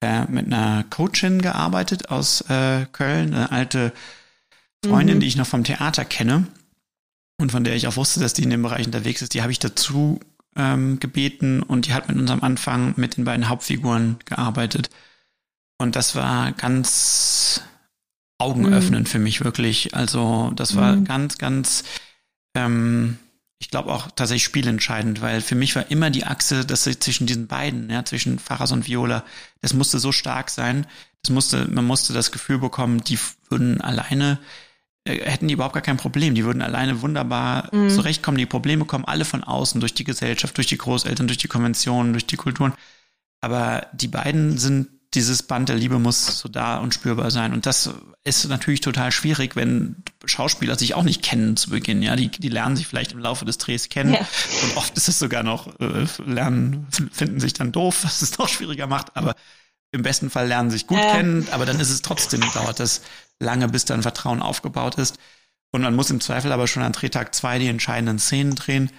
[0.00, 3.92] äh, mit einer Coachin gearbeitet aus äh, Köln, eine alte
[4.84, 5.20] Freundin, mhm.
[5.20, 6.48] die ich noch vom Theater kenne
[7.38, 9.52] und von der ich auch wusste, dass die in dem Bereich unterwegs ist, die habe
[9.52, 10.20] ich dazu
[10.56, 14.90] ähm, gebeten und die hat mit unserem Anfang mit den beiden Hauptfiguren gearbeitet.
[15.78, 17.62] Und das war ganz
[18.38, 19.10] augenöffnend mhm.
[19.10, 19.94] für mich wirklich.
[19.94, 21.04] Also das war mhm.
[21.04, 21.84] ganz, ganz,
[22.54, 23.18] ähm,
[23.58, 27.48] ich glaube auch tatsächlich spielentscheidend, weil für mich war immer die Achse, dass zwischen diesen
[27.48, 29.24] beiden, ja, zwischen Pfarrers und Viola,
[29.60, 30.86] das musste so stark sein.
[31.22, 33.18] Das musste, man musste das Gefühl bekommen, die
[33.48, 34.38] würden alleine
[35.06, 36.34] hätten die überhaupt gar kein Problem.
[36.34, 37.90] Die würden alleine wunderbar mhm.
[37.90, 38.38] zurechtkommen.
[38.38, 42.12] Die Probleme kommen alle von außen, durch die Gesellschaft, durch die Großeltern, durch die Konventionen,
[42.12, 42.72] durch die Kulturen.
[43.40, 47.52] Aber die beiden sind, dieses Band der Liebe muss so da und spürbar sein.
[47.52, 47.90] Und das
[48.24, 52.02] ist natürlich total schwierig, wenn Schauspieler sich auch nicht kennen zu Beginn.
[52.02, 54.14] Ja, die, die lernen sich vielleicht im Laufe des Drehs kennen.
[54.14, 54.20] Ja.
[54.20, 58.48] Und oft ist es sogar noch, äh, lernen, finden sich dann doof, was es noch
[58.48, 59.16] schwieriger macht.
[59.16, 59.36] Aber
[59.92, 61.12] im besten Fall lernen sich gut äh.
[61.12, 63.02] kennen, aber dann ist es trotzdem, dauert das
[63.40, 65.18] lange, bis dann Vertrauen aufgebaut ist.
[65.72, 68.90] Und man muss im Zweifel aber schon an Drehtag zwei die entscheidenden Szenen drehen.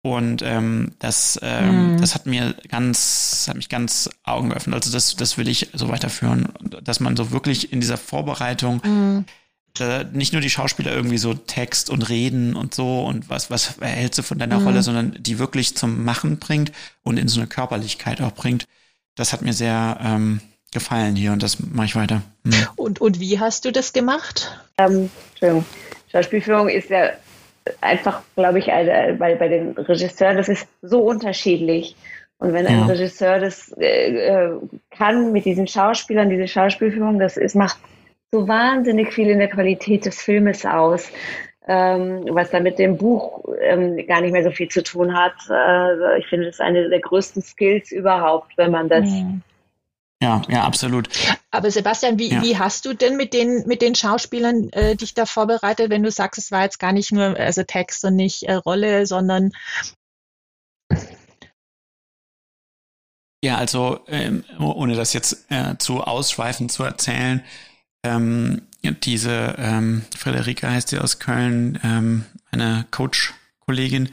[0.00, 2.00] Und ähm, das, ähm, mhm.
[2.00, 4.76] das hat mir ganz, hat mich ganz Augen geöffnet.
[4.76, 6.48] Also das, das will ich so weiterführen,
[6.82, 9.24] dass man so wirklich in dieser Vorbereitung mhm.
[9.80, 13.78] äh, nicht nur die Schauspieler irgendwie so Text und Reden und so und was, was
[13.78, 14.66] erhältst du von deiner mhm.
[14.66, 18.66] Rolle, sondern die wirklich zum Machen bringt und in so eine Körperlichkeit auch bringt.
[19.16, 20.40] Das hat mir sehr ähm,
[20.72, 22.22] gefallen hier und das mache ich weiter.
[22.44, 22.66] Mhm.
[22.76, 24.58] Und, und wie hast du das gemacht?
[24.76, 25.64] Ähm, Entschuldigung.
[26.10, 27.10] Schauspielführung ist ja
[27.80, 31.96] einfach, glaube ich, eine, bei, bei den Regisseuren, das ist so unterschiedlich.
[32.38, 32.86] Und wenn ein ja.
[32.86, 34.58] Regisseur das äh, äh,
[34.90, 37.78] kann mit diesen Schauspielern, diese Schauspielführung, das ist, macht
[38.30, 41.10] so wahnsinnig viel in der Qualität des Filmes aus,
[41.66, 45.34] ähm, was dann mit dem Buch ähm, gar nicht mehr so viel zu tun hat.
[45.50, 49.42] Äh, ich finde, das ist eine der größten Skills überhaupt, wenn man das mhm.
[50.20, 51.08] Ja, ja, absolut.
[51.52, 52.42] Aber Sebastian, wie, ja.
[52.42, 56.10] wie hast du denn mit den, mit den Schauspielern äh, dich da vorbereitet, wenn du
[56.10, 59.52] sagst, es war jetzt gar nicht nur also Text und nicht äh, Rolle, sondern
[63.40, 67.44] ja, also ähm, ohne das jetzt äh, zu ausschweifend zu erzählen,
[68.02, 74.10] ähm, diese ähm, Frederike heißt sie aus Köln, ähm, eine Coach-Kollegin,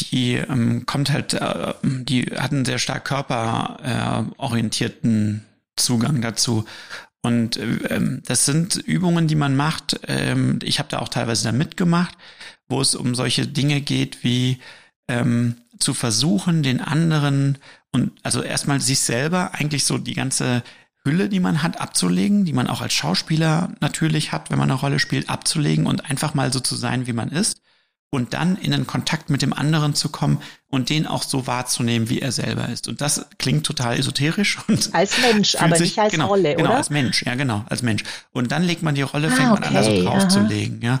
[0.00, 5.40] die ähm, kommt halt, äh, die hat einen sehr stark körperorientierten äh,
[5.76, 6.64] Zugang dazu.
[7.22, 10.00] Und ähm, das sind Übungen, die man macht.
[10.06, 12.16] Ähm, ich habe da auch teilweise da mitgemacht,
[12.68, 14.58] wo es um solche Dinge geht, wie
[15.08, 17.58] ähm, zu versuchen, den anderen
[17.92, 20.62] und also erstmal sich selber eigentlich so die ganze
[21.04, 24.78] Hülle, die man hat, abzulegen, die man auch als Schauspieler natürlich hat, wenn man eine
[24.78, 27.60] Rolle spielt, abzulegen und einfach mal so zu sein, wie man ist
[28.10, 32.08] und dann in den Kontakt mit dem anderen zu kommen und den auch so wahrzunehmen,
[32.08, 32.88] wie er selber ist.
[32.88, 34.58] Und das klingt total esoterisch.
[34.68, 36.78] Und als Mensch, aber sich, nicht als genau, Rolle, genau, oder?
[36.78, 38.04] als Mensch, ja genau, als Mensch.
[38.32, 41.00] Und dann legt man die Rolle, fängt ah, okay, man an, so draufzulegen, ja.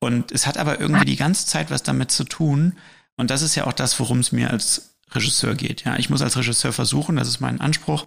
[0.00, 2.76] Und es hat aber irgendwie die ganze Zeit was damit zu tun.
[3.16, 5.84] Und das ist ja auch das, worum es mir als Regisseur geht.
[5.84, 8.06] Ja, ich muss als Regisseur versuchen, das ist mein Anspruch,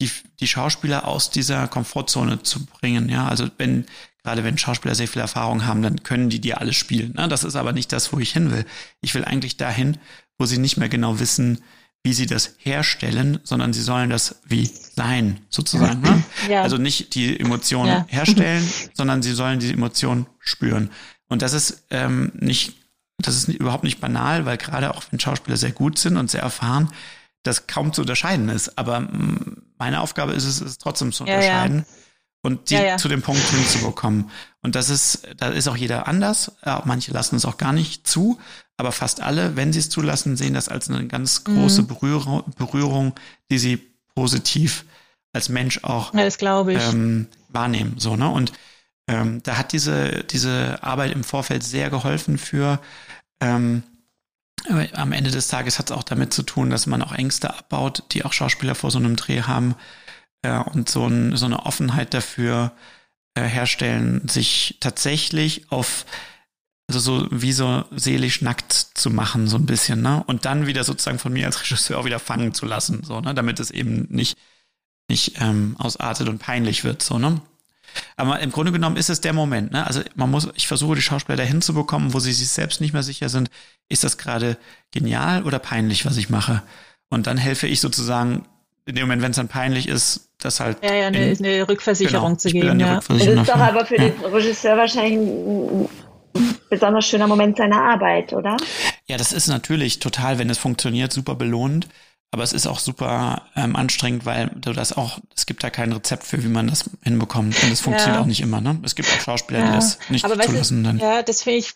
[0.00, 0.10] die,
[0.40, 3.08] die Schauspieler aus dieser Komfortzone zu bringen.
[3.08, 3.86] Ja, also wenn
[4.24, 7.12] gerade wenn Schauspieler sehr viel Erfahrung haben, dann können die dir alles spielen.
[7.14, 7.28] Ne?
[7.28, 8.64] Das ist aber nicht das, wo ich hin will.
[9.02, 9.98] Ich will eigentlich dahin,
[10.38, 11.60] wo sie nicht mehr genau wissen,
[12.02, 16.00] wie sie das herstellen, sondern sie sollen das wie sein, sozusagen.
[16.00, 16.22] Ne?
[16.48, 16.62] Ja.
[16.62, 18.06] Also nicht die Emotionen ja.
[18.08, 20.90] herstellen, sondern sie sollen die Emotionen spüren.
[21.28, 22.74] Und das ist ähm, nicht,
[23.18, 26.42] das ist überhaupt nicht banal, weil gerade auch wenn Schauspieler sehr gut sind und sehr
[26.42, 26.90] erfahren,
[27.42, 28.78] das kaum zu unterscheiden ist.
[28.78, 31.78] Aber mm, meine Aufgabe ist es, es trotzdem zu unterscheiden.
[31.78, 32.03] Ja,
[32.44, 34.30] und die zu dem Punkt hinzubekommen.
[34.62, 36.52] Und das ist, da ist auch jeder anders.
[36.84, 38.38] Manche lassen es auch gar nicht zu,
[38.76, 41.86] aber fast alle, wenn sie es zulassen, sehen das als eine ganz große mhm.
[41.86, 43.14] Berührung, Berührung,
[43.50, 43.78] die sie
[44.14, 44.84] positiv
[45.32, 46.36] als Mensch auch ja, das
[46.74, 46.82] ich.
[46.82, 47.94] Ähm, wahrnehmen.
[47.96, 48.28] So, ne?
[48.28, 48.52] Und
[49.08, 52.78] ähm, da hat diese, diese Arbeit im Vorfeld sehr geholfen für
[53.40, 53.84] ähm,
[54.92, 58.02] am Ende des Tages hat es auch damit zu tun, dass man auch Ängste abbaut,
[58.12, 59.74] die auch Schauspieler vor so einem Dreh haben
[60.44, 62.72] äh, und so, ein, so eine Offenheit dafür
[63.34, 66.06] äh, herstellen, sich tatsächlich auf
[66.86, 70.22] also so wie so seelisch nackt zu machen, so ein bisschen, ne?
[70.26, 73.34] Und dann wieder sozusagen von mir als Regisseur wieder fangen zu lassen, so, ne?
[73.34, 74.36] Damit es eben nicht,
[75.08, 77.40] nicht ähm, ausartet und peinlich wird, so, ne?
[78.16, 79.86] Aber im Grunde genommen ist es der Moment, ne?
[79.86, 82.92] Also man muss, ich versuche die Schauspieler dahin zu bekommen, wo sie sich selbst nicht
[82.92, 83.50] mehr sicher sind,
[83.88, 84.58] ist das gerade
[84.90, 86.62] genial oder peinlich, was ich mache?
[87.08, 88.44] Und dann helfe ich sozusagen
[88.86, 90.78] in dem Moment, wenn es dann peinlich ist, das halt.
[90.82, 92.80] Ja, ja, eine, in, eine Rückversicherung genau, zu geben.
[92.80, 93.00] Ja.
[93.06, 94.08] Das ist doch aber für ja.
[94.08, 95.88] den Regisseur wahrscheinlich ein
[96.68, 98.56] besonders schöner Moment seiner Arbeit, oder?
[99.06, 101.88] Ja, das ist natürlich total, wenn es funktioniert, super belohnend.
[102.30, 105.92] Aber es ist auch super ähm, anstrengend, weil du das auch, es gibt da kein
[105.92, 107.62] Rezept für, wie man das hinbekommt.
[107.62, 108.22] Und es funktioniert ja.
[108.22, 108.76] auch nicht immer, ne?
[108.82, 109.66] Es gibt auch Schauspieler, ja.
[109.66, 110.84] die das nicht Aber zulassen.
[110.84, 110.98] Weißt du, dann.
[110.98, 111.74] Ja, das finde ich,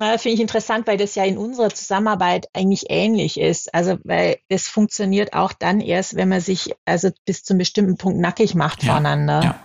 [0.00, 3.74] finde ich interessant, weil das ja in unserer Zusammenarbeit eigentlich ähnlich ist.
[3.74, 7.96] Also, weil es funktioniert auch dann erst, wenn man sich also bis zu einem bestimmten
[7.96, 8.94] Punkt nackig macht ja.
[8.94, 9.42] voneinander.
[9.42, 9.60] Ja.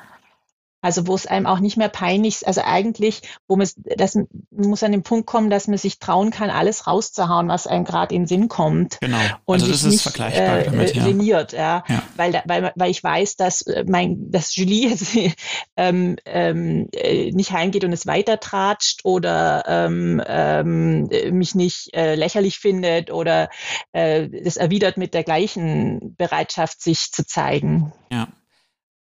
[0.85, 2.47] Also wo es einem auch nicht mehr peinlich ist.
[2.47, 3.67] Also eigentlich, wo man
[3.97, 4.19] das
[4.51, 8.13] muss an den Punkt kommen, dass man sich trauen kann, alles rauszuhauen, was einem gerade
[8.13, 8.99] in den Sinn kommt.
[9.01, 9.17] Genau.
[9.45, 11.03] Und also das ist nicht, vergleichbar äh, damit, ja.
[11.03, 11.83] Liniert, ja.
[11.87, 12.03] ja.
[12.17, 15.07] Weil, weil, weil ich weiß, dass äh, mein, dass Julie jetzt
[15.75, 22.59] ähm, ähm, äh, nicht heimgeht und es weitertratscht oder ähm, ähm, mich nicht äh, lächerlich
[22.59, 23.49] findet oder
[23.91, 27.91] äh, es erwidert mit der gleichen Bereitschaft, sich zu zeigen.
[28.11, 28.27] Ja.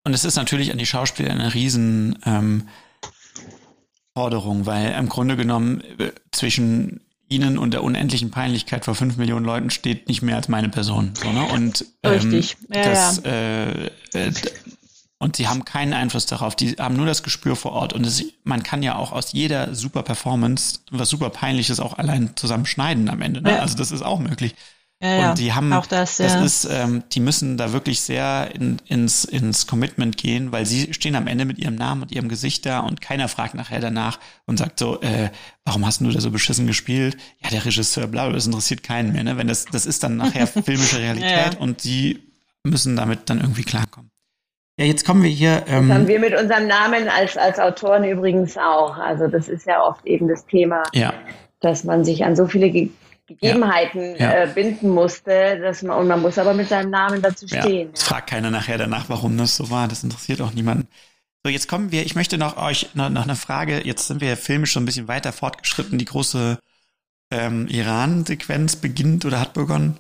[0.04, 2.68] Und es ist natürlich an die Schauspieler eine riesen ähm,
[4.14, 9.46] Forderung, weil im Grunde genommen äh, zwischen ihnen und der unendlichen Peinlichkeit vor fünf Millionen
[9.46, 11.14] Leuten steht nicht mehr als meine Person.
[11.16, 11.46] So, ne?
[11.46, 12.58] Und ähm, Richtig.
[12.74, 13.32] Ja, das, ja.
[13.32, 14.32] Äh, äh,
[15.18, 16.54] und sie haben keinen Einfluss darauf.
[16.56, 17.94] Die haben nur das Gespür vor Ort.
[17.94, 22.36] Und es, man kann ja auch aus jeder super Performance was super peinliches auch allein
[22.36, 23.42] zusammenschneiden am Ende.
[23.42, 23.52] Ne?
[23.52, 23.60] Ja.
[23.60, 24.54] Also das ist auch möglich.
[25.04, 26.28] Ja, und die haben, auch das, ja.
[26.28, 30.94] das ist, ähm, die müssen da wirklich sehr in, ins, ins Commitment gehen, weil sie
[30.94, 34.18] stehen am Ende mit ihrem Namen und ihrem Gesicht da und keiner fragt nachher danach
[34.46, 35.30] und sagt so, äh,
[35.66, 37.18] warum hast du da so beschissen gespielt?
[37.44, 39.36] Ja, der Regisseur, bla, das interessiert keinen mehr, ne?
[39.36, 41.60] Wenn das, das ist dann nachher filmische Realität ja.
[41.60, 42.24] und die
[42.64, 44.10] müssen damit dann irgendwie klarkommen.
[44.78, 45.64] Ja, jetzt kommen wir hier.
[45.68, 48.98] Ähm, das haben wir mit unserem Namen als, als Autoren übrigens auch.
[48.98, 51.14] Also das ist ja oft eben das Thema, ja.
[51.60, 52.90] dass man sich an so viele
[53.40, 54.34] Gegebenheiten ja.
[54.34, 54.44] Ja.
[54.44, 57.90] Äh, binden musste, dass man, und man muss aber mit seinem Namen dazu stehen.
[57.94, 59.88] Es fragt keiner nachher danach, warum das so war.
[59.88, 60.88] Das interessiert auch niemanden.
[61.46, 64.38] So, jetzt kommen wir, ich möchte noch euch noch, noch eine Frage, jetzt sind wir
[64.38, 65.98] filmisch schon ein bisschen weiter fortgeschritten.
[65.98, 66.58] Die große
[67.32, 69.98] ähm, Iran-Sequenz beginnt oder hat begonnen.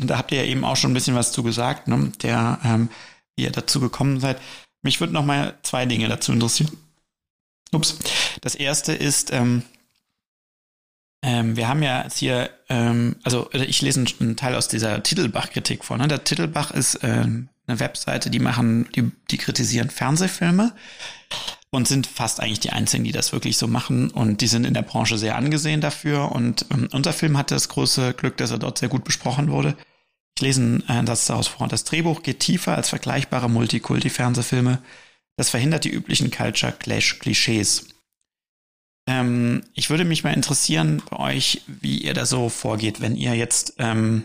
[0.00, 2.12] Und da habt ihr ja eben auch schon ein bisschen was zu gesagt, ne?
[2.22, 2.90] der, ähm,
[3.36, 4.40] wie ihr dazu gekommen seid.
[4.82, 6.70] Mich würde noch mal zwei Dinge dazu interessieren.
[7.72, 7.98] Ups.
[8.40, 9.62] Das erste ist, ähm,
[11.22, 15.84] ähm, wir haben ja jetzt hier, ähm, also ich lese einen Teil aus dieser Titelbach-Kritik
[15.84, 15.98] vor.
[15.98, 16.08] Ne?
[16.08, 20.72] Der Titelbach ist ähm, eine Webseite, die machen, die, die kritisieren Fernsehfilme
[21.70, 24.10] und sind fast eigentlich die einzigen, die das wirklich so machen.
[24.10, 26.32] Und die sind in der Branche sehr angesehen dafür.
[26.32, 29.76] Und ähm, unser Film hatte das große Glück, dass er dort sehr gut besprochen wurde.
[30.36, 31.68] Ich lese einen Satz daraus vor.
[31.68, 34.78] Das Drehbuch geht tiefer als vergleichbare Multikulti-Fernsehfilme.
[35.36, 37.88] Das verhindert die üblichen Culture-Clash-Klischees.
[39.10, 43.34] Ähm, ich würde mich mal interessieren bei euch, wie ihr da so vorgeht, wenn ihr
[43.34, 44.22] jetzt, ähm,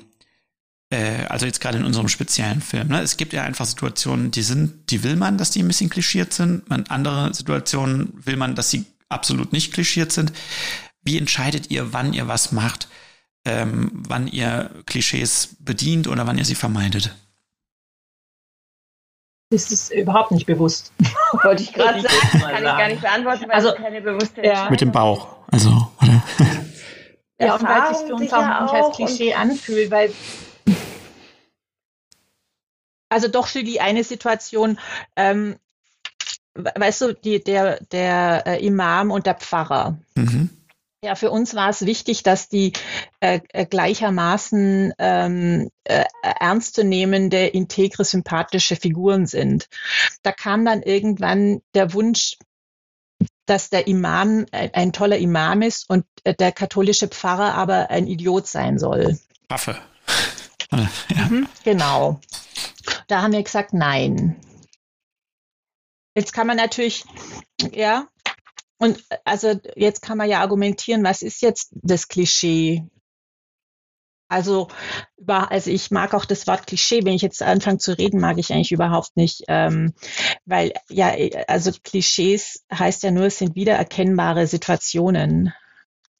[0.92, 3.02] äh, also jetzt gerade in unserem speziellen Film, ne?
[3.02, 6.34] es gibt ja einfach Situationen, die sind, die will man, dass die ein bisschen klischiert
[6.34, 6.70] sind.
[6.70, 10.32] Man, andere Situationen will man, dass sie absolut nicht klischiert sind.
[11.02, 12.88] Wie entscheidet ihr, wann ihr was macht?
[13.44, 17.16] Ähm, wann ihr Klischees bedient oder wann ihr sie vermeidet?
[19.56, 20.94] Ist es überhaupt nicht bewusst.
[21.44, 22.56] Wollte ich gerade sagen, kann sagen.
[22.64, 24.70] ich gar nicht beantworten, weil also, keine bewusste ja.
[24.70, 25.70] Mit dem Bauch, also,
[26.02, 26.24] oder?
[27.38, 30.14] Ja, und weil es sich für uns auch nicht als Klischee anfühlt, weil
[33.10, 34.80] also doch für die eine Situation,
[35.18, 35.58] ähm,
[36.54, 39.98] weißt du, die, der, der äh, Imam und der Pfarrer.
[40.16, 40.50] Mhm
[41.06, 42.74] Ja, für uns war es wichtig, dass die
[43.20, 49.70] äh, äh gleichermaßen ähm, äh, ernstzunehmende, integre, sympathische Figuren sind.
[50.24, 52.38] Da kam dann irgendwann der Wunsch,
[53.46, 58.08] dass der Imam ein, ein toller Imam ist und äh, der katholische Pfarrer aber ein
[58.08, 59.20] Idiot sein soll.
[59.48, 59.78] Waffe.
[60.72, 61.26] ja.
[61.30, 62.20] mhm, genau.
[63.06, 64.38] Da haben wir gesagt, nein.
[66.16, 67.06] Jetzt kann man natürlich,
[67.74, 68.08] ja,
[68.78, 72.84] und also jetzt kann man ja argumentieren, was ist jetzt das Klischee?
[74.28, 74.70] Also,
[75.28, 78.52] also ich mag auch das Wort Klischee, wenn ich jetzt anfange zu reden, mag ich
[78.52, 79.94] eigentlich überhaupt nicht, ähm,
[80.46, 81.14] weil ja,
[81.48, 85.54] also Klischees heißt ja nur, es sind wiedererkennbare Situationen.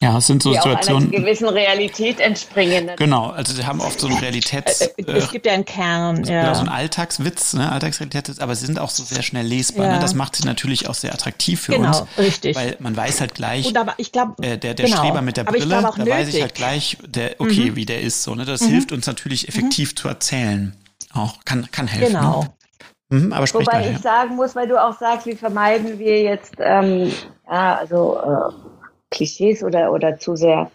[0.04, 1.10] Ja, es sind so die Situationen.
[1.10, 2.92] Auch einer gewissen Realität entspringen.
[2.98, 4.82] Genau, also sie haben oft so einen Realitäts.
[4.82, 6.24] Äh, äh, es gibt ja einen Kern.
[6.26, 6.42] Ja.
[6.42, 9.86] Genau, so ein Alltagswitz, ne, Alltagsrealität, aber sie sind auch so sehr schnell lesbar.
[9.86, 9.92] Ne?
[9.92, 9.96] Ja.
[9.96, 10.02] Ne?
[10.02, 11.98] Das macht sie natürlich auch sehr attraktiv für genau, uns.
[11.98, 12.56] Genau, richtig.
[12.58, 14.98] Weil man weiß halt gleich, Und aber ich glaub, äh, der, der genau.
[14.98, 16.14] Streber mit der Brille, da nötig.
[16.14, 17.76] weiß ich halt gleich, der, okay, mhm.
[17.78, 18.24] wie der ist.
[18.24, 18.44] So, ne?
[18.44, 18.72] Das mhm.
[18.72, 19.96] hilft uns natürlich effektiv mhm.
[19.96, 20.76] zu erzählen.
[21.14, 22.16] Auch kann, kann helfen.
[22.16, 22.42] Genau.
[22.42, 23.20] Ne?
[23.22, 23.92] Mhm, aber Wobei daher.
[23.92, 27.12] ich sagen muss, weil du auch sagst, wie vermeiden wir jetzt, ähm,
[27.50, 28.75] ja, also äh,
[29.16, 30.70] Klischees oder, oder zu sehr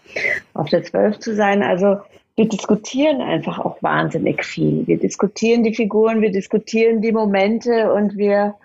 [0.53, 1.63] auf der Zwölf zu sein.
[1.63, 1.97] Also
[2.35, 4.85] wir diskutieren einfach auch wahnsinnig viel.
[4.87, 8.55] Wir diskutieren die Figuren, wir diskutieren die Momente und wir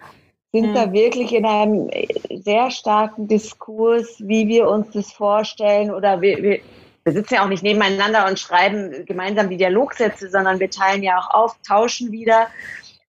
[0.53, 0.75] sind mhm.
[0.75, 1.91] da wirklich in einem
[2.31, 6.61] sehr starken Diskurs, wie wir uns das vorstellen oder wir, wir,
[7.05, 11.19] wir sitzen ja auch nicht nebeneinander und schreiben gemeinsam die Dialogsätze, sondern wir teilen ja
[11.19, 12.47] auch auf, tauschen wieder.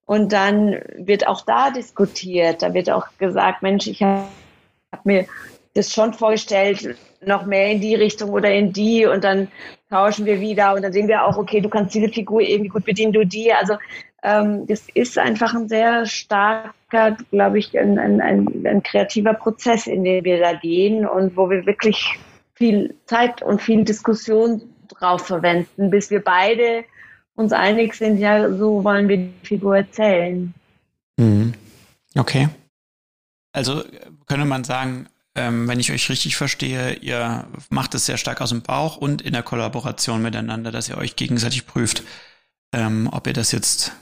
[0.05, 2.61] Und dann wird auch da diskutiert.
[2.61, 4.23] Da wird auch gesagt, Mensch, ich habe
[4.91, 5.25] hab mir
[5.77, 9.47] das schon vorgestellt, noch mehr in die Richtung oder in die und dann
[9.89, 12.85] tauschen wir wieder und dann sehen wir auch, okay, du kannst diese Figur irgendwie gut
[12.85, 13.53] bedienen, du die.
[13.53, 13.77] Also
[14.23, 19.87] ähm, das ist einfach ein sehr starker, glaube ich, ein, ein, ein, ein kreativer Prozess,
[19.87, 22.17] in den wir da gehen und wo wir wirklich
[22.53, 24.61] viel Zeit und viel Diskussion
[24.99, 26.83] drauf verwenden, bis wir beide
[27.35, 30.53] uns einig sind, ja, so wollen wir die Figur erzählen.
[31.17, 31.53] Mhm.
[32.17, 32.49] Okay.
[33.51, 33.83] Also
[34.25, 35.07] könnte man sagen,
[35.37, 39.21] ähm, wenn ich euch richtig verstehe, ihr macht es sehr stark aus dem Bauch und
[39.21, 42.03] in der Kollaboration miteinander, dass ihr euch gegenseitig prüft,
[42.73, 43.93] ähm, ob ihr das jetzt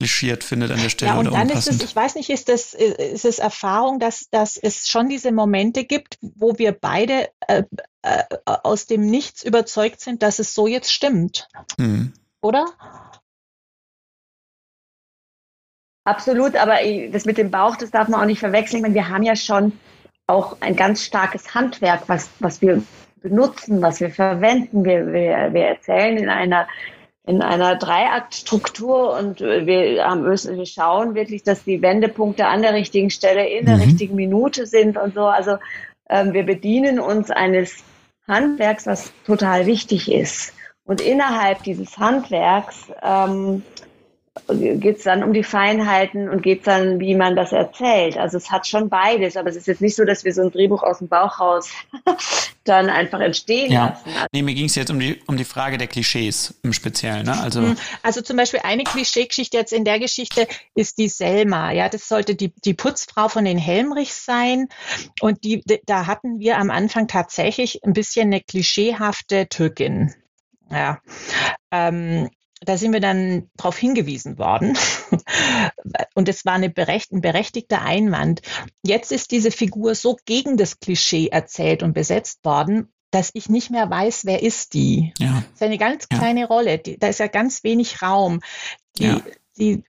[0.00, 1.12] klischiert findet an der Stelle.
[1.12, 4.56] Ja, und dann ist es, ich weiß nicht, ist das, ist es Erfahrung, dass, dass
[4.56, 7.64] es schon diese Momente gibt, wo wir beide äh,
[8.00, 11.48] äh, aus dem Nichts überzeugt sind, dass es so jetzt stimmt.
[11.78, 12.14] Hm.
[12.40, 12.64] Oder?
[16.04, 16.76] Absolut, aber
[17.12, 18.82] das mit dem Bauch, das darf man auch nicht verwechseln.
[18.82, 19.72] Meine, wir haben ja schon
[20.26, 22.82] auch ein ganz starkes Handwerk, was, was wir
[23.22, 24.84] benutzen, was wir verwenden.
[24.84, 26.66] Wir, wir, wir erzählen in einer
[27.26, 33.10] in einer Dreiaktstruktur und wir, haben, wir schauen wirklich, dass die Wendepunkte an der richtigen
[33.10, 33.82] Stelle in der mhm.
[33.82, 35.26] richtigen Minute sind und so.
[35.26, 35.58] Also
[36.08, 37.84] ähm, wir bedienen uns eines
[38.26, 40.54] Handwerks, was total wichtig ist.
[40.84, 43.62] Und innerhalb dieses Handwerks ähm,
[44.48, 48.16] geht es dann um die Feinheiten und geht es dann, wie man das erzählt.
[48.16, 50.50] Also es hat schon beides, aber es ist jetzt nicht so, dass wir so ein
[50.50, 51.70] Drehbuch aus dem Bauch raus
[52.64, 53.88] dann einfach entstehen ja.
[53.88, 54.10] lassen.
[54.32, 57.26] Nee, mir ging es jetzt um die, um die Frage der Klischees im Speziellen.
[57.26, 57.40] Ne?
[57.40, 61.72] Also, hm, also zum Beispiel eine Klischeegeschichte jetzt in der Geschichte ist die Selma.
[61.72, 64.68] Ja, das sollte die, die Putzfrau von den Helmrichs sein.
[65.20, 70.14] Und die, da hatten wir am Anfang tatsächlich ein bisschen eine klischeehafte Türkin.
[70.70, 71.00] Ja.
[71.70, 72.28] Ähm,
[72.60, 74.76] da sind wir dann darauf hingewiesen worden.
[76.14, 78.42] Und es war eine berecht, ein berechtigter Einwand.
[78.82, 83.70] Jetzt ist diese Figur so gegen das Klischee erzählt und besetzt worden, dass ich nicht
[83.70, 85.12] mehr weiß, wer ist die.
[85.18, 85.42] Ja.
[85.42, 86.46] Das ist eine ganz kleine ja.
[86.46, 86.78] Rolle.
[86.78, 88.40] Die, da ist ja ganz wenig Raum.
[88.98, 89.20] Die, ja.
[89.58, 89.82] die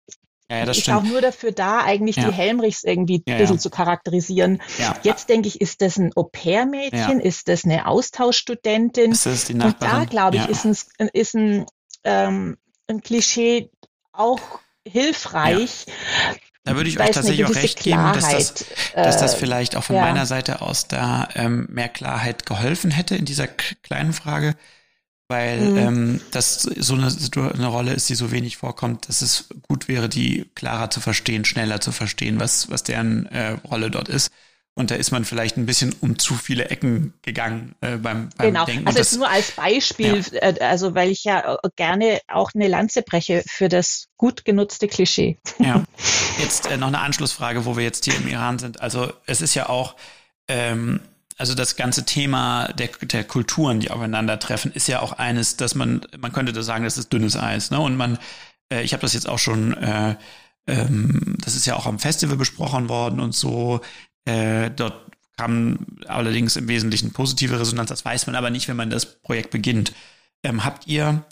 [0.49, 0.97] ja, ist stimmt.
[0.97, 4.61] auch nur dafür da, eigentlich die Helmrichs irgendwie ein bisschen zu charakterisieren.
[5.01, 7.21] Jetzt denke ich, ist das ein Au-pair-Mädchen?
[7.21, 9.11] Ist das eine Austauschstudentin?
[9.11, 11.65] Ist das die Und da, glaube ich, ist, ein, ist ein,
[12.03, 12.57] ähm,
[12.87, 13.69] ein Klischee
[14.11, 14.41] auch
[14.85, 15.85] hilfreich.
[15.87, 15.93] Ja.
[16.63, 19.75] Da würde ich euch tatsächlich auch recht Klarheit, geben, dass das, dass das äh, vielleicht
[19.75, 20.03] auch von ja.
[20.03, 24.55] meiner Seite aus da ähm, mehr Klarheit geholfen hätte in dieser kleinen Frage,
[25.27, 25.77] weil mhm.
[25.77, 27.07] ähm, das so eine,
[27.53, 31.45] eine Rolle ist, die so wenig vorkommt, dass es gut wäre, die klarer zu verstehen,
[31.45, 34.31] schneller zu verstehen, was, was deren äh, Rolle dort ist.
[34.73, 38.47] Und da ist man vielleicht ein bisschen um zu viele Ecken gegangen äh, beim, beim
[38.47, 38.65] genau.
[38.65, 38.87] Denken.
[38.87, 40.39] Also das, nur als Beispiel, ja.
[40.39, 44.87] äh, also weil ich ja äh, gerne auch eine Lanze breche für das gut genutzte
[44.87, 45.37] Klischee.
[45.59, 45.83] Ja.
[46.39, 48.81] Jetzt äh, noch eine Anschlussfrage, wo wir jetzt hier im Iran sind.
[48.81, 49.95] Also es ist ja auch,
[50.47, 51.01] ähm,
[51.37, 56.01] also das ganze Thema der, der Kulturen, die aufeinandertreffen, ist ja auch eines, dass man,
[56.17, 57.69] man könnte da sagen, das ist dünnes Eis.
[57.69, 57.79] Ne?
[57.79, 58.17] Und man,
[58.71, 60.15] äh, ich habe das jetzt auch schon äh,
[60.67, 63.81] ähm, das ist ja auch am Festival besprochen worden und so.
[64.25, 67.89] Äh, dort kam allerdings im Wesentlichen positive Resonanz.
[67.89, 69.93] Das weiß man aber nicht, wenn man das Projekt beginnt.
[70.43, 71.23] Ähm, habt ihr,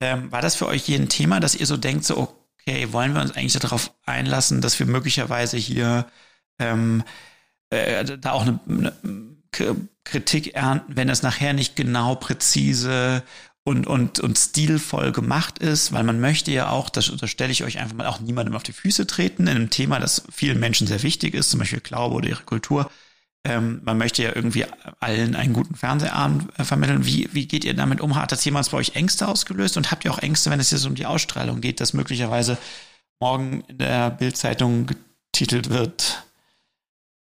[0.00, 3.14] ähm, war das für euch je ein Thema, dass ihr so denkt, so, okay, wollen
[3.14, 6.06] wir uns eigentlich darauf einlassen, dass wir möglicherweise hier
[6.58, 7.04] ähm,
[7.70, 8.92] äh, da auch eine, eine
[10.04, 13.22] Kritik ernten, wenn es nachher nicht genau präzise
[13.64, 17.78] und, und, und stilvoll gemacht ist, weil man möchte ja auch, das unterstelle ich euch
[17.78, 21.02] einfach mal, auch niemandem auf die Füße treten in einem Thema, das vielen Menschen sehr
[21.02, 22.90] wichtig ist, zum Beispiel Glaube oder ihre Kultur.
[23.44, 24.66] Ähm, man möchte ja irgendwie
[25.00, 27.06] allen einen guten Fernsehabend äh, vermitteln.
[27.06, 28.14] Wie, wie geht ihr damit um?
[28.14, 29.76] Hat das jemals bei euch Ängste ausgelöst?
[29.76, 32.56] Und habt ihr auch Ängste, wenn es jetzt um die Ausstrahlung geht, dass möglicherweise
[33.20, 36.24] morgen in der Bildzeitung getitelt wird,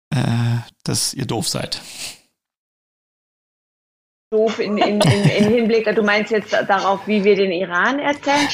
[0.09, 1.81] äh, dass ihr doof seid?
[4.31, 8.47] Doof in, in, in, in Hinblick, du meinst jetzt darauf, wie wir den Iran erzählen?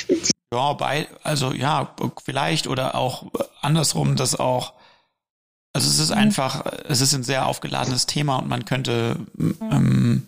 [0.54, 3.26] Ja, bei, also ja, vielleicht oder auch
[3.62, 4.74] andersrum, dass auch,
[5.74, 6.18] also es ist mhm.
[6.18, 9.58] einfach, es ist ein sehr aufgeladenes Thema und man könnte, mhm.
[9.62, 10.28] ähm,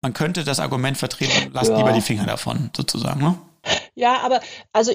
[0.00, 1.76] man könnte das Argument vertreten, lasst ja.
[1.76, 3.38] lieber die Finger davon, sozusagen, ne?
[3.94, 4.40] Ja, aber
[4.72, 4.92] also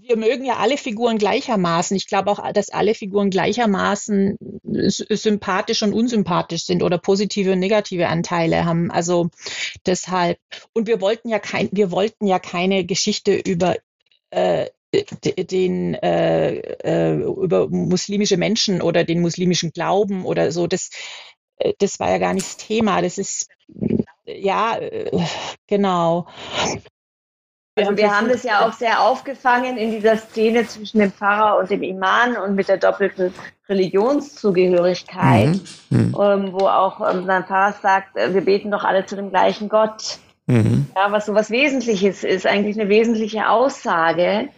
[0.00, 1.96] wir mögen ja alle Figuren gleichermaßen.
[1.96, 8.08] Ich glaube auch, dass alle Figuren gleichermaßen sympathisch und unsympathisch sind oder positive und negative
[8.08, 8.90] Anteile haben.
[8.90, 9.30] Also
[9.86, 10.38] deshalb.
[10.72, 13.76] Und wir wollten ja kein, wir wollten ja keine Geschichte über
[14.30, 20.66] äh, den äh, äh, über muslimische Menschen oder den muslimischen Glauben oder so.
[20.66, 20.90] Das,
[21.58, 23.02] äh, das war ja gar nicht Thema.
[23.02, 23.48] Das ist
[24.26, 25.10] ja äh,
[27.74, 27.90] genau.
[27.90, 31.70] Also wir haben das ja auch sehr aufgefangen in dieser Szene zwischen dem Pfarrer und
[31.70, 33.32] dem Imam und mit der doppelten
[33.68, 35.60] Religionszugehörigkeit,
[35.90, 35.98] mhm.
[35.98, 36.16] mhm.
[36.20, 39.68] ähm, wo auch ähm, sein Pfarrer sagt, äh, wir beten doch alle zu dem gleichen
[39.68, 40.18] Gott.
[40.46, 40.86] Mhm.
[40.94, 44.48] Ja, was so was Wesentliches ist, eigentlich eine wesentliche Aussage.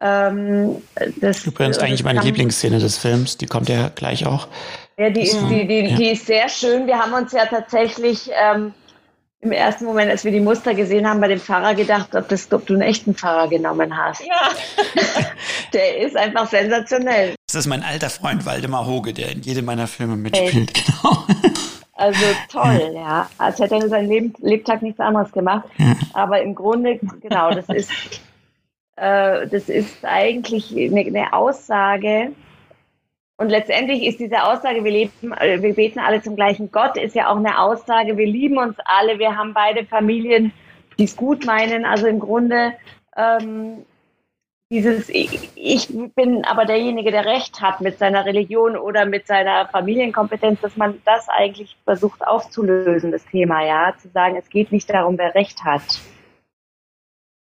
[0.00, 0.82] Ähm,
[1.20, 4.48] das, Übrigens eigentlich meine Lieblingsszene des Films, die kommt ja gleich auch.
[4.98, 5.96] Ja, die ist, die, die, ja.
[5.96, 6.86] die ist sehr schön.
[6.86, 8.72] Wir haben uns ja tatsächlich ähm,
[9.46, 12.52] im ersten Moment, als wir die Muster gesehen haben, bei dem Fahrer gedacht, ob, das,
[12.52, 14.22] ob du einen echten Fahrer genommen hast.
[14.26, 14.50] Ja.
[15.72, 17.34] der ist einfach sensationell.
[17.46, 20.72] Das ist mein alter Freund Waldemar Hoge, der in jedem meiner Filme mitspielt.
[20.76, 20.84] Hey.
[20.84, 21.26] Genau.
[21.98, 22.20] Also
[22.52, 23.26] toll, ja.
[23.38, 25.66] Als hätte er sein Leben, Lebtag nichts anderes gemacht.
[25.78, 25.96] Ja.
[26.12, 27.90] Aber im Grunde, genau, das ist,
[28.96, 32.32] äh, das ist eigentlich eine, eine Aussage,
[33.38, 37.14] und letztendlich ist diese Aussage, wir, leben, äh, wir beten alle zum gleichen Gott, ist
[37.14, 40.52] ja auch eine Aussage, wir lieben uns alle, wir haben beide Familien,
[40.98, 41.84] die es gut meinen.
[41.84, 42.72] Also im Grunde
[43.14, 43.84] ähm,
[44.70, 49.68] dieses, ich, ich bin aber derjenige, der Recht hat mit seiner Religion oder mit seiner
[49.68, 54.88] Familienkompetenz, dass man das eigentlich versucht aufzulösen, das Thema, ja, zu sagen, es geht nicht
[54.88, 56.00] darum, wer Recht hat.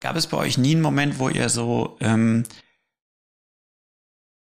[0.02, 2.44] Gab es bei euch nie einen Moment, wo ihr so ähm,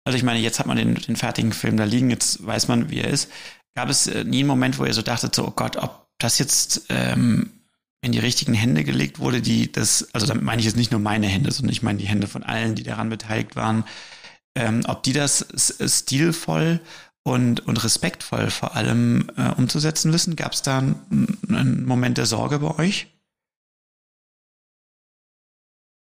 [0.03, 2.89] also ich meine, jetzt hat man den, den fertigen Film da liegen, jetzt weiß man,
[2.89, 3.29] wie er ist.
[3.75, 6.39] Gab es äh, nie einen Moment, wo ihr so dachtet, so, oh Gott, ob das
[6.39, 7.51] jetzt ähm,
[8.01, 10.99] in die richtigen Hände gelegt wurde, die das, also damit meine ich jetzt nicht nur
[10.99, 13.85] meine Hände, sondern ich meine die Hände von allen, die daran beteiligt waren,
[14.55, 15.45] ähm, ob die das
[15.87, 16.81] stilvoll
[17.23, 20.35] und, und respektvoll vor allem äh, umzusetzen wissen?
[20.35, 23.07] Gab es da einen, einen Moment der Sorge bei euch?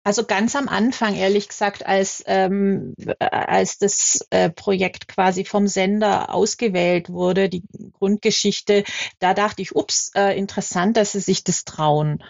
[0.03, 6.33] Also ganz am Anfang, ehrlich gesagt, als, ähm, als das äh, Projekt quasi vom Sender
[6.33, 7.63] ausgewählt wurde, die
[7.99, 8.83] Grundgeschichte,
[9.19, 12.23] da dachte ich, ups, äh, interessant, dass sie sich das trauen.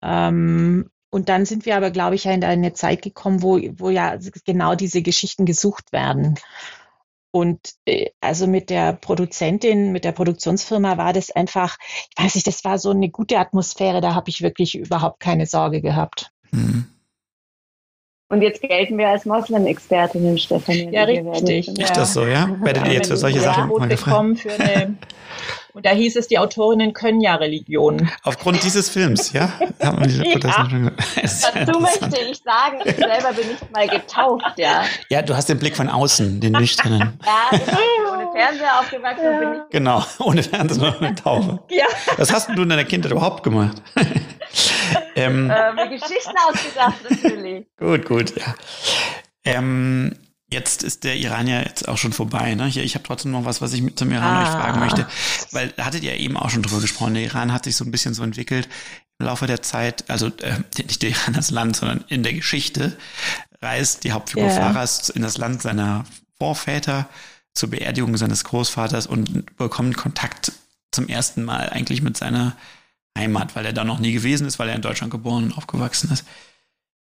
[0.00, 4.18] Ähm, und dann sind wir aber, glaube ich, in eine Zeit gekommen, wo, wo ja
[4.46, 6.38] genau diese Geschichten gesucht werden.
[7.30, 11.76] Und äh, also mit der Produzentin, mit der Produktionsfirma war das einfach,
[12.16, 15.46] ich weiß nicht, das war so eine gute Atmosphäre, da habe ich wirklich überhaupt keine
[15.46, 16.30] Sorge gehabt.
[16.52, 16.86] Mhm.
[18.30, 20.90] Und jetzt gelten wir als Moslem-Expertinnen, Stefanie.
[20.92, 21.68] Ja, richtig.
[21.68, 22.54] Ist das so, ja?
[22.60, 24.40] Werdet ihr jetzt für solche Sachen mal gefragt?
[24.40, 24.96] Für eine,
[25.72, 28.10] und da hieß es, die Autorinnen können ja Religionen.
[28.24, 29.50] Aufgrund dieses Films, ja?
[29.82, 29.92] ja.
[29.92, 34.84] Dazu möchte ich sagen, ich selber bin nicht mal getauft, ja.
[35.08, 37.18] Ja, du hast den Blick von außen, den nüchternen.
[37.24, 38.12] ja, genau.
[38.12, 39.60] ohne Fernseher aufgewachsen bin ich.
[39.70, 41.60] Genau, ohne Fernseher und ohne Taufe.
[41.70, 41.86] Ja.
[42.18, 43.80] Was hast du in deiner Kindheit überhaupt gemacht?
[45.14, 47.66] Ähm, äh, Geschichten ausgedacht, natürlich.
[47.76, 48.54] Gut, gut, ja.
[49.44, 50.14] Ähm,
[50.50, 52.54] jetzt ist der Iran ja jetzt auch schon vorbei.
[52.54, 52.66] Ne?
[52.66, 54.42] Hier, ich habe trotzdem noch was, was ich zum Iran ah.
[54.42, 55.06] euch fragen möchte.
[55.52, 57.14] Weil da hattet ihr eben auch schon drüber gesprochen.
[57.14, 58.68] Der Iran hat sich so ein bisschen so entwickelt
[59.18, 62.96] im Laufe der Zeit, also äh, nicht der Iran als Land, sondern in der Geschichte
[63.60, 64.54] reist die Hauptfigur yeah.
[64.54, 66.04] Faras in das Land seiner
[66.38, 67.08] Vorväter
[67.52, 70.52] zur Beerdigung seines Großvaters und bekommt Kontakt
[70.92, 72.56] zum ersten Mal eigentlich mit seiner
[73.18, 76.10] Heimat, weil er da noch nie gewesen ist, weil er in Deutschland geboren und aufgewachsen
[76.10, 76.24] ist.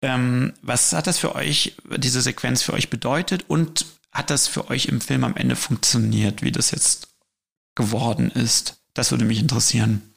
[0.03, 4.71] Ähm, was hat das für euch, diese Sequenz für euch bedeutet und hat das für
[4.71, 7.09] euch im Film am Ende funktioniert, wie das jetzt
[7.75, 8.81] geworden ist?
[8.95, 10.15] Das würde mich interessieren.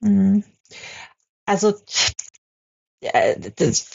[0.00, 0.44] Mhm.
[1.46, 1.74] Also
[3.56, 3.86] das,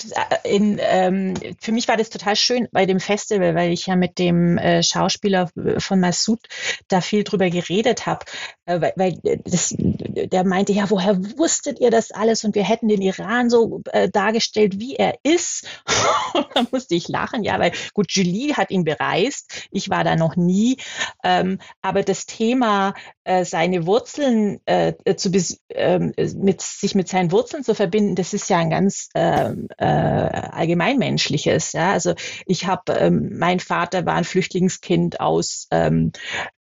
[0.44, 4.20] in, ähm, für mich war das total schön bei dem Festival, weil ich ja mit
[4.20, 6.40] dem äh, Schauspieler von Massoud
[6.88, 8.26] da viel drüber geredet habe,
[8.66, 12.44] äh, weil, weil das, der meinte, ja, woher wusstet ihr das alles?
[12.44, 15.68] Und wir hätten den Iran so äh, dargestellt, wie er ist.
[16.34, 20.16] Und da musste ich lachen, ja, weil gut, Julie hat ihn bereist, ich war da
[20.16, 20.78] noch nie,
[21.24, 22.94] ähm, aber das Thema,
[23.30, 25.30] äh, seine Wurzeln äh, zu
[25.70, 29.86] ähm, mit sich mit seinen Wurzeln zu verbinden, das ist ja ein ganz äh, äh,
[29.86, 31.74] allgemeinmenschliches.
[31.74, 31.92] Ja?
[31.92, 32.16] Also
[32.48, 36.12] ich habe, ähm, mein Vater war ein Flüchtlingskind aus ähm,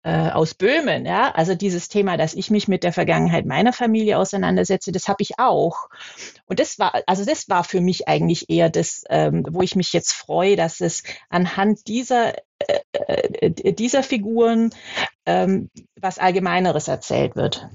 [0.02, 1.06] äh, aus Böhmen.
[1.06, 1.30] Ja?
[1.30, 5.38] Also dieses Thema, dass ich mich mit der Vergangenheit meiner Familie auseinandersetze, das habe ich
[5.38, 5.88] auch.
[6.46, 9.92] Und das war, also das war für mich eigentlich eher das, ähm, wo ich mich
[9.92, 12.80] jetzt freue, dass es anhand dieser äh,
[13.40, 14.70] äh dieser Figuren
[15.26, 15.70] ähm,
[16.00, 17.68] was Allgemeineres erzählt wird.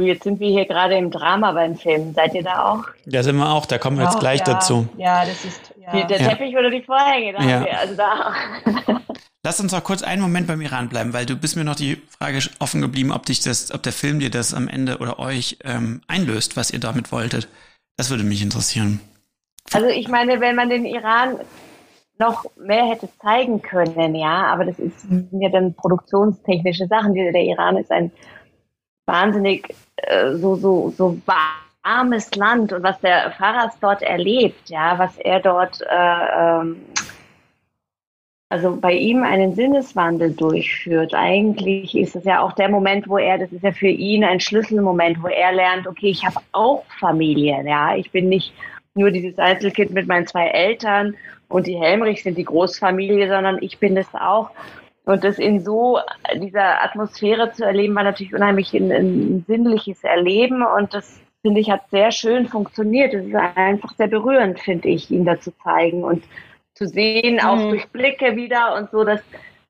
[0.00, 2.14] Jetzt sind wir hier gerade im Drama beim Film.
[2.14, 2.84] Seid ihr da auch?
[3.04, 4.46] Da sind wir auch, da kommen wir jetzt gleich ja.
[4.46, 4.88] dazu.
[4.96, 5.74] Ja, das ist.
[5.78, 6.06] Ja.
[6.06, 7.64] Der Teppich oder die Vorhänge, da ja.
[7.64, 8.34] wir, also da.
[9.44, 12.00] Lass uns noch kurz einen Moment beim Iran bleiben, weil du bist mir noch die
[12.16, 15.58] Frage offen geblieben, ob dich das, ob der Film dir das am Ende oder euch
[15.64, 17.48] ähm, einlöst, was ihr damit wolltet.
[17.96, 19.00] Das würde mich interessieren.
[19.72, 21.40] Also ich meine, wenn man den Iran
[22.22, 27.14] noch mehr hätte zeigen können, ja, aber das ist, sind ja dann produktionstechnische Sachen.
[27.14, 28.12] Der Iran ist ein
[29.06, 35.16] wahnsinnig äh, so, so, so warmes Land und was der Faras dort erlebt, ja, was
[35.18, 36.76] er dort, äh, ähm,
[38.48, 41.14] also bei ihm einen Sinneswandel durchführt.
[41.14, 44.40] Eigentlich ist es ja auch der Moment, wo er, das ist ja für ihn ein
[44.40, 48.52] Schlüsselmoment, wo er lernt, okay, ich habe auch Familie, ja, ich bin nicht
[48.94, 51.16] nur dieses Einzelkind mit meinen zwei Eltern
[51.52, 54.50] und die Helmrichs sind die Großfamilie, sondern ich bin es auch.
[55.04, 55.98] Und das in so
[56.34, 60.64] dieser Atmosphäre zu erleben, war natürlich unheimlich ein, ein sinnliches Erleben.
[60.64, 63.12] Und das, finde ich, hat sehr schön funktioniert.
[63.12, 66.24] Es ist einfach sehr berührend, finde ich, ihn da zu zeigen und
[66.74, 67.70] zu sehen, auch mhm.
[67.70, 69.20] durch Blicke wieder und so, dass,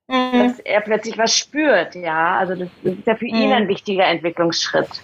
[0.07, 0.39] mhm.
[0.39, 1.97] dass er plötzlich was spürt.
[1.97, 3.35] Ja, also das, das ist ja für mhm.
[3.35, 5.03] ihn ein wichtiger Entwicklungsschritt.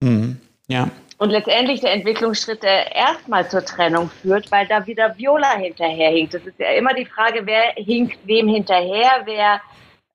[0.00, 0.40] Mhm.
[0.68, 0.88] Ja,
[1.18, 6.34] und letztendlich der Entwicklungsschritt, der erstmal zur Trennung führt, weil da wieder Viola hinterherhinkt.
[6.34, 9.60] Das ist ja immer die Frage, wer hinkt wem hinterher, wer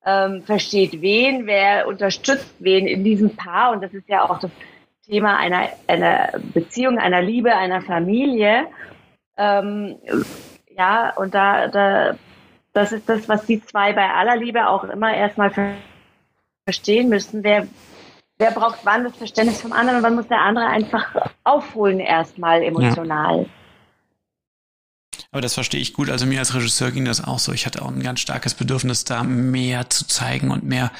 [0.04, 3.72] ähm, versteht wen, wer unterstützt wen in diesem Paar.
[3.72, 4.50] Und das ist ja auch das
[5.06, 8.66] Thema einer, einer Beziehung, einer Liebe, einer Familie.
[9.36, 9.96] Ähm,
[10.76, 12.14] ja, und da, da,
[12.72, 15.50] das ist das, was die zwei bei aller Liebe auch immer erstmal
[16.64, 17.42] verstehen müssen.
[17.42, 17.66] Wer,
[18.40, 21.14] wer braucht wann das Verständnis vom anderen und wann muss der andere einfach
[21.44, 23.42] aufholen erstmal emotional.
[23.42, 23.46] Ja.
[25.30, 26.10] Aber das verstehe ich gut.
[26.10, 27.52] Also mir als Regisseur ging das auch so.
[27.52, 30.90] Ich hatte auch ein ganz starkes Bedürfnis, da mehr zu zeigen und mehr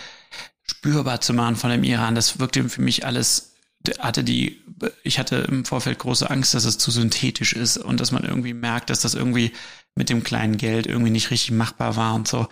[0.63, 2.15] spürbar zu machen von dem Iran.
[2.15, 3.57] Das wirkte für mich alles,
[3.99, 4.63] hatte die,
[5.03, 8.55] ich hatte im Vorfeld große Angst, dass es zu synthetisch ist und dass man irgendwie
[8.55, 9.53] merkt, dass das irgendwie
[9.97, 12.47] mit dem kleinen Geld irgendwie nicht richtig machbar war und so.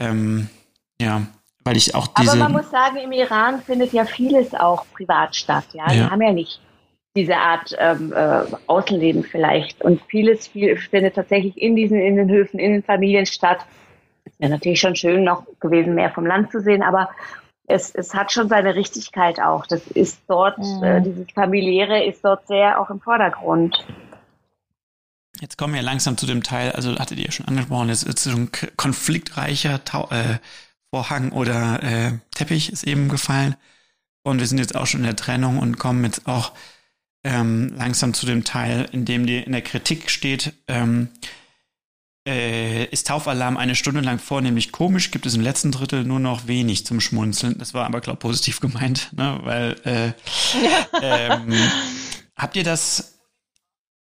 [0.00, 0.50] Ähm,
[1.00, 1.28] ja,
[1.64, 2.32] weil ich auch diese.
[2.32, 5.66] Aber man muss sagen, im Iran findet ja vieles auch privat statt.
[5.72, 5.94] Ja, ja.
[5.94, 6.60] wir haben ja nicht
[7.16, 9.82] diese Art ähm, äh, Außenleben vielleicht.
[9.82, 13.66] Und vieles viel, findet tatsächlich in diesen in den Höfen, in den Familien statt.
[14.24, 17.10] Es wäre natürlich schon schön noch gewesen, mehr vom Land zu sehen, aber
[17.66, 19.66] es, es hat schon seine Richtigkeit auch.
[19.66, 20.82] Das ist dort, mhm.
[20.82, 23.84] äh, dieses familiäre ist dort sehr auch im Vordergrund.
[25.40, 28.30] Jetzt kommen wir langsam zu dem Teil, also hattet ihr schon angesprochen, es ist so
[28.30, 30.38] ein konfliktreicher Tau äh,
[30.90, 33.56] Vorhang oder äh, Teppich ist eben gefallen.
[34.22, 36.52] Und wir sind jetzt auch schon in der Trennung und kommen jetzt auch
[37.24, 41.08] ähm, langsam zu dem Teil, in dem die in der Kritik steht, ähm,
[42.26, 46.46] äh, ist Taufalarm eine Stunde lang vornehmlich komisch, gibt es im letzten Drittel nur noch
[46.46, 47.56] wenig zum Schmunzeln.
[47.58, 49.40] Das war aber, glaube ich, positiv gemeint, ne?
[49.42, 50.12] weil äh,
[51.02, 51.54] ähm,
[52.36, 53.19] habt ihr das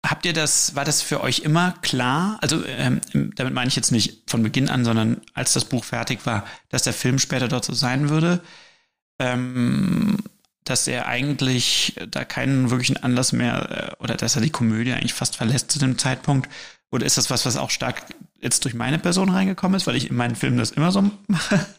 [0.08, 2.38] Habt ihr das, war das für euch immer klar?
[2.40, 3.00] Also ähm,
[3.34, 6.82] damit meine ich jetzt nicht von Beginn an, sondern als das Buch fertig war, dass
[6.82, 8.40] der Film später dort so sein würde,
[9.18, 10.18] ähm,
[10.64, 15.14] dass er eigentlich da keinen wirklichen Anlass mehr äh, oder dass er die Komödie eigentlich
[15.14, 16.48] fast verlässt zu dem Zeitpunkt?
[16.92, 18.02] Oder ist das was, was auch stark
[18.40, 21.56] jetzt durch meine Person reingekommen ist, weil ich in meinen Filmen das immer so mache?
[21.56, 21.66] Mhm.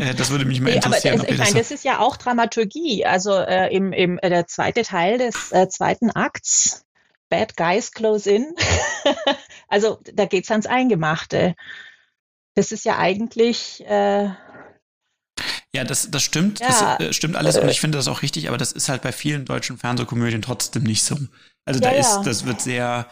[0.00, 1.20] Äh, das würde mich mal interessieren.
[1.20, 3.04] Aber das, ich meine, das, das ist ja auch Dramaturgie.
[3.04, 6.85] Also äh, im, im äh, der zweite Teil des äh, zweiten Akts
[7.28, 8.54] Bad Guys Close In.
[9.68, 11.54] also da geht es ans Eingemachte.
[12.54, 13.84] Das ist ja eigentlich.
[13.86, 14.30] Äh,
[15.74, 16.60] ja, das, das stimmt.
[16.60, 19.02] Ja, das äh, stimmt alles und ich finde das auch richtig, aber das ist halt
[19.02, 21.18] bei vielen deutschen Fernsehkomödien trotzdem nicht so.
[21.64, 23.06] Also da ja, ist, das wird sehr,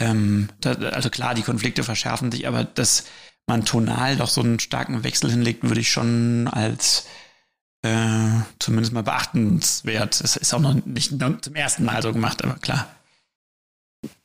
[0.00, 3.04] ähm, da, also klar, die Konflikte verschärfen sich, aber das
[3.46, 7.06] man tonal doch so einen starken Wechsel hinlegt, würde ich schon als
[7.82, 10.20] äh, zumindest mal beachtenswert.
[10.20, 12.86] Es ist auch noch nicht zum ersten Mal so gemacht, aber klar.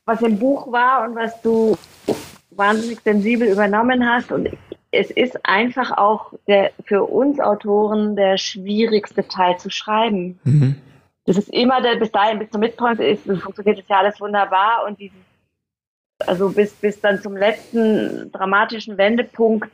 [0.06, 1.76] Was im Buch war und was du
[2.50, 4.48] wahnsinnig sensibel übernommen hast und
[4.90, 10.38] es ist einfach auch der, für uns Autoren der schwierigste Teil zu schreiben.
[10.44, 10.76] Mhm.
[11.26, 14.84] Das ist immer der, bis dahin, bis zum Midpoint ist, funktioniert das ja alles wunderbar
[14.86, 15.18] und dieses,
[16.24, 19.70] also bis, bis dann zum letzten dramatischen Wendepunkt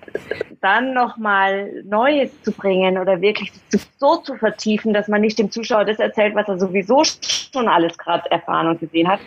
[0.61, 3.53] dann nochmal Neues zu bringen oder wirklich
[3.99, 7.99] so zu vertiefen, dass man nicht dem Zuschauer das erzählt, was er sowieso schon alles
[7.99, 9.21] gerade erfahren und gesehen hat.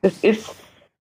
[0.00, 0.54] Das ist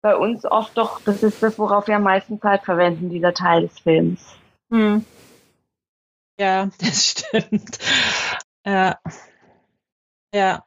[0.01, 3.61] bei uns oft doch, das ist das, worauf wir am meisten Zeit verwenden, dieser Teil
[3.61, 4.35] des Films.
[4.71, 5.05] Hm.
[6.39, 7.79] Ja, das stimmt.
[8.65, 8.99] Ja.
[10.33, 10.63] Ja.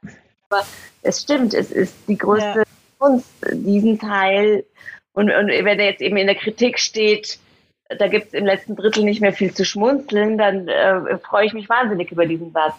[0.48, 0.64] Aber
[1.02, 2.64] es stimmt, es ist die größte ja.
[2.98, 4.64] Kunst, diesen Teil.
[5.12, 7.38] Und, und wenn er jetzt eben in der Kritik steht,
[7.88, 11.52] da gibt es im letzten Drittel nicht mehr viel zu schmunzeln, dann äh, freue ich
[11.52, 12.74] mich wahnsinnig über diesen Satz.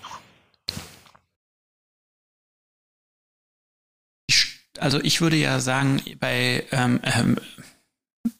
[4.79, 7.37] Also ich würde ja sagen, bei ähm, ähm,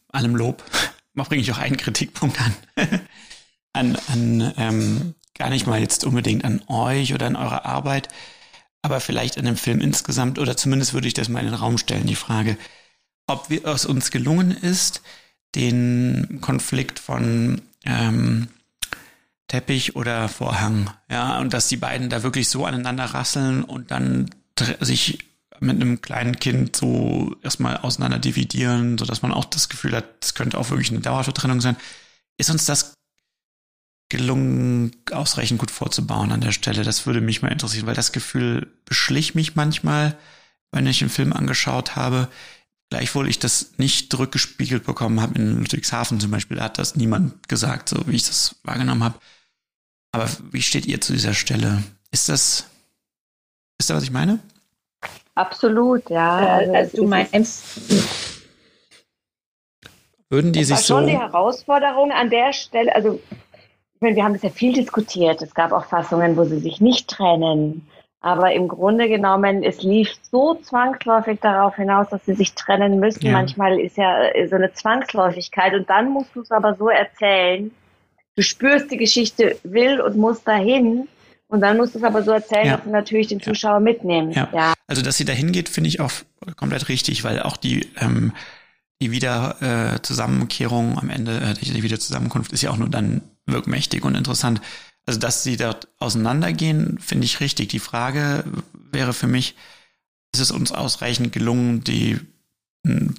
[0.09, 0.64] allem Lob,
[1.14, 2.53] bringe ich auch einen Kritikpunkt an.
[3.73, 8.09] an, an ähm, gar nicht mal jetzt unbedingt an euch oder an eure Arbeit,
[8.81, 11.77] aber vielleicht an dem Film insgesamt, oder zumindest würde ich das mal in den Raum
[11.77, 12.57] stellen, die Frage,
[13.27, 15.01] ob wir, es uns gelungen ist,
[15.55, 18.47] den Konflikt von ähm,
[19.47, 24.30] Teppich oder Vorhang, ja, und dass die beiden da wirklich so aneinander rasseln und dann
[24.80, 25.19] sich
[25.60, 30.06] mit einem kleinen Kind so erstmal auseinander dividieren, so dass man auch das Gefühl hat,
[30.22, 31.78] es könnte auch wirklich eine Dauervertrennung sein.
[32.38, 32.94] Ist uns das
[34.10, 36.84] gelungen, ausreichend gut vorzubauen an der Stelle?
[36.84, 40.18] Das würde mich mal interessieren, weil das Gefühl beschlich mich manchmal,
[40.72, 42.30] wenn ich einen Film angeschaut habe.
[42.90, 47.50] Gleichwohl ich das nicht zurückgespiegelt bekommen habe in Ludwigshafen zum Beispiel, da hat das niemand
[47.50, 49.20] gesagt, so wie ich das wahrgenommen habe.
[50.14, 51.84] Aber wie steht ihr zu dieser Stelle?
[52.12, 52.66] Ist das,
[53.78, 54.40] ist das, was ich meine?
[55.38, 56.41] Absolut, ja.
[56.41, 57.80] Äh, also, also du meinst.
[60.30, 60.95] Würden die sich war so.
[60.95, 63.19] schon die Herausforderung an der Stelle, also
[63.95, 65.41] ich meine, wir haben das ja viel diskutiert.
[65.41, 67.88] Es gab auch Fassungen, wo sie sich nicht trennen.
[68.19, 73.26] Aber im Grunde genommen, es lief so zwangsläufig darauf hinaus, dass sie sich trennen müssen.
[73.26, 73.31] Ja.
[73.31, 77.72] Manchmal ist ja so eine Zwangsläufigkeit und dann musst du es aber so erzählen.
[78.35, 81.07] Du spürst, die Geschichte will und muss dahin
[81.47, 82.76] und dann musst du es aber so erzählen, ja.
[82.76, 83.80] dass du natürlich den Zuschauer ja.
[83.80, 84.38] mitnimmst.
[84.38, 84.73] Ja.
[84.88, 86.11] Also, dass sie dahin geht, finde ich auch
[86.55, 88.34] komplett richtig, weil auch die, ähm,
[89.01, 89.61] die Wieder
[89.95, 94.61] äh, Zusammenkehrung am Ende, äh, die Wiederzusammenkunft ist ja auch nur dann wirkmächtig und interessant.
[95.05, 97.69] Also, dass sie dort auseinandergehen, finde ich richtig.
[97.69, 99.55] Die Frage wäre für mich,
[100.34, 102.19] ist es uns ausreichend gelungen, die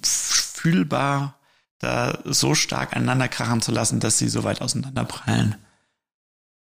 [0.03, 1.39] fühlbar
[1.79, 5.57] da so stark aneinander krachen zu lassen, dass sie so weit auseinanderprallen?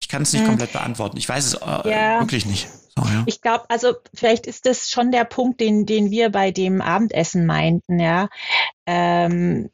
[0.01, 0.49] Ich kann es nicht hm.
[0.49, 1.17] komplett beantworten.
[1.17, 2.19] Ich weiß es äh, ja.
[2.19, 2.67] wirklich nicht.
[2.97, 3.23] So, ja.
[3.25, 7.45] Ich glaube, also vielleicht ist das schon der Punkt, den, den wir bei dem Abendessen
[7.45, 8.27] meinten, ja.
[8.85, 9.69] Ähm,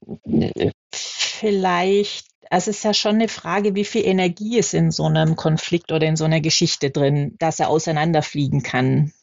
[0.91, 5.35] vielleicht, also es ist ja schon eine Frage, wie viel Energie ist in so einem
[5.35, 9.13] Konflikt oder in so einer Geschichte drin, dass er auseinanderfliegen kann.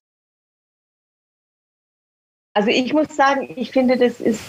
[2.52, 4.42] Also ich muss sagen, ich finde, das ist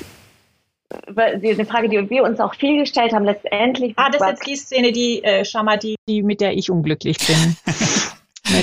[0.89, 3.93] eine Frage, die wir uns auch viel gestellt haben, letztendlich.
[3.95, 6.69] Ah, das ist jetzt die Szene, die, äh, schau mal, die, die, mit der ich
[6.69, 7.57] unglücklich bin.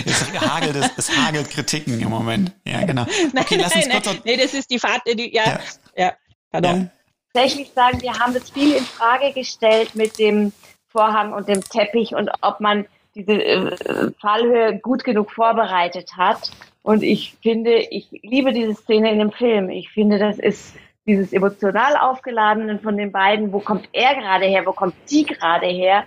[0.06, 2.52] es, hagelt, es, es hagelt Kritiken im Moment.
[2.64, 3.04] Ja, genau.
[3.32, 4.20] Nein, okay, lass nein, uns kurz nein.
[4.24, 5.60] nee, das ist die Fahrt, die, ja, ja,
[5.96, 6.12] ja
[6.50, 6.82] pardon.
[6.82, 6.90] Ja.
[7.34, 10.52] Tatsächlich sagen, wir haben das viel in Frage gestellt mit dem
[10.88, 16.50] Vorhang und dem Teppich und ob man diese äh, Fallhöhe gut genug vorbereitet hat.
[16.82, 19.70] Und ich finde, ich liebe diese Szene in dem Film.
[19.70, 20.74] Ich finde, das ist
[21.06, 25.66] dieses emotional aufgeladenen von den beiden, wo kommt er gerade her, wo kommt sie gerade
[25.66, 26.04] her,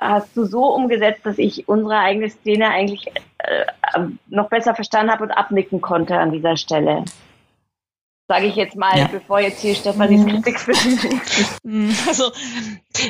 [0.00, 3.06] hast du so umgesetzt, dass ich unsere eigene Szene eigentlich
[3.38, 3.64] äh,
[4.28, 7.04] noch besser verstanden habe und abnicken konnte an dieser Stelle
[8.28, 9.08] sage ich jetzt mal, ja.
[9.10, 10.42] bevor jetzt hier Stefanis mhm.
[10.42, 10.72] Kritik für
[11.62, 11.96] mhm.
[12.06, 12.30] Also,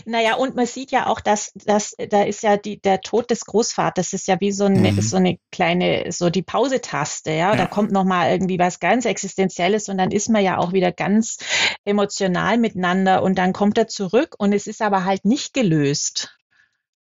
[0.06, 3.44] naja, und man sieht ja auch, dass, dass da ist ja die, der Tod des
[3.44, 5.00] Großvaters ist ja wie so eine, mhm.
[5.00, 7.50] so eine kleine, so die Pausetaste, ja?
[7.50, 7.56] ja.
[7.56, 11.38] Da kommt nochmal irgendwie was ganz Existenzielles und dann ist man ja auch wieder ganz
[11.84, 16.37] emotional miteinander und dann kommt er zurück und es ist aber halt nicht gelöst.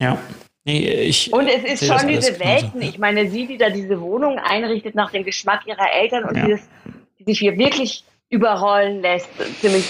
[0.02, 0.18] Ja.
[0.64, 2.82] Nee, ich und es ist schon diese Welten.
[2.82, 6.44] Ich meine, sie, die da diese Wohnung einrichtet nach dem Geschmack ihrer Eltern und ja.
[6.44, 6.68] dieses
[7.18, 9.28] die sich hier wirklich überrollen lässt.
[9.60, 9.84] Ziemlich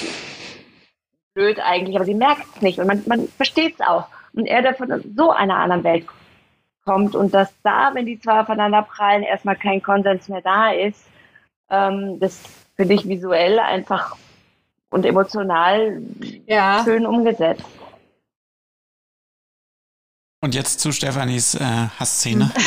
[1.34, 4.06] blöd eigentlich, aber sie merkt es nicht und man, man versteht es auch.
[4.34, 6.06] Und er, der von so einer anderen Welt
[6.84, 11.06] kommt und dass da, wenn die zwei aufeinander prallen, erstmal kein Konsens mehr da ist,
[11.70, 12.42] ähm, das
[12.76, 14.16] finde ich visuell einfach
[14.90, 16.02] und emotional
[16.46, 16.82] ja.
[16.84, 17.64] schön umgesetzt.
[20.44, 22.50] Und jetzt zu Stefanis äh, Hassszene.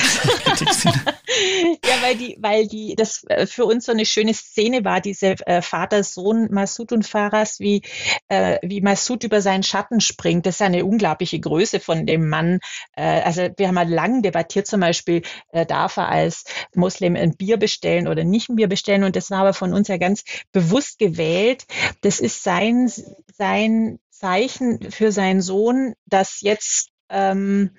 [1.86, 5.36] ja, weil die, weil die, das äh, für uns so eine schöne Szene war, diese
[5.46, 7.82] äh, Vater-Sohn Masud und Faras, wie,
[8.30, 10.46] äh, wie Masud über seinen Schatten springt.
[10.46, 12.60] Das ist eine unglaubliche Größe von dem Mann.
[12.96, 16.46] Äh, also wir haben mal lang debattiert, zum Beispiel, äh, darf er als
[16.76, 19.04] Muslim ein Bier bestellen oder nicht ein Bier bestellen.
[19.04, 20.24] Und das war aber von uns ja ganz
[20.54, 21.66] bewusst gewählt.
[22.00, 22.90] Das ist sein,
[23.38, 27.72] sein Zeichen für seinen Sohn, dass jetzt ähm,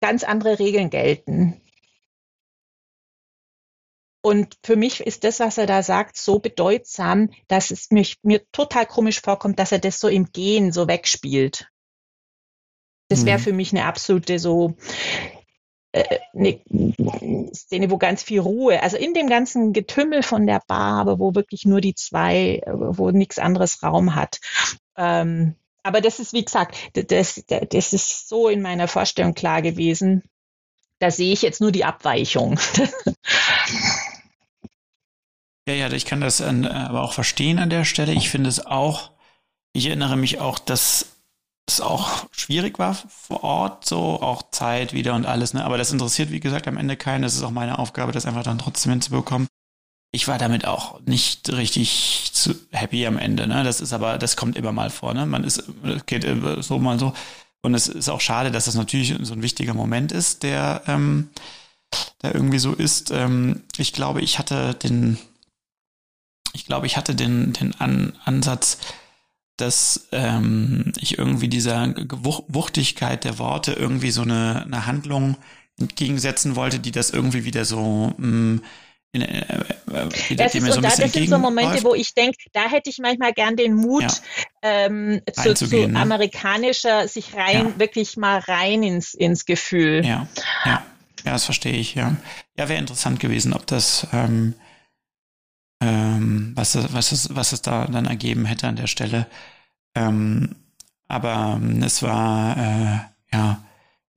[0.00, 1.60] ganz andere Regeln gelten.
[4.20, 8.42] Und für mich ist das, was er da sagt, so bedeutsam, dass es mich, mir
[8.50, 11.70] total komisch vorkommt, dass er das so im Gehen so wegspielt.
[13.08, 13.42] Das wäre mhm.
[13.42, 14.76] für mich eine absolute so
[15.92, 16.60] äh, eine
[17.54, 21.34] Szene, wo ganz viel Ruhe, also in dem ganzen Getümmel von der Bar, aber wo
[21.34, 24.40] wirklich nur die zwei, wo nichts anderes Raum hat.
[24.96, 25.54] Ähm,
[25.88, 30.22] aber das ist, wie gesagt, das, das ist so in meiner Vorstellung klar gewesen.
[30.98, 32.60] Da sehe ich jetzt nur die Abweichung.
[35.66, 38.12] ja, ja, ich kann das an, aber auch verstehen an der Stelle.
[38.12, 39.12] Ich finde es auch,
[39.72, 41.06] ich erinnere mich auch, dass
[41.66, 45.64] es auch schwierig war vor Ort, so auch Zeit wieder und alles, ne?
[45.64, 47.22] Aber das interessiert, wie gesagt, am Ende keinen.
[47.22, 49.48] Das ist auch meine Aufgabe, das einfach dann trotzdem hinzubekommen
[50.10, 53.46] ich war damit auch nicht richtig zu happy am Ende.
[53.46, 53.62] Ne?
[53.62, 55.12] Das ist aber, das kommt immer mal vor.
[55.12, 55.26] Ne?
[55.26, 55.64] Man ist,
[56.06, 56.26] geht
[56.60, 57.12] so mal so.
[57.60, 61.28] Und es ist auch schade, dass das natürlich so ein wichtiger Moment ist, der, ähm,
[62.22, 63.10] der irgendwie so ist.
[63.10, 65.18] Ähm, ich glaube, ich hatte den,
[66.52, 68.78] ich glaube, ich hatte den, den An Ansatz,
[69.58, 75.36] dass ähm, ich irgendwie dieser Wuchtigkeit der Worte irgendwie so eine, eine Handlung
[75.78, 78.62] entgegensetzen wollte, die das irgendwie wieder so mh, mm,
[79.12, 82.68] in, äh, äh, das, ist, so da, das sind so Momente, wo ich denke, da
[82.68, 84.12] hätte ich manchmal gern den Mut, ja.
[84.62, 85.98] ähm, zu, zu ne?
[85.98, 87.78] amerikanischer, sich rein, ja.
[87.78, 90.04] wirklich mal rein ins, ins Gefühl.
[90.04, 90.28] Ja,
[90.64, 90.82] ja,
[91.24, 92.16] ja, das verstehe ich, ja.
[92.56, 94.54] Ja, wäre interessant gewesen, ob das, ähm,
[95.82, 99.26] ähm, was, was, es, was es da dann ergeben hätte an der Stelle.
[99.94, 100.56] Ähm,
[101.06, 102.98] aber ähm, es war, äh,
[103.36, 103.62] ja,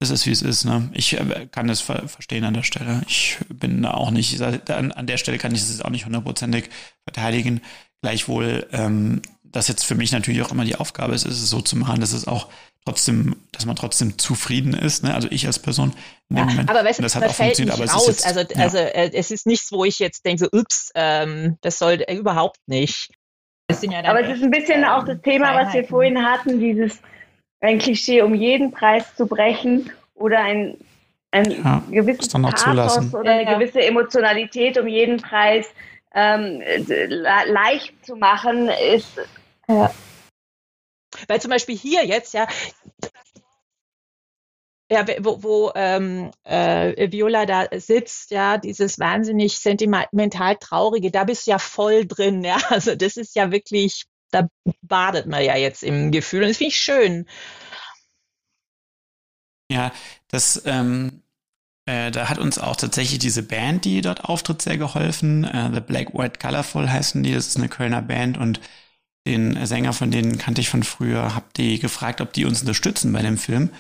[0.01, 0.65] es ist, wie es ist.
[0.65, 0.89] Ne?
[0.93, 3.01] Ich äh, kann es ver verstehen an der Stelle.
[3.07, 6.69] Ich bin da auch nicht, an, an der Stelle kann ich es auch nicht hundertprozentig
[7.03, 7.61] verteidigen.
[8.01, 11.61] Gleichwohl, ähm, das jetzt für mich natürlich auch immer die Aufgabe ist, ist es so
[11.61, 12.47] zu machen, dass es auch
[12.85, 15.03] trotzdem, dass man trotzdem zufrieden ist.
[15.03, 15.13] Ne?
[15.13, 15.93] Also ich als Person
[16.29, 16.69] in dem ja, Moment.
[16.69, 18.07] Aber weißt du, das, das hat auch funktioniert, aber raus.
[18.07, 18.63] es ist jetzt, also, ja.
[18.63, 22.15] also äh, es ist nichts, wo ich jetzt denke, so, ups, ähm, das soll äh,
[22.15, 23.11] überhaupt nicht.
[23.83, 26.99] Ja aber es ist ein bisschen ähm, auch das Thema, was wir vorhin hatten, dieses
[27.61, 30.77] ein Klischee um jeden Preis zu brechen oder ein,
[31.31, 35.67] ein ja, gewisses Pathos oder eine gewisse Emotionalität um jeden Preis
[36.13, 36.61] ähm,
[37.45, 39.19] leicht zu machen, ist.
[39.67, 39.91] Ja.
[41.27, 42.47] Weil zum Beispiel hier jetzt, ja,
[44.91, 51.47] ja, wo, wo ähm, äh, Viola da sitzt, ja, dieses wahnsinnig sentimental traurige, da bist
[51.47, 52.57] du ja voll drin, ja.
[52.69, 54.47] Also das ist ja wirklich da
[54.81, 57.25] badet man ja jetzt im Gefühl und das finde ich schön.
[59.71, 59.91] Ja,
[60.27, 61.23] das, ähm,
[61.85, 65.43] äh, da hat uns auch tatsächlich diese Band, die dort auftritt, sehr geholfen.
[65.45, 67.33] Äh, The Black White Colorful heißen die.
[67.33, 68.59] Das ist eine Kölner Band und
[69.27, 73.13] den Sänger von denen kannte ich von früher, hab die gefragt, ob die uns unterstützen
[73.13, 73.71] bei dem Film.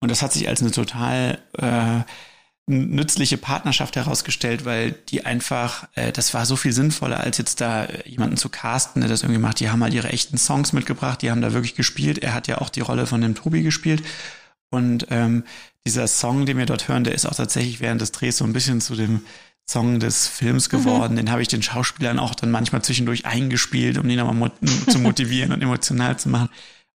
[0.00, 2.02] Und das hat sich als eine total äh,
[2.68, 7.84] nützliche Partnerschaft herausgestellt, weil die einfach, äh, das war so viel sinnvoller, als jetzt da
[7.84, 9.60] äh, jemanden zu casten, der das irgendwie macht.
[9.60, 12.18] Die haben halt ihre echten Songs mitgebracht, die haben da wirklich gespielt.
[12.18, 14.02] Er hat ja auch die Rolle von dem Tobi gespielt.
[14.70, 15.44] Und ähm,
[15.86, 18.52] dieser Song, den wir dort hören, der ist auch tatsächlich während des Drehs so ein
[18.52, 19.22] bisschen zu dem
[19.68, 20.76] Song des Films mhm.
[20.76, 21.12] geworden.
[21.14, 21.16] Mhm.
[21.16, 24.52] Den habe ich den Schauspielern auch dann manchmal zwischendurch eingespielt, um den nochmal
[24.88, 26.48] zu motivieren und emotional zu machen.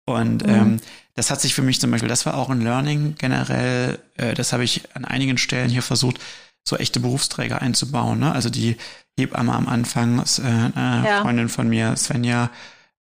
[0.05, 0.53] Und mhm.
[0.53, 0.81] ähm,
[1.21, 4.55] das hat sich für mich zum Beispiel, das war auch ein Learning generell, äh, das
[4.55, 6.19] habe ich an einigen Stellen hier versucht,
[6.67, 8.21] so echte Berufsträger einzubauen.
[8.21, 8.33] Ne?
[8.33, 8.79] Also die
[9.19, 11.21] Hebamme am Anfang, äh, eine ja.
[11.21, 12.51] Freundin von mir, Svenja,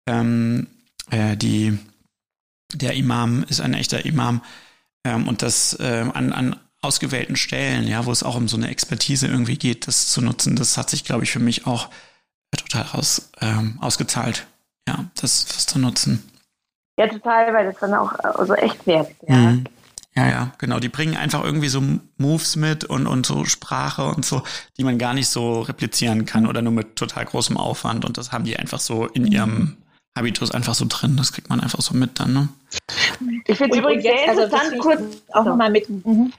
[0.06, 0.66] ähm,
[1.10, 1.78] äh, die,
[2.72, 4.40] der Imam ist ein echter Imam
[5.04, 8.68] ähm, und das äh, an, an ausgewählten Stellen, ja, wo es auch um so eine
[8.68, 11.90] Expertise irgendwie geht, das zu nutzen, das hat sich, glaube ich, für mich auch
[12.56, 14.46] total aus, ähm, ausgezahlt,
[14.88, 16.22] ja, das, das zu nutzen.
[16.98, 19.08] Ja, total, weil das dann auch äh, so echt wird.
[19.28, 19.36] Ja.
[19.36, 19.64] Mhm.
[20.16, 20.78] Ja, ja, genau.
[20.80, 21.82] Die bringen einfach irgendwie so
[22.16, 24.42] Moves mit und, und so Sprache und so,
[24.78, 28.06] die man gar nicht so replizieren kann oder nur mit total großem Aufwand.
[28.06, 29.76] Und das haben die einfach so in ihrem
[30.16, 31.18] Habitus einfach so drin.
[31.18, 32.48] Das kriegt man einfach so mit dann, ne?
[33.46, 35.02] Ich finde übrigens sehr also interessant, also kurz
[35.32, 35.50] auch so.
[35.50, 35.86] nochmal mit.
[35.90, 36.32] Mhm.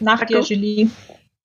[0.00, 0.90] Nach dir, Julie.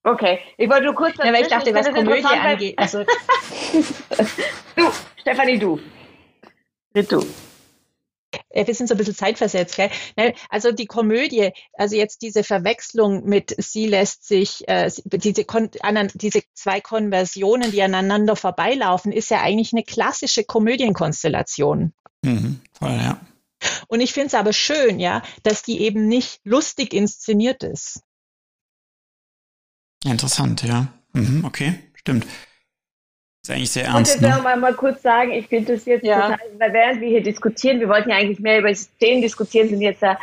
[0.02, 1.16] Okay, ich wollte nur kurz.
[1.16, 2.78] Ja, weil ich dachte, ich was Komödie angeht.
[2.78, 3.04] Also.
[4.76, 4.82] du,
[5.22, 5.80] Stefanie, du.
[6.92, 7.26] Bitte du.
[8.54, 9.90] Äh, wir sind so ein bisschen zeitversetzt, gell?
[10.48, 15.44] Also die Komödie, also jetzt diese Verwechslung mit sie lässt sich, äh, diese,
[16.14, 21.92] diese zwei Konversionen, die aneinander vorbeilaufen, ist ja eigentlich eine klassische Komödienkonstellation.
[22.22, 23.20] Mhm, voll, ja.
[23.88, 28.02] Und ich finde es aber schön, ja, dass die eben nicht lustig inszeniert ist.
[30.04, 30.88] Interessant, ja.
[31.12, 32.26] Mhm, okay, stimmt.
[33.44, 34.16] Ist eigentlich sehr ernst.
[34.16, 34.56] Ich wollte jetzt ne?
[34.56, 36.30] mal, kurz sagen, ich finde das jetzt ja.
[36.30, 39.82] total, weil während wir hier diskutieren, wir wollten ja eigentlich mehr über Szenen diskutieren, sind
[39.82, 40.16] jetzt da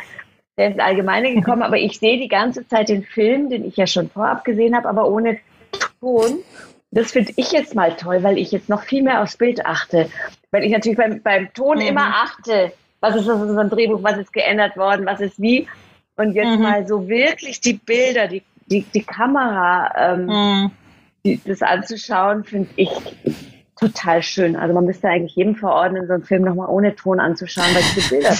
[0.56, 3.86] sehr ins Allgemeine gekommen, aber ich sehe die ganze Zeit den Film, den ich ja
[3.86, 5.38] schon vorab gesehen habe, aber ohne
[6.00, 6.40] Ton.
[6.90, 10.10] Das finde ich jetzt mal toll, weil ich jetzt noch viel mehr aufs Bild achte.
[10.50, 11.86] Weil ich natürlich beim, beim Ton mhm.
[11.86, 15.68] immer achte, was ist das in unserem Drehbuch, was ist geändert worden, was ist wie.
[16.16, 16.62] Und jetzt mhm.
[16.62, 20.70] mal so wirklich die Bilder, die, die, die Kamera, ähm, mhm.
[21.24, 22.90] Die, das anzuschauen, finde ich
[23.82, 24.54] total schön.
[24.54, 28.08] Also man müsste eigentlich jedem verordnen, so einen Film nochmal ohne Ton anzuschauen, weil diese
[28.08, 28.36] Bilder.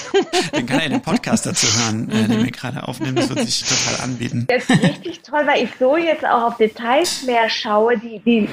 [0.52, 3.16] Dann kann er den Podcast dazu hören, äh, den wir gerade aufnehmen.
[3.16, 4.46] Das wird sich total anbieten.
[4.48, 8.48] Das ist richtig toll, weil ich so jetzt auch auf Details mehr schaue, die, die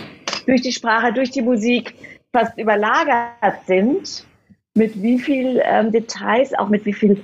[0.48, 1.94] durch die Sprache, durch die Musik
[2.32, 4.26] fast überlagert sind
[4.74, 7.24] mit wie viel ähm, Details, auch mit wie viel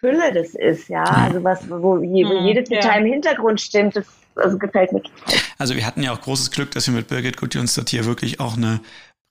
[0.00, 1.04] Fülle das ist, ja.
[1.04, 3.06] Also was, wo, je, wo mhm, jedes Detail ja.
[3.06, 4.06] im Hintergrund stimmt, das
[4.36, 5.38] also gefällt mir total.
[5.58, 8.56] Also wir hatten ja auch großes Glück, dass wir mit Birgit Gudjonsdottir hier wirklich auch
[8.56, 8.80] eine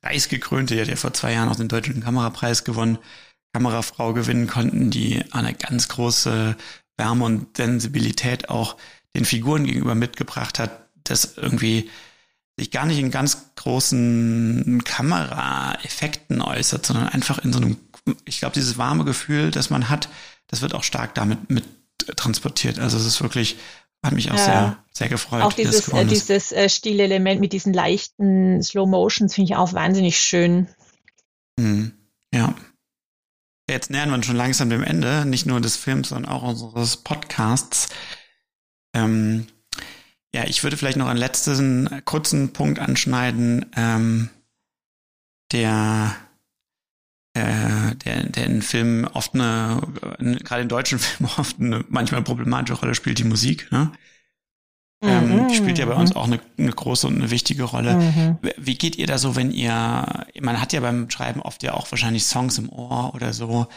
[0.01, 2.97] preisgekrönte, die hat ja vor zwei Jahren auch den Deutschen Kamerapreis gewonnen,
[3.53, 6.55] Kamerafrau gewinnen konnten, die eine ganz große
[6.97, 8.77] Wärme und Sensibilität auch
[9.15, 11.89] den Figuren gegenüber mitgebracht hat, das irgendwie
[12.59, 17.77] sich gar nicht in ganz großen Kameraeffekten äußert, sondern einfach in so einem,
[18.25, 20.09] ich glaube, dieses warme Gefühl, das man hat,
[20.47, 21.65] das wird auch stark damit mit
[22.15, 22.79] transportiert.
[22.79, 23.57] Also es ist wirklich,
[24.03, 24.45] hat mich auch ja.
[24.45, 25.41] sehr, sehr gefreut.
[25.41, 30.19] Auch dieses, äh, dieses äh, Stilelement mit diesen leichten Slow Motions finde ich auch wahnsinnig
[30.19, 30.67] schön.
[31.57, 31.93] Mhm.
[32.33, 32.55] Ja.
[33.69, 36.97] Jetzt nähern wir uns schon langsam dem Ende, nicht nur des Films, sondern auch unseres
[36.97, 37.89] Podcasts.
[38.93, 39.47] Ähm,
[40.33, 44.29] ja, ich würde vielleicht noch einen letzten kurzen Punkt anschneiden, ähm,
[45.51, 46.26] der, äh,
[48.03, 49.81] der, der in Filmen oft eine,
[50.43, 53.71] gerade in deutschen Filmen oft eine manchmal problematische Rolle spielt, die Musik.
[53.71, 53.91] Ne?
[55.03, 55.53] Ähm, mhm.
[55.53, 57.95] spielt ja bei uns auch eine, eine, große und eine wichtige Rolle.
[57.95, 58.37] Mhm.
[58.57, 61.91] Wie geht ihr da so, wenn ihr, man hat ja beim Schreiben oft ja auch
[61.91, 63.67] wahrscheinlich Songs im Ohr oder so.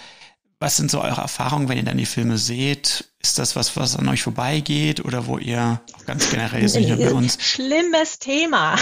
[0.61, 3.10] Was sind so eure Erfahrungen, wenn ihr dann die Filme seht?
[3.23, 6.97] Ist das was, was an euch vorbeigeht oder wo ihr ganz generell ist, nicht nur
[6.97, 7.37] bei uns?
[7.39, 8.77] Schlimmes Thema.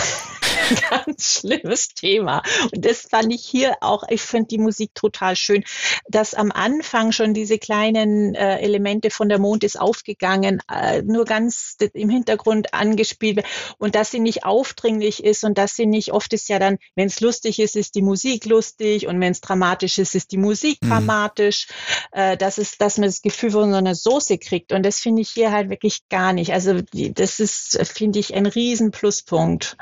[0.90, 2.42] ganz schlimmes Thema.
[2.72, 5.64] Und das fand ich hier auch, ich finde die Musik total schön,
[6.08, 11.24] dass am Anfang schon diese kleinen äh, Elemente von der Mond ist aufgegangen, äh, nur
[11.24, 13.44] ganz im Hintergrund angespielt
[13.78, 17.08] und dass sie nicht aufdringlich ist und dass sie nicht, oft ist ja dann, wenn
[17.08, 20.78] es lustig ist, ist die Musik lustig und wenn es dramatisch ist, ist die Musik
[20.82, 20.88] mhm.
[20.88, 21.66] dramatisch,
[22.12, 24.72] äh, dass, es, dass man das Gefühl von so einer Soße Chance kriegt.
[24.72, 26.52] Und das finde ich hier halt wirklich gar nicht.
[26.52, 29.76] Also das ist, finde ich, ein riesen Pluspunkt.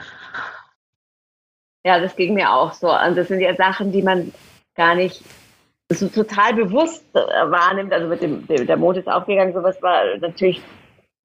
[1.85, 2.91] Ja, das ging mir auch so.
[2.91, 4.33] Und das sind ja Sachen, die man
[4.75, 5.23] gar nicht
[5.89, 7.93] so total bewusst äh, wahrnimmt.
[7.93, 10.61] Also mit dem, der Mond ist aufgegangen, sowas war natürlich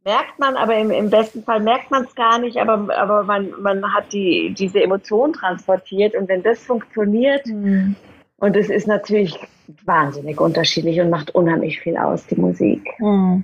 [0.03, 3.51] merkt man, aber im, im besten Fall merkt man es gar nicht, aber, aber man,
[3.61, 7.95] man hat die, diese Emotion transportiert und wenn das funktioniert, mhm.
[8.41, 9.37] Und es ist natürlich
[9.85, 12.89] wahnsinnig unterschiedlich und macht unheimlich viel aus, die Musik.
[12.99, 13.43] Mhm.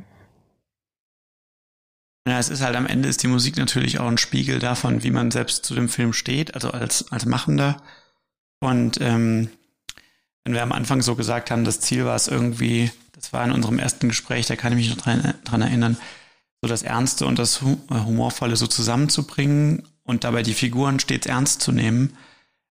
[2.28, 5.12] Ja, es ist halt am Ende ist die Musik natürlich auch ein Spiegel davon, wie
[5.12, 7.78] man selbst zu dem Film steht, also als, als Machender.
[8.60, 9.50] Und ähm,
[10.44, 13.52] wenn wir am Anfang so gesagt haben, das Ziel war es irgendwie, das war in
[13.52, 15.96] unserem ersten Gespräch, da kann ich mich noch dran, dran erinnern,
[16.62, 21.72] so das Ernste und das Humorvolle so zusammenzubringen und dabei die Figuren stets ernst zu
[21.72, 22.18] nehmen,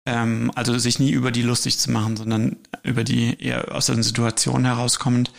[0.08, 4.02] ähm, also sich nie über die lustig zu machen, sondern über die eher aus der
[4.02, 5.32] Situation herauskommend,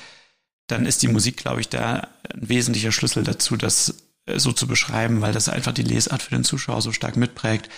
[0.67, 3.95] dann ist die Musik, glaube ich, da ein wesentlicher Schlüssel dazu, das
[4.27, 7.69] äh, so zu beschreiben, weil das einfach die Lesart für den Zuschauer so stark mitprägt.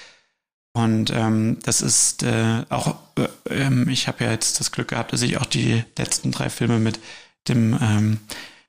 [0.73, 5.13] Und ähm, das ist äh, auch, äh, ähm, ich habe ja jetzt das Glück gehabt,
[5.13, 6.99] dass ich auch die letzten drei Filme mit
[7.47, 8.19] dem ähm,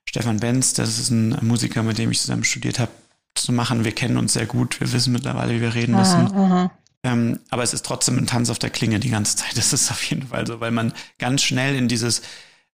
[0.09, 2.93] Stefan Benz, das ist ein Musiker, mit dem ich zusammen studiert habe,
[3.35, 3.85] zu machen.
[3.85, 6.33] Wir kennen uns sehr gut, wir wissen mittlerweile, wie wir reden müssen.
[6.33, 6.71] Aha, aha.
[7.05, 9.53] Ähm, aber es ist trotzdem ein Tanz auf der Klinge die ganze Zeit.
[9.57, 12.23] Das ist auf jeden Fall so, weil man ganz schnell in dieses,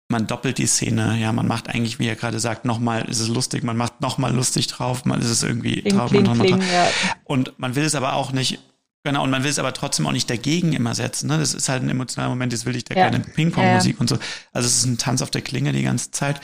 [0.10, 3.28] man doppelt die Szene, ja, man macht eigentlich, wie er gerade sagt, nochmal ist es
[3.28, 6.62] lustig, man macht nochmal lustig drauf, man ist es irgendwie kling, drauf kling, und kling,
[6.62, 6.88] ja.
[7.24, 8.60] Und man will es aber auch nicht,
[9.04, 11.28] genau, und man will es aber trotzdem auch nicht dagegen immer setzen.
[11.28, 11.38] Ne?
[11.38, 13.10] Das ist halt ein emotionaler Moment, jetzt will ich da ja.
[13.10, 14.00] keine Ping-Pong-Musik ja.
[14.00, 14.18] und so.
[14.54, 16.40] Also es ist ein Tanz auf der Klinge die ganze Zeit.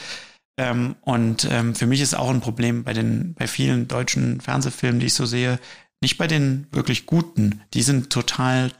[0.58, 5.00] Ähm, und ähm, für mich ist auch ein Problem bei den, bei vielen deutschen Fernsehfilmen,
[5.00, 5.60] die ich so sehe,
[6.02, 7.62] nicht bei den wirklich guten.
[7.74, 8.72] Die sind total,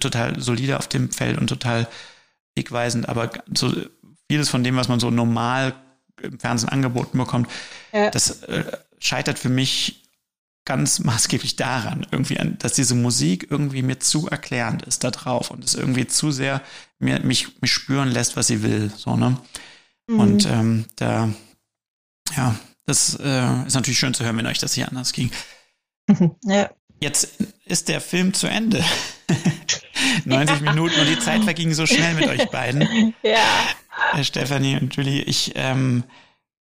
[0.00, 1.88] total solide auf dem Feld und total
[2.54, 3.72] wegweisend, aber so
[4.28, 5.74] vieles von dem, was man so normal
[6.22, 7.48] im Fernsehen angeboten bekommt,
[7.92, 8.10] ja.
[8.10, 8.64] das äh,
[8.98, 10.02] scheitert für mich
[10.64, 15.64] ganz maßgeblich daran, irgendwie, dass diese Musik irgendwie mir zu erklärend ist da drauf und
[15.64, 16.62] es irgendwie zu sehr
[16.98, 18.92] mir, mich, mich spüren lässt, was sie will.
[18.96, 19.36] So, ne?
[20.06, 20.20] Mhm.
[20.20, 21.30] Und ähm, da,
[22.36, 22.54] ja,
[22.86, 25.30] das äh, ist natürlich schön zu hören, wenn euch das hier anders ging.
[26.44, 26.70] Ja.
[27.00, 28.84] Jetzt ist der Film zu Ende.
[30.24, 30.70] 90 ja.
[30.72, 33.14] Minuten und die Zeit verging so schnell mit euch beiden.
[33.22, 34.22] Ja.
[34.22, 36.04] Stefanie und Julie, ich ähm,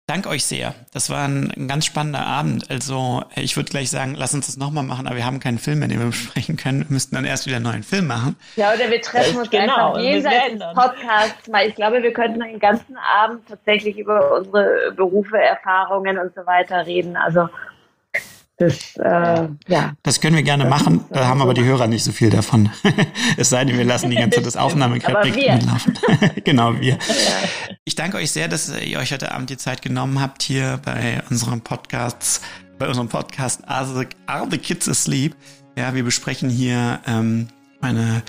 [0.08, 0.74] danke euch sehr.
[0.94, 2.70] Das war ein, ein ganz spannender Abend.
[2.70, 5.80] Also ich würde gleich sagen, lass uns das nochmal machen, aber wir haben keinen Film
[5.80, 6.82] mehr, den wir besprechen können.
[6.82, 8.36] Wir müssten dann erst wieder einen neuen Film machen.
[8.56, 11.68] Ja, oder wir treffen uns genau, einfach jenseits des Podcasts mal.
[11.68, 16.86] Ich glaube, wir könnten den ganzen Abend tatsächlich über unsere Berufe, Erfahrungen und so weiter
[16.86, 17.16] reden.
[17.16, 17.48] Also
[18.60, 19.94] das, äh, ja.
[20.04, 22.70] das können wir gerne machen, da haben aber die Hörer nicht so viel davon.
[23.38, 25.98] es sei denn, wir lassen die ganze Zeit das Aufnahmegerät mitlaufen.
[26.44, 26.98] genau, wir.
[27.86, 31.24] Ich danke euch sehr, dass ihr euch heute Abend die Zeit genommen habt, hier bei
[31.30, 32.42] unserem Podcast,
[32.78, 35.38] bei unserem Podcast Are the, Are the Kids Asleep?
[35.78, 37.48] Ja, wir besprechen hier ähm,
[37.80, 38.24] meine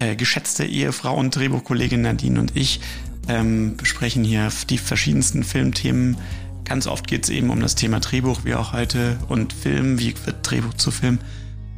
[0.00, 2.80] äh, geschätzte Ehefrau und Drehbuchkollegin Nadine und ich
[3.26, 6.18] ähm, besprechen hier die verschiedensten Filmthemen
[6.64, 10.14] Ganz oft geht es eben um das Thema Drehbuch, wie auch heute, und Film, wie
[10.24, 11.18] wird Drehbuch zu Film.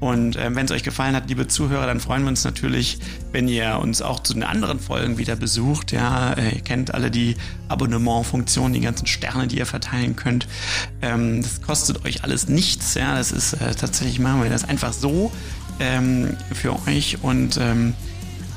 [0.00, 2.98] Und äh, wenn es euch gefallen hat, liebe Zuhörer, dann freuen wir uns natürlich,
[3.32, 5.92] wenn ihr uns auch zu den anderen Folgen wieder besucht.
[5.92, 7.36] Ja, äh, ihr kennt alle die
[7.68, 10.46] Abonnement-Funktion, die ganzen Sterne, die ihr verteilen könnt.
[11.00, 12.94] Ähm, das kostet euch alles nichts.
[12.94, 15.32] Ja, das ist äh, tatsächlich machen wir das einfach so
[15.80, 17.94] ähm, für euch und ähm,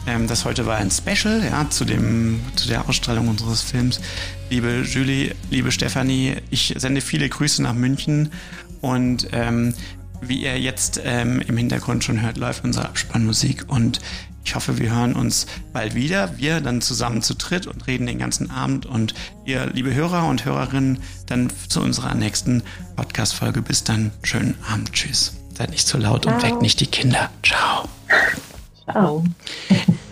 [0.08, 4.02] ähm, das heute war ein Special ja, zu, dem, zu der Ausstrahlung unseres Films.
[4.50, 8.32] Liebe Julie, liebe Stefanie, ich sende viele Grüße nach München
[8.82, 9.74] und ähm,
[10.22, 14.00] wie ihr jetzt ähm, im Hintergrund schon hört, läuft unsere Abspannmusik und
[14.48, 16.38] ich hoffe, wir hören uns bald wieder.
[16.38, 19.14] Wir dann zusammen zu dritt und reden den ganzen Abend und
[19.44, 22.64] ihr, liebe Hörer und Hörerinnen, dann zu unserer nächsten
[22.96, 23.62] Podcast-Folge.
[23.62, 24.12] Bis dann.
[24.24, 24.94] Schönen Abend.
[24.94, 25.34] Tschüss.
[25.54, 26.34] Seid nicht zu laut Ciao.
[26.36, 27.30] und weckt nicht die Kinder.
[27.44, 27.90] Ciao.
[28.95, 29.26] Oh.